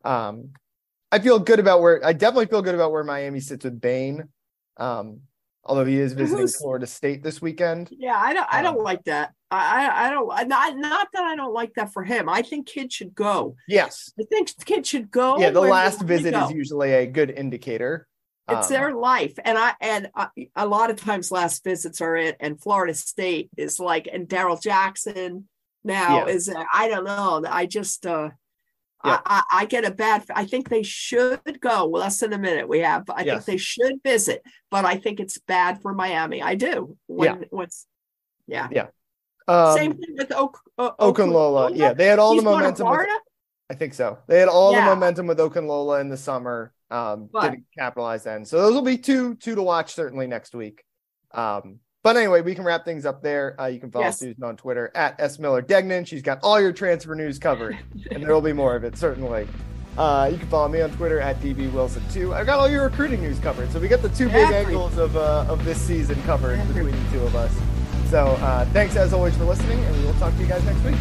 Um, 0.05 0.51
I 1.13 1.19
feel 1.19 1.39
good 1.39 1.59
about 1.59 1.81
where 1.81 2.05
I 2.05 2.13
definitely 2.13 2.47
feel 2.47 2.63
good 2.63 2.75
about 2.75 2.93
where 2.93 3.05
Miami 3.05 3.41
sits 3.41 3.65
with 3.65 3.81
Bain. 3.81 4.29
Um, 4.77 5.21
although 5.65 5.85
he 5.85 5.99
is 5.99 6.13
visiting 6.13 6.43
Who's- 6.43 6.57
Florida 6.57 6.87
State 6.87 7.23
this 7.23 7.43
weekend. 7.43 7.89
Yeah, 7.91 8.17
I 8.17 8.33
don't. 8.33 8.47
I 8.51 8.63
don't 8.63 8.79
Um, 8.79 8.85
like 8.85 9.05
that. 9.05 9.33
I. 9.51 10.07
I 10.07 10.11
don't. 10.11 10.29
Not. 10.49 10.77
Not 10.77 11.09
that 11.13 11.25
I 11.25 11.35
don't 11.37 11.53
like 11.53 11.75
that 11.75 11.93
for 11.93 12.05
him. 12.05 12.29
I 12.29 12.43
think 12.43 12.67
kid 12.69 12.93
should 12.93 13.15
go. 13.15 13.57
Yes. 13.69 14.13
I 14.19 14.23
think 14.31 14.51
kid 14.65 14.87
should 14.87 15.11
go. 15.11 15.39
yeah, 15.39 15.51
the 15.51 15.61
last 15.61 16.03
visit 16.03 16.35
is 16.35 16.51
usually 16.53 16.93
a 16.93 17.07
good 17.07 17.31
indicator. 17.31 18.07
It's 18.49 18.67
Um, 18.69 18.73
their 18.73 18.95
life, 18.95 19.35
and 19.45 19.57
I 19.59 19.75
and 19.81 20.09
I, 20.15 20.29
a 20.57 20.67
lot 20.67 20.91
of 20.91 20.97
times 20.97 21.31
last 21.31 21.63
visits 21.63 22.01
are 22.01 22.17
it, 22.17 22.37
and 22.41 22.61
Florida 22.61 22.95
State 22.95 23.49
is 23.57 23.79
like, 23.79 24.09
and 24.13 24.27
Darrell 24.29 24.57
Jackson 24.57 25.49
now 25.85 26.27
Yeah. 26.27 26.33
is. 26.33 26.53
I 26.75 26.89
don't 26.89 27.05
know. 27.05 27.45
I 27.49 27.67
just. 27.67 28.07
uh 28.07 28.31
Yeah. 29.05 29.21
I, 29.25 29.43
I 29.51 29.63
I 29.63 29.65
get 29.67 29.85
a 29.85 29.91
bad. 29.91 30.25
I 30.35 30.45
think 30.45 30.69
they 30.69 30.83
should 30.83 31.61
go. 31.61 31.87
Less 31.87 32.21
than 32.21 32.33
a 32.33 32.39
minute 32.39 32.69
we 32.69 32.81
have. 32.81 33.09
I 33.09 33.23
Yes. 33.25 33.45
think 33.45 33.47
they 33.47 33.57
should 33.57 34.03
visit, 34.03 34.43
but 34.71 34.85
I 34.85 34.97
think 34.97 35.21
it's 35.21 35.39
bad 35.39 35.81
for 35.81 35.95
Miami. 35.95 36.43
I 36.43 36.55
do. 36.55 36.97
When 37.07 37.47
what's 37.51 37.87
yeah. 38.47 38.69
Yeah. 38.71 38.89
Um, 39.49 39.77
Same 39.77 39.93
thing 39.95 40.15
with 40.17 40.33
Oak, 40.33 40.59
uh, 40.79 40.91
Okunlola. 41.01 41.75
Yeah, 41.75 41.93
they 41.95 42.07
had 42.07 42.19
all 42.19 42.35
He's 42.35 42.43
the 42.45 42.51
momentum. 42.51 42.89
with-? 42.89 43.09
I 43.71 43.75
think 43.75 43.95
so. 43.95 44.19
They 44.29 44.39
had 44.39 44.49
all 44.49 44.73
Yeah. 44.73 44.85
the 44.89 44.95
momentum 44.95 45.27
with 45.27 45.39
Okunlola 45.39 46.01
in 46.01 46.09
the 46.09 46.17
summer. 46.17 46.73
Um, 46.91 47.29
But- 47.33 47.51
didn't 47.51 47.65
capitalize 47.79 48.25
then. 48.25 48.45
So 48.45 48.59
those 48.61 48.75
will 48.75 48.83
be 48.83 48.99
two 48.99 49.35
two 49.37 49.55
to 49.55 49.63
watch 49.63 49.95
certainly 49.95 50.27
next 50.27 50.55
week. 50.55 50.85
Um, 51.33 51.81
but 52.03 52.17
anyway, 52.17 52.41
we 52.41 52.55
can 52.55 52.65
wrap 52.65 52.85
things 52.85 53.05
up 53.07 53.23
there. 53.23 53.61
Uh, 53.61 53.67
you 53.67 53.79
can 53.81 53.91
follow 53.91 54.07
Yes. 54.07 54.19
Susan 54.19 54.43
on 54.45 54.57
Twitter 54.57 54.91
at 54.95 55.21
S 55.21 55.39
Miller 55.39 55.61
Degnan. 55.63 56.05
She's 56.05 56.23
got 56.23 56.39
all 56.43 56.61
your 56.61 56.73
transfer 56.73 57.15
news 57.15 57.39
covered, 57.39 57.79
and 58.11 58.23
there 58.23 58.33
will 58.33 58.41
be 58.41 58.53
more 58.53 58.75
of 58.77 58.85
it 58.85 58.97
certainly. 58.97 59.47
Uh, 59.99 60.29
you 60.33 60.39
can 60.39 60.49
follow 60.49 60.69
me 60.69 60.81
on 60.81 60.91
Twitter 60.93 61.21
at 61.21 61.41
DB 61.41 61.71
Wilson 61.73 62.03
too. 62.11 62.33
I've 62.33 62.47
got 62.47 62.59
all 62.59 62.69
your 62.71 62.85
recruiting 62.85 63.21
news 63.21 63.39
covered, 63.41 63.71
so 63.73 63.81
we 63.81 63.89
got 63.89 64.03
the 64.03 64.09
two 64.11 64.27
big 64.27 64.37
Every- 64.37 64.57
angles 64.75 64.97
of 64.99 65.17
uh, 65.17 65.45
of 65.49 65.65
this 65.65 65.81
season 65.81 66.21
covered 66.23 66.59
Every- 66.59 66.85
between 66.85 67.05
the 67.05 67.11
two 67.11 67.23
of 67.25 67.35
us. 67.37 67.53
So 68.09 68.27
uh, 68.27 68.65
thanks 68.67 68.97
as 68.97 69.13
always 69.13 69.37
for 69.37 69.45
listening, 69.45 69.79
and 69.79 69.97
we 69.99 70.05
will 70.05 70.15
talk 70.15 70.33
to 70.35 70.41
you 70.41 70.47
guys 70.47 70.65
next 70.65 70.83
week. 70.85 70.97